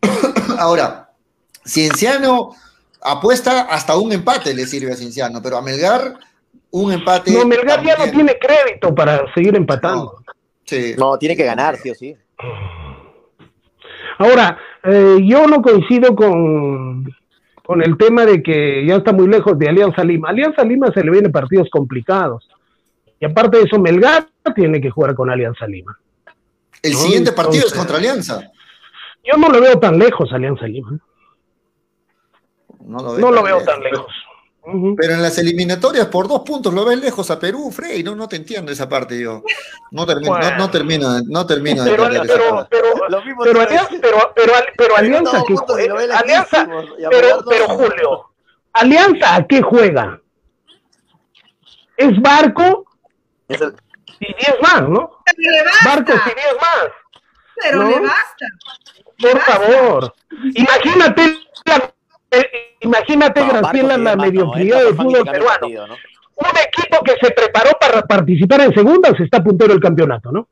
[0.58, 1.12] Ahora,
[1.64, 2.54] Cienciano
[3.12, 6.14] apuesta hasta un empate le sirve a Cienciano, pero a Melgar
[6.70, 7.32] un empate.
[7.32, 10.22] No, Melgar ya no tiene crédito para seguir empatando.
[10.64, 10.94] Sí.
[10.98, 12.16] No, tiene que ganar, sí o sí.
[14.18, 17.04] Ahora, eh, yo no coincido con,
[17.64, 20.30] con el tema de que ya está muy lejos de Alianza Lima.
[20.30, 22.48] Alianza Lima se le vienen partidos complicados.
[23.20, 25.98] Y aparte de eso, Melgar tiene que jugar con Alianza Lima.
[26.82, 28.50] El No, siguiente partido es contra Alianza.
[29.24, 30.98] Yo no lo veo tan lejos, Alianza Lima.
[32.86, 34.06] No lo, No lo veo tan lejos.
[34.96, 38.02] Pero en las eliminatorias por dos puntos lo ves lejos a Perú, Frey.
[38.02, 39.44] No, no te entiendo esa parte yo.
[39.92, 40.50] No termino, Bueno.
[40.50, 44.52] no, no termino, no termino de Pero, pero, pero, Lo mismo pero, Alianza, pero, pero,
[44.76, 45.54] pero Alianza, que
[46.12, 46.68] Alianza,
[47.10, 48.30] pero, pero Julio,
[48.72, 50.20] Alianza a qué juega?
[51.96, 52.86] Es barco
[53.48, 53.74] Es el-
[54.18, 55.10] y 10 más, ¿no?
[55.24, 56.88] Pero le basta, Barcos y 10 más.
[57.62, 57.88] pero ¿no?
[57.90, 58.46] le basta.
[59.20, 60.14] Por favor.
[60.54, 61.94] Imagínate la,
[62.40, 65.60] eh, imagínate, No, Graciela, la no, mediocridad del fútbol el peruano.
[65.60, 65.94] partido, ¿no?
[66.38, 70.46] Un equipo que se preparó para participar en segunda se está puntero del campeonato, ¿no?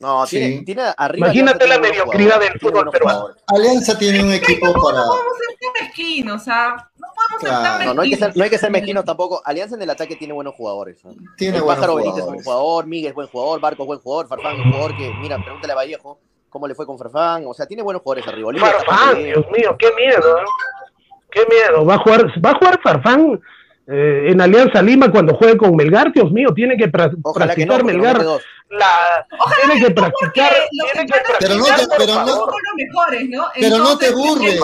[0.00, 0.38] No, Sí.
[0.38, 1.26] tiene, tiene arriba.
[1.26, 3.28] Imagínate la mediocridad del fútbol peruano.
[3.46, 4.82] Alianza tiene un equipo No para.
[5.04, 8.16] podemos ser tan mezquinos, o sea, no podemos ser Claro, tan No, no hay que
[8.16, 8.36] ser, mezquinos.
[8.36, 9.42] no hay que ser mezquinos tampoco.
[9.44, 11.04] Alianza en el ataque tiene buenos jugadores.
[11.04, 11.12] ¿no?
[11.36, 13.98] Tiene el buenos Pájaro Benítez es buen jugador, Miguel es buen jugador, Barco es buen
[14.00, 16.18] jugador, Farfán es un jugador que, mira, pregúntale a Vallejo
[16.48, 17.44] cómo le fue con Farfán.
[17.46, 18.50] O sea, tiene buenos jugadores arriba.
[18.58, 19.22] Farfán.
[19.22, 20.44] Dios mío, qué miedo, ¿eh?
[21.30, 21.84] Qué miedo.
[21.84, 23.40] Va a jugar, va a jugar Farfán
[23.86, 27.66] eh, en Alianza Lima cuando juegue con Melgar, Dios mío, tiene que pra- Ojalá que
[27.66, 28.24] no, practicar porque Melgar.
[28.68, 29.26] La,
[29.66, 32.46] tiene que practicar, tiene que empates Pero no practicar, te- pero no-
[32.76, 33.44] mejores, ¿no?
[33.58, 34.60] Pero no te burles.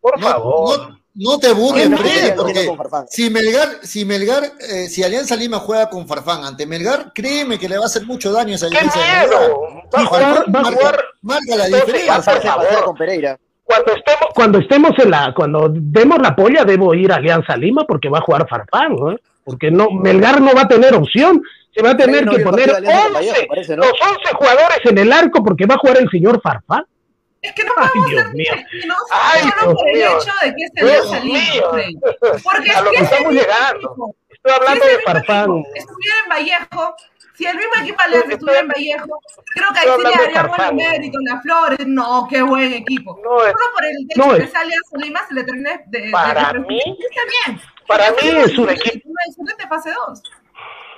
[0.00, 0.88] Por favor.
[0.88, 1.88] no, no te burles,
[2.36, 3.06] porque Farfán.
[3.08, 7.68] si Melgar, si Melgar, eh, si Alianza Lima juega con Farfán ante Melgar, créeme que
[7.68, 9.28] le va a hacer mucho daño a esa ¡Qué Melgar.
[9.28, 9.58] miedo!
[9.94, 12.14] Va a Y jugar, Farfán va a marca, jugar marca la diferencia.
[12.14, 12.64] por Farfán se favor.
[12.66, 13.38] pasea con Pereira.
[13.72, 17.84] Cuando estemos cuando estemos en la cuando demos la polla debo ir a Alianza Lima
[17.86, 19.16] porque va a jugar Farfán ¿no?
[19.44, 21.42] porque no Melgar no va a tener opción
[21.74, 23.82] se va a tener no que poner partido de Alianza con 11 Vallejo, parece, ¿no?
[23.84, 26.84] los 11 jugadores en el arco porque va a jugar el señor Farfán
[27.40, 28.52] Es que no Ay, podemos Dios ser mío.
[28.56, 30.18] mezquinos Ay, solo Dios por el mío.
[30.18, 31.70] hecho de que Lima, mío.
[31.72, 31.98] Freddy.
[32.44, 36.94] Porque a lo que estamos llegando estoy hablando de Farfán estuviera en Vallejo,
[37.36, 39.20] si el mismo equipo Alianza estuviera en Vallejo,
[39.54, 41.86] creo que ahí sí le daríamos el mérito, las flores.
[41.86, 43.18] No, qué buen equipo.
[43.24, 45.44] No, es- Solo por el hecho no, de que es- sea Alianza Lima se le
[45.44, 46.10] termine de.
[46.10, 47.60] Para de- mí- Está bien.
[47.86, 50.22] para mí es un equipo- Una excelente fase 2.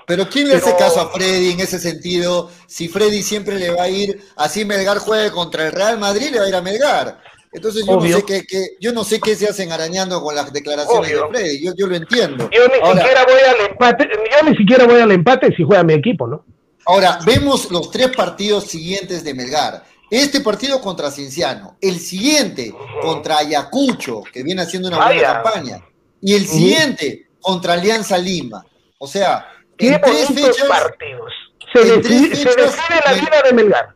[0.07, 2.51] Pero ¿quién le hace Pero- caso a Freddy en ese sentido?
[2.67, 6.41] Si Freddy siempre le va a ir, así Melgar juegue contra el Real Madrid, le
[6.41, 7.23] va a ir a Melgar.
[7.55, 8.11] Entonces yo Obvio.
[8.11, 11.23] no sé qué, qué- yo no sé qué se hacen arañando con las declaraciones Obvio.
[11.23, 11.65] de Freddy.
[11.65, 12.51] Yo, yo lo entiendo.
[12.51, 15.83] yo ni Ahora, siquiera voy al empate yo ni siquiera voy al empate si juega
[15.85, 16.45] mi equipo no
[16.87, 19.85] ahora, vemos los tres partidos siguientes de Melgar.
[20.11, 25.83] Este partido contra Cinciano, el siguiente contra Ayacucho, que viene haciendo una buena campaña,
[26.21, 28.65] y el siguiente contra Alianza Lima.
[28.99, 29.47] O sea,
[29.79, 31.33] qué en tres fechas, partidos
[31.73, 33.94] se en decide, tres se decide la vida de Melgar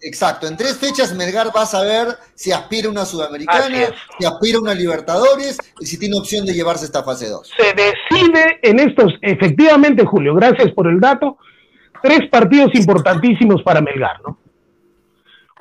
[0.00, 3.66] Exacto, en tres fechas Melgar va a saber si aspira a una Sudamericana,
[4.18, 7.50] si aspira a una Libertadores y si tiene opción de llevarse esta fase 2.
[7.56, 11.38] se decide en estos, efectivamente, Julio, gracias por el dato,
[12.02, 14.38] tres partidos importantísimos para Melgar, ¿no?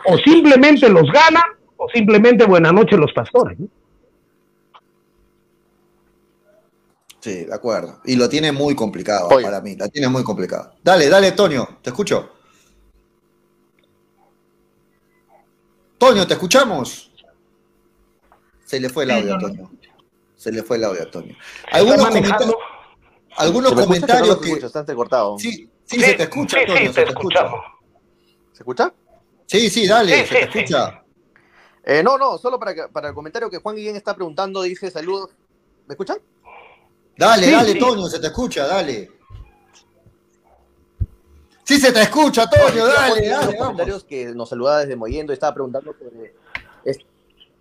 [0.06, 1.44] O simplemente los gana,
[1.76, 3.60] o simplemente buena noche los pastores.
[3.60, 3.68] ¿no?
[7.20, 8.00] Sí, de acuerdo.
[8.06, 9.44] Y lo tiene muy complicado Oye.
[9.44, 10.76] para mí, la tiene muy complicado.
[10.84, 12.37] Dale, dale, Toño, te escucho.
[15.98, 17.12] Toño, ¿te escuchamos?
[18.66, 19.46] Se le fue el audio a Sí.
[19.46, 19.72] Toño.
[20.36, 21.36] Se le fue el audio a Toño.
[21.72, 22.56] Algunos comentarios.
[23.38, 24.48] algunos comentarios No, no que...
[24.50, 25.40] escucho, está entrecortado.
[25.40, 27.50] Sí, sí, se te escucha, Antonio, se te escucha.
[28.54, 28.94] ¿Se escucha?
[29.46, 31.04] Sí, sí, dale, se te escucha.
[31.84, 34.92] Eh, no, no, solo para, que- para el comentario que Juan Guillén está preguntando, dice
[34.92, 35.32] saludos.
[35.88, 36.18] ¿Me escuchan?
[37.18, 37.80] Dale, Sí, dale, sí.
[37.80, 39.12] Toño, se te escucha, dale.
[41.68, 43.58] Sí, se te escucha, Toño, dale, los dale, vamos.
[43.58, 46.34] comentarios que nos saludaba desde Moyendo, estaba preguntando sobre.
[46.86, 47.02] es-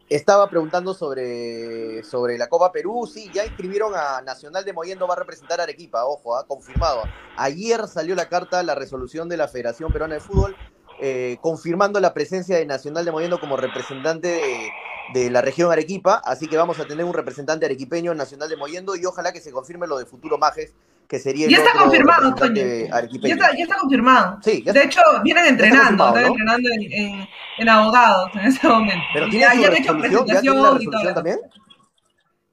[0.08, 3.10] estaba preguntando sobre, sobre la Copa Perú.
[3.12, 7.02] Sí, ya inscribieron a Nacional de Moyendo, va a representar a Arequipa, ojo, ha confirmado.
[7.34, 10.56] Ayer salió la carta, la resolución de la Federación Peruana de Fútbol,
[11.00, 14.70] eh, confirmando la presencia de Nacional de Moyendo como representante de,
[15.14, 16.22] de la región Arequipa.
[16.24, 19.40] Así que vamos a tener un representante arequipeño en Nacional de Moyendo y ojalá que
[19.40, 20.72] se confirme lo de Futuro Majes,
[21.08, 22.54] que sería el Ya está otro confirmado, Toño.
[22.62, 24.38] Ya está, ya está confirmado.
[24.42, 26.28] Sí, ya de está- hecho, vienen entrenando, están ¿no?
[26.28, 27.28] entrenando en, en-
[27.58, 29.04] en abogados en ese momento.
[29.14, 31.02] Pero tiene ya, su ya han hecho resolución, ya tiene la presentación y todo.
[31.02, 31.38] resolución también.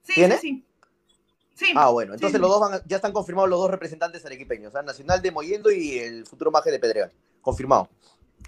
[0.02, 0.36] Sí, ¿Tiene?
[0.38, 0.48] sí,
[1.56, 1.66] sí.
[1.66, 1.72] Sí.
[1.76, 2.40] Ah, bueno, entonces sí.
[2.42, 4.82] los dos van a- ya están confirmados los dos representantes arequipeños, ¿ah?
[4.82, 7.12] Nacional de Moyendo y el futuro Maje de Pedregal.
[7.40, 7.88] Confirmado.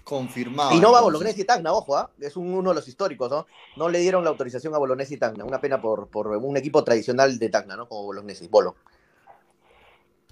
[0.03, 0.71] Confirmado.
[0.71, 1.03] y no va entonces.
[1.03, 2.09] Bolognesi y Tacna, ojo, ¿ah?
[2.19, 3.45] es un- uno de los históricos, ¿no?
[3.75, 5.43] No le dieron la autorización a Bolognesi y Tacna.
[5.43, 7.87] Una pena por, por un equipo tradicional de Tacna, ¿no?
[7.89, 8.75] Como Bolognesi, Bolo.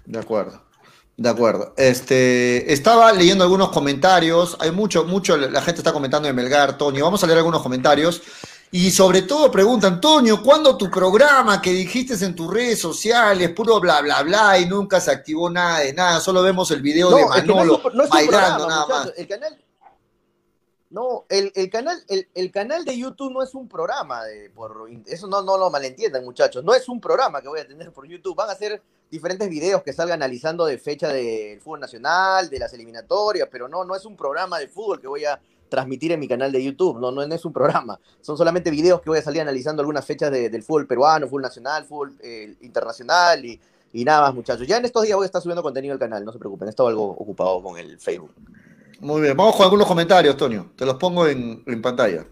[0.06, 0.62] De acuerdo.
[1.16, 1.74] De acuerdo.
[1.76, 4.56] Este, estaba leyendo algunos comentarios.
[4.60, 7.04] Hay mucho, mucho, la gente está comentando de Melgar, Toño.
[7.04, 8.22] Vamos a leer algunos comentarios.
[8.70, 13.80] Y sobre todo preguntan, Antonio, ¿cuándo tu programa que dijiste en tus redes sociales, puro
[13.80, 16.20] bla bla bla, y nunca se activó nada de nada?
[16.20, 18.56] Solo vemos el video de es que no es Manolo un- no es un bailando
[18.66, 19.12] programa, nada más.
[19.16, 19.58] El canal.
[20.96, 25.42] No, el, canal, el, canal de YouTube no es un programa de por eso no,
[25.42, 26.64] lo malentiendan, muchachos.
[26.64, 28.34] No es un programa que voy a tener por YouTube.
[28.34, 32.72] Van a ser diferentes videos que salgan analizando de fecha del fútbol nacional, de las
[32.72, 36.28] eliminatorias, pero no, no es un programa de fútbol que voy a transmitir en mi
[36.28, 36.98] canal de YouTube.
[36.98, 38.00] No, no, no es un programa.
[38.22, 41.42] Son solamente videos que voy a salir analizando algunas fechas de- del fútbol peruano, fútbol
[41.42, 43.60] nacional, fútbol eh, internacional y,
[43.92, 44.66] y nada más, muchachos.
[44.66, 46.68] Ya en estos días voy a estar subiendo contenido al canal, no se preocupen.
[46.68, 48.32] He estado algo ocupado con el Facebook.
[49.00, 50.72] Muy bien, vamos con algunos comentarios, Toño.
[50.76, 52.24] Te los pongo en, en pantalla.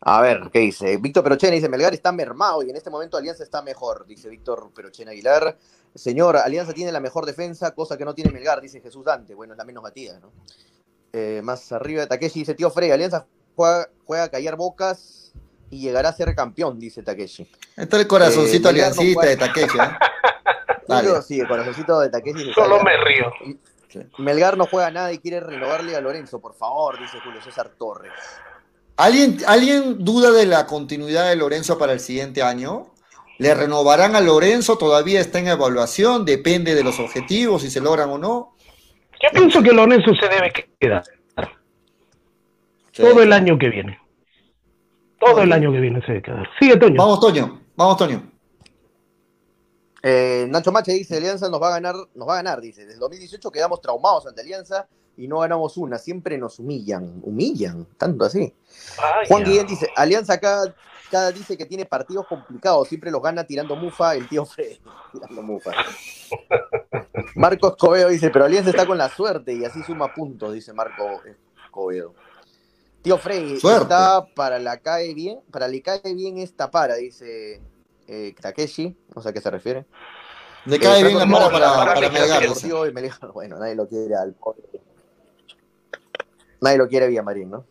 [0.00, 0.96] A ver, ¿qué dice?
[0.98, 4.70] Víctor Perochena dice, Melgar está mermado y en este momento Alianza está mejor, dice Víctor
[4.72, 5.58] Perochena Aguilar.
[5.94, 9.34] Señor, Alianza tiene la mejor defensa, cosa que no tiene Melgar, dice Jesús Dante.
[9.34, 10.30] Bueno, es la menos batida, ¿no?
[11.12, 13.26] Eh, más arriba, Takeshi dice, tío Frey, Alianza
[13.56, 15.32] juega, juega a callar bocas
[15.70, 17.50] y llegará a ser campeón, dice Takeshi.
[17.76, 19.82] Está el corazoncito Eh, no juega- de Takeshi, ¿eh?
[20.88, 21.22] Dale.
[21.22, 22.52] Sí, el corazoncito de Takeshi.
[22.52, 23.32] Solo me río.
[24.18, 28.12] Melgar no juega nada y quiere renovarle a Lorenzo, por favor, dice Julio César Torres.
[28.96, 32.88] ¿Alguien, ¿Alguien duda de la continuidad de Lorenzo para el siguiente año?
[33.38, 34.78] ¿Le renovarán a Lorenzo?
[34.78, 36.24] ¿Todavía está en evaluación?
[36.24, 38.54] ¿Depende de los objetivos, si se logran o no?
[39.22, 41.04] Yo pienso que Lorenzo se debe quedar
[42.96, 43.98] todo el año que viene.
[45.18, 46.48] Todo el año que viene se debe quedar.
[46.58, 46.96] Sigue, Toño.
[46.96, 47.60] Vamos, Toño.
[47.76, 48.22] Vamos, Toño.
[50.08, 52.82] Eh, Nacho Mache dice, Alianza nos va a ganar, nos va a ganar, dice.
[52.82, 55.98] Desde el 2018 quedamos traumados ante Alianza y no ganamos una.
[55.98, 57.20] Siempre nos humillan.
[57.24, 58.54] Humillan, tanto así.
[59.26, 60.72] Juan Guillén dice, Alianza cada,
[61.10, 62.86] cada dice que tiene partidos complicados.
[62.86, 64.76] Siempre los gana tirando mufa el tío Fred.
[65.12, 65.72] Tirando mufa.
[67.34, 71.20] Marco Escobedo dice, pero Alianza está con la suerte y así suma puntos, dice Marco
[71.64, 72.14] Escobedo.
[73.02, 73.82] Tío Frey, Suerte.
[73.82, 77.60] está para la cae bien, para le cae bien esta para, dice
[78.06, 79.86] eh, Takeshi, no sé a qué se refiere.
[80.66, 83.32] Le cae Eh, bien la Franco para, para, para para de Melgar.
[83.32, 84.62] Bueno, nadie lo quiere al pobre.
[86.60, 87.64] Nadie lo quiere a Villamarín, ¿no?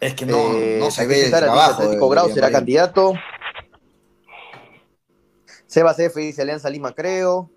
[0.00, 1.82] Es que no, Eh, no se ve el trabajo.
[1.82, 3.14] Atlético de Grau será candidato.
[5.66, 7.50] Sebas F dice Alianza Lima, creo.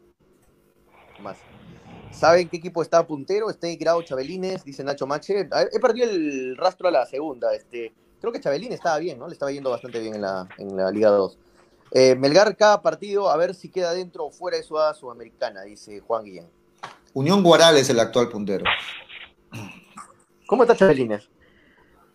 [1.15, 1.37] ¿Qué más?
[2.11, 3.49] ¿Saben qué equipo está puntero?
[3.49, 5.47] Está Grau Chabelines, dice Nacho Mache.
[5.71, 7.53] He perdido el rastro a la segunda.
[7.55, 9.27] Este, creo que Chabelines estaba bien, ¿no?
[9.27, 11.37] Le estaba yendo bastante bien en la, en la Liga 2.
[11.93, 15.63] Eh, Melgar cada partido, a ver si queda dentro o fuera de su A sudamericana,
[15.63, 16.49] dice Juan Guillén.
[17.13, 18.63] Unión Guaral es el actual puntero.
[20.47, 21.29] ¿Cómo está Chabelines?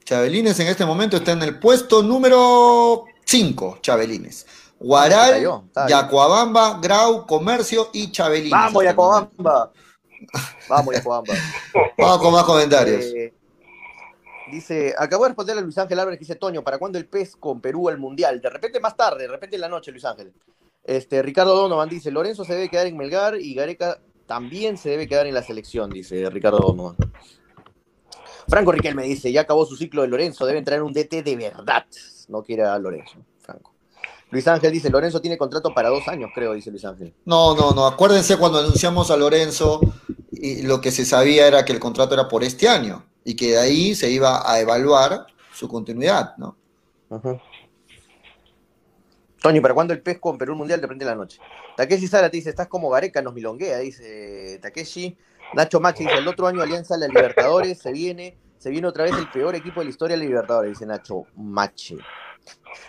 [0.05, 4.47] Chabelines en este momento está en el puesto número 5, Chabelines.
[4.79, 5.65] Guaral, cayó.
[5.89, 8.53] Yacuabamba, Grau, Comercio y Chabelines.
[8.53, 9.73] Vamos, Yacobamba.
[10.69, 11.33] Vamos, momento.
[11.99, 13.05] Vamos con más comentarios.
[13.05, 13.35] Eh,
[14.51, 17.37] dice, acabo de responderle a Luis Ángel Álvarez que dice, Toño, ¿para cuándo el PES
[17.37, 18.41] con Perú al Mundial?
[18.41, 20.33] De repente más tarde, de repente en la noche, Luis Ángel.
[20.85, 25.09] Este, Ricardo Donovan dice, Lorenzo se debe quedar en Melgar y Gareca también se debe
[25.09, 26.97] quedar en la selección, dice Ricardo Donovan.
[28.49, 31.85] Franco Riquelme dice, ya acabó su ciclo de Lorenzo, deben traer un DT de verdad.
[32.29, 33.73] No quiere a Lorenzo, Franco.
[34.31, 37.15] Luis Ángel dice, Lorenzo tiene contrato para dos años, creo, dice Luis Ángel.
[37.25, 37.87] No, no, no.
[37.87, 39.81] Acuérdense cuando anunciamos a Lorenzo,
[40.31, 43.49] y lo que se sabía era que el contrato era por este año y que
[43.49, 46.57] de ahí se iba a evaluar su continuidad, ¿no?
[47.09, 47.41] Toño
[49.43, 51.41] Toño, ¿para cuándo el pez con Perú Mundial te prende la noche?
[51.77, 55.17] Takeshi Sara te dice, estás como Gareca, nos milonguea, dice Takeshi.
[55.55, 59.15] Nacho Machi dice, el otro año Alianza la Libertadores, se viene, se viene otra vez
[59.19, 61.99] el peor equipo de la historia de la Libertadores, dice Nacho Machi.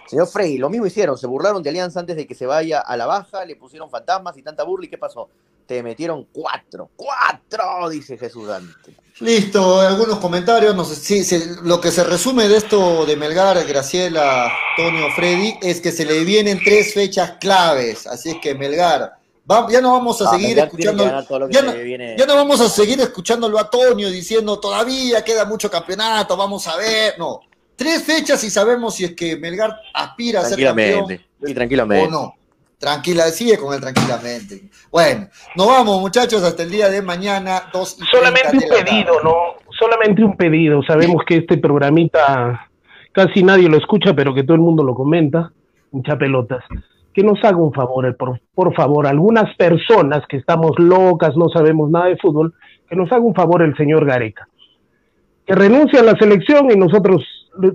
[0.05, 2.95] Señor Frey, lo mismo hicieron, se burlaron de Alianza antes de que se vaya a
[2.95, 5.29] la baja, le pusieron fantasmas y tanta burla, ¿y qué pasó?
[5.67, 8.95] Te metieron cuatro, cuatro, dice Jesús Dante.
[9.19, 10.73] Listo, algunos comentarios.
[10.75, 15.55] No sé, sí, se- lo que se resume de esto de Melgar, Graciela, Antonio, Freddy,
[15.61, 18.07] es que se le vienen tres fechas claves.
[18.07, 19.13] Así es que Melgar,
[19.49, 21.03] va- ya no vamos a Ah, seguir escuchando.
[21.49, 21.73] Ya no,
[22.17, 26.77] ya no vamos a seguir escuchándolo a Toño diciendo todavía queda mucho campeonato, vamos a
[26.77, 27.15] ver.
[27.17, 27.41] No,
[27.75, 32.07] tres fechas y sabemos si es que Melgar aspira a ser campeón y tranquilamente.
[32.07, 32.36] o no.
[32.79, 34.69] Tranquila, sigue con él tranquilamente.
[34.91, 39.33] Bueno, nos vamos, muchachos, hasta el día de mañana, y Solamente 30 un pedido, ¿no?
[39.71, 40.83] Solamente un pedido.
[40.83, 42.69] Sabemos que este programita
[43.11, 45.51] casi nadie lo escucha, pero que todo el mundo lo comenta.
[45.91, 46.63] Mucha pelotas.
[47.13, 51.49] Que nos haga un favor, eh, por, por favor, algunas personas que estamos locas, no
[51.49, 52.53] sabemos nada de fútbol,
[52.87, 54.47] que nos haga un favor el señor Gareca.
[55.47, 57.23] Que renuncie a la selección y nosotros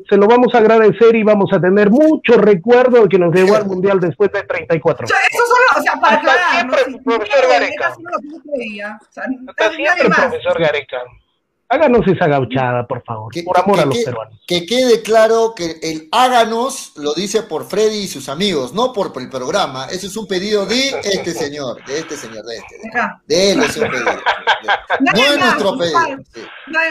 [0.09, 3.57] se lo vamos a agradecer y vamos a tener mucho recuerdo de que nos llevó
[3.57, 6.75] al Mundial después de 34 O sea, eso solo, o sea, para Hasta aclarar, ¿no?
[6.75, 7.89] siempre, Si profesor no, Gareca.
[7.89, 8.97] eso no lo.
[8.97, 10.99] O sea, Hasta siempre, profesor Gareca.
[11.75, 14.39] Háganos esa gauchada, por favor, Que- por amor que- a los que- peruanos.
[14.47, 19.11] Que quede claro que el háganos lo dice por Freddy y sus amigos, no por
[19.17, 19.87] el programa.
[19.87, 22.89] Ese es un pedido de este señor, de este señor, de este.
[22.91, 23.23] Acá.
[23.27, 24.05] De él es un pedido.
[25.01, 26.41] No es más, nuestro pedido, sí,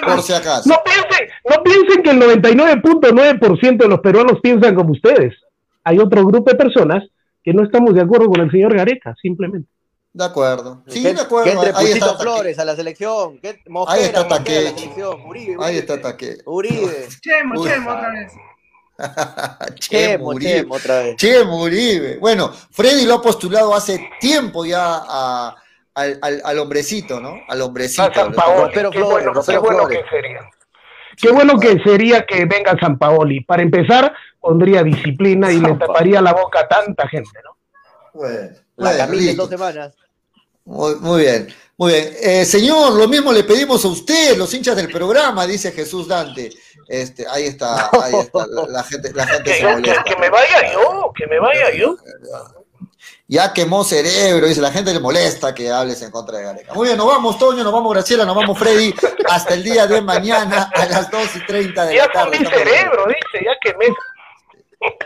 [0.01, 0.25] por más.
[0.25, 0.67] si acaso.
[0.69, 5.35] No piensen, no piensen que el 99.9% de los peruanos piensan como ustedes.
[5.83, 7.03] Hay otro grupo de personas
[7.43, 9.69] que no estamos de acuerdo con el señor Gareca, simplemente.
[10.13, 10.83] De acuerdo.
[10.87, 11.45] Sí, que, de acuerdo.
[11.45, 13.39] que entre Ahí está, Flores a la selección.
[13.39, 15.21] Que, Mosquera, Ahí está Mosquera a la selección.
[15.25, 15.65] Uribe, Uribe.
[15.65, 16.37] ahí está Taque.
[16.45, 17.07] Uribe.
[17.21, 17.69] Chemo, Uy.
[17.69, 18.33] Chemo otra vez.
[19.79, 20.51] Chemo, Uribe.
[20.61, 21.15] Chemo, otra vez.
[21.15, 22.17] Chemo Uribe.
[22.19, 25.55] Bueno, Freddy lo ha postulado hace tiempo ya a-
[25.95, 27.35] al, al- al hombrecito, ¿no?
[27.47, 28.03] Al hombrecito.
[28.03, 29.99] A San Lo- Paoli, Rompero qué Flores, bueno, qué bueno Flores.
[30.03, 30.39] que sería.
[31.17, 33.41] Qué bueno que sería que venga San Paoli.
[33.41, 37.57] Para empezar, pondría disciplina y le taparía la boca a tanta gente, ¿no?
[38.13, 39.93] Bueno, La bueno, camisa en dos semanas.
[40.65, 42.13] Muy, muy bien, muy bien.
[42.21, 46.51] Eh, señor, lo mismo le pedimos a usted, los hinchas del programa, dice Jesús Dante.
[46.87, 50.03] Este, ahí está, ahí está, la, la gente, la gente Que, se yo- que- molesta.
[50.03, 51.95] que me vaya yo, que me vaya yo.
[53.27, 56.73] Ya quemó cerebro, dice, la gente le molesta que hables en contra de Gareca.
[56.73, 58.93] Muy bien, nos vamos, Toño, nos vamos, Graciela, nos vamos, Freddy,
[59.29, 62.37] hasta el día de mañana a las 2 y 30 de Ya la tarde.
[62.37, 63.85] comí Estamos- cerebro, dice, ya que me...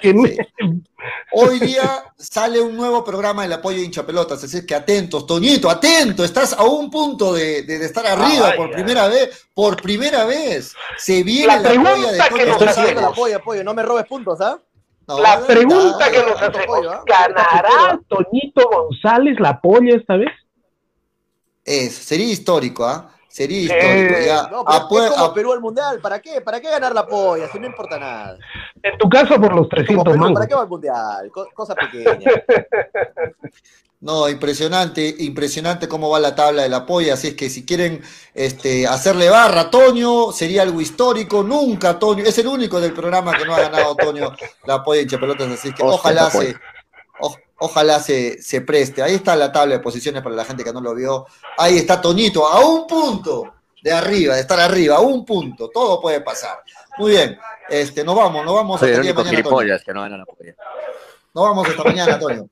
[0.02, 0.35] que me-
[1.31, 5.69] Hoy día sale un nuevo programa del apoyo de hinchapelotas, así es que atentos, Toñito,
[5.69, 10.26] atento, estás a un punto de, de- de estar arriba por primera vez, por primera
[10.26, 10.73] vez.
[10.97, 13.03] Se viene La la, pregunta de que nos hacemos.
[13.03, 13.64] apoyo, apoyo.
[13.64, 14.60] No me robes puntos, ¿ah?
[15.07, 17.02] No, La pregunta que nos hacemos, ¿ah?
[17.06, 20.31] ¿ganará Toñito González la polla esta vez?
[21.64, 23.11] Eso, sería histórico, ¿ah?
[23.36, 24.26] Sería Eh, histórico.
[24.26, 24.41] ya.
[24.49, 25.99] No, pero Apue- es como Perú al Mundial.
[25.99, 26.40] ¿Para qué?
[26.40, 27.49] ¿Para qué ganar la polla?
[27.52, 28.38] Si no importa nada.
[28.82, 30.34] En tu caso por los Como 300 Perú.
[30.34, 31.30] ¿para qué va al Mundial?
[31.34, 32.32] Co- cosa pequeña.
[34.02, 37.16] No, impresionante, impresionante cómo va la tabla de la polla.
[37.16, 38.03] Así es que si quieren
[38.36, 41.41] este, hacerle barra a Toño, sería algo histórico.
[41.44, 44.32] Nunca Toño, es el único del programa que no ha ganado Toño
[44.66, 45.49] la polla de hinchapelotas.
[45.52, 46.56] Así que Hostia, ojalá se,
[47.20, 49.02] o- ojalá se, se preste.
[49.02, 51.26] Ahí está la tabla de posiciones para la gente que no lo vio.
[51.57, 55.69] Ahí está Toñito, a un punto de arriba, de estar arriba, a un punto.
[55.69, 56.64] Todo puede pasar.
[56.98, 57.38] Muy bien,
[57.69, 59.44] este, nos vamos, nos vamos Soy hasta el el día de único mañana, Toño.
[59.44, 60.26] gilipollas que no la.
[61.34, 62.49] Nos vamos hasta mañana, Toño.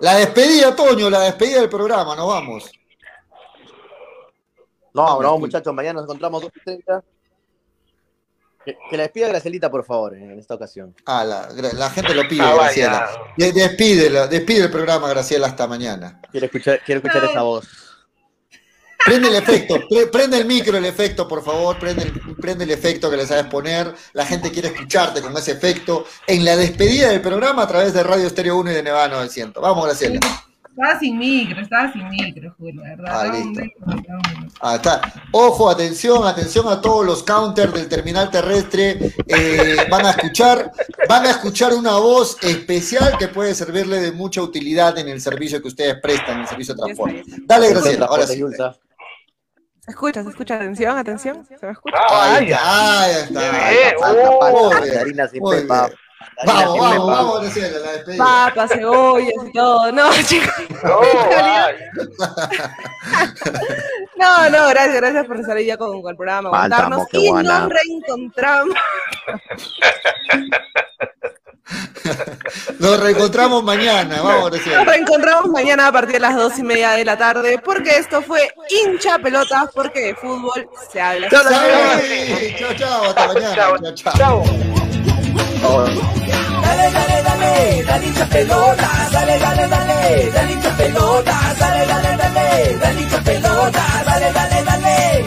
[0.00, 2.70] La despedida, Toño, la despedida del programa, nos vamos.
[4.94, 7.02] No, no, muchachos, mañana nos encontramos 2.30.
[8.68, 10.94] Que, que la despida Gracelita, por favor, en esta ocasión.
[11.06, 12.54] Ah, la, la gente lo pide, Ah.
[12.54, 13.08] Graciela.
[13.36, 16.20] De- despídela, despide el programa, Graciela, hasta mañana.
[16.30, 17.66] Quiero escuchar, quiero escuchar esa voz.
[19.06, 22.70] Prende el efecto, pre- prende el micro, el efecto, por favor, prende el, prende el
[22.72, 23.94] efecto que le sabes poner.
[24.12, 28.02] La gente quiere escucharte con ese efecto en la despedida del programa a través de
[28.02, 29.62] Radio Estéreo 1 y de Nevada 900.
[29.62, 30.20] Vamos, Graciela.
[30.78, 33.20] Estaba sin micro, estaba sin micro, Julio, la verdad.
[33.20, 33.62] Ah, listo.
[34.60, 35.00] Ah, está.
[35.32, 39.12] Ojo, atención, atención a todos los counters del terminal terrestre.
[39.26, 40.70] Eh, van a escuchar,
[41.08, 45.60] van a escuchar una voz especial que puede servirle de mucha utilidad en el servicio
[45.60, 47.24] que ustedes prestan, en el servicio de transporte.
[47.44, 48.40] Dale, Graciela, ahora sí.
[49.80, 50.22] ¿Se escucha?
[50.22, 50.54] ¿Se escucha?
[50.54, 51.44] Atención, atención.
[51.44, 51.96] ¿Se me escucha?
[52.08, 53.66] Ahí está, ahí está.
[53.66, 54.12] Ahí está.
[54.12, 55.86] oh, Mandarina bien, sin muy pepa.
[55.88, 55.98] bien.
[56.46, 58.24] Vamos, vamos, vamos, Graciela, la despedida.
[58.24, 59.92] Papas, cebollas y todo.
[59.92, 60.54] No, chicos.
[64.16, 67.06] No, no, gracias, gracias por estar ya con, con el programa, aguantarnos.
[67.12, 67.60] Y buena.
[67.60, 68.74] nos reencontramos.
[72.78, 74.84] Nos reencontramos mañana, vamos, Nos Graciela.
[74.84, 78.50] reencontramos mañana a partir de las dos y media de la tarde, porque esto fue
[78.70, 81.28] hincha pelotas, porque de fútbol se habla.
[81.28, 83.54] Chao, chao, chao, hasta mañana.
[83.94, 84.42] Chao, chao.
[85.60, 92.78] Dale, dale, dale, dale hincha pelota, dale, dale, dale, dale hincha pelota, dale, dale, dale,
[92.78, 95.24] dale hincha pelota, dale, dale, dale.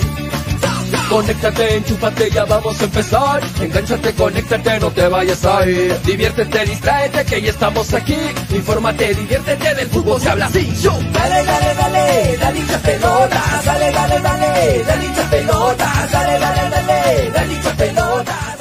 [1.10, 3.42] Conéctate, enchúfate, ya vamos a empezar.
[3.60, 6.00] Engánchate, conéctate, no te vayas a ir.
[6.04, 8.18] Diviértete, distráete, que ya estamos aquí.
[8.52, 10.74] Infórmate, diviértete, del fútbol se habla así.
[10.82, 10.98] Yo.
[11.12, 17.32] Dale, dale, dale, dale hincha pelota, dale, dale, dale, dale hincha pelota, dale, dale, dale,
[17.32, 18.61] dale hincha pelota.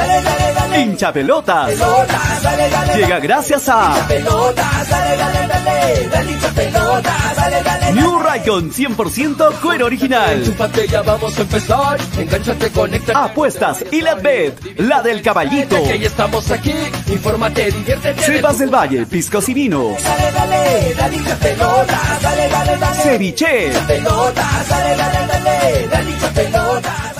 [0.00, 0.80] Dale, dale, dale.
[0.80, 1.66] Hincha pelotas.
[1.66, 7.92] Pelota, dale, dale, Llega gracias a pelota, dale, dale, dale, dale hincha pelota, dale, dale.
[7.92, 10.38] New Raycon 100% cuero original.
[10.38, 11.98] Enchúfate, ya vamos a empezar.
[12.18, 13.12] Engánchate, conéctate.
[13.18, 15.76] Apuestas y la Bet, la del caballito.
[15.82, 16.72] Que estamos aquí.
[17.08, 18.22] Infórmate, diviértete.
[18.22, 20.02] Sebas del Valle, piscos y vinos.
[20.02, 23.02] Dale, dale, dale hincha dale, dale, dale.
[23.02, 23.70] Ceviche.
[23.70, 27.19] Dale, dale, dale, dale hincha pelota.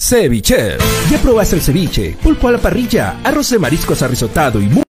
[0.00, 0.78] Ceviche.
[1.10, 2.16] ¿Ya probaste el ceviche?
[2.22, 4.89] Pulpo a la parrilla, arroz de mariscos arrisotado y.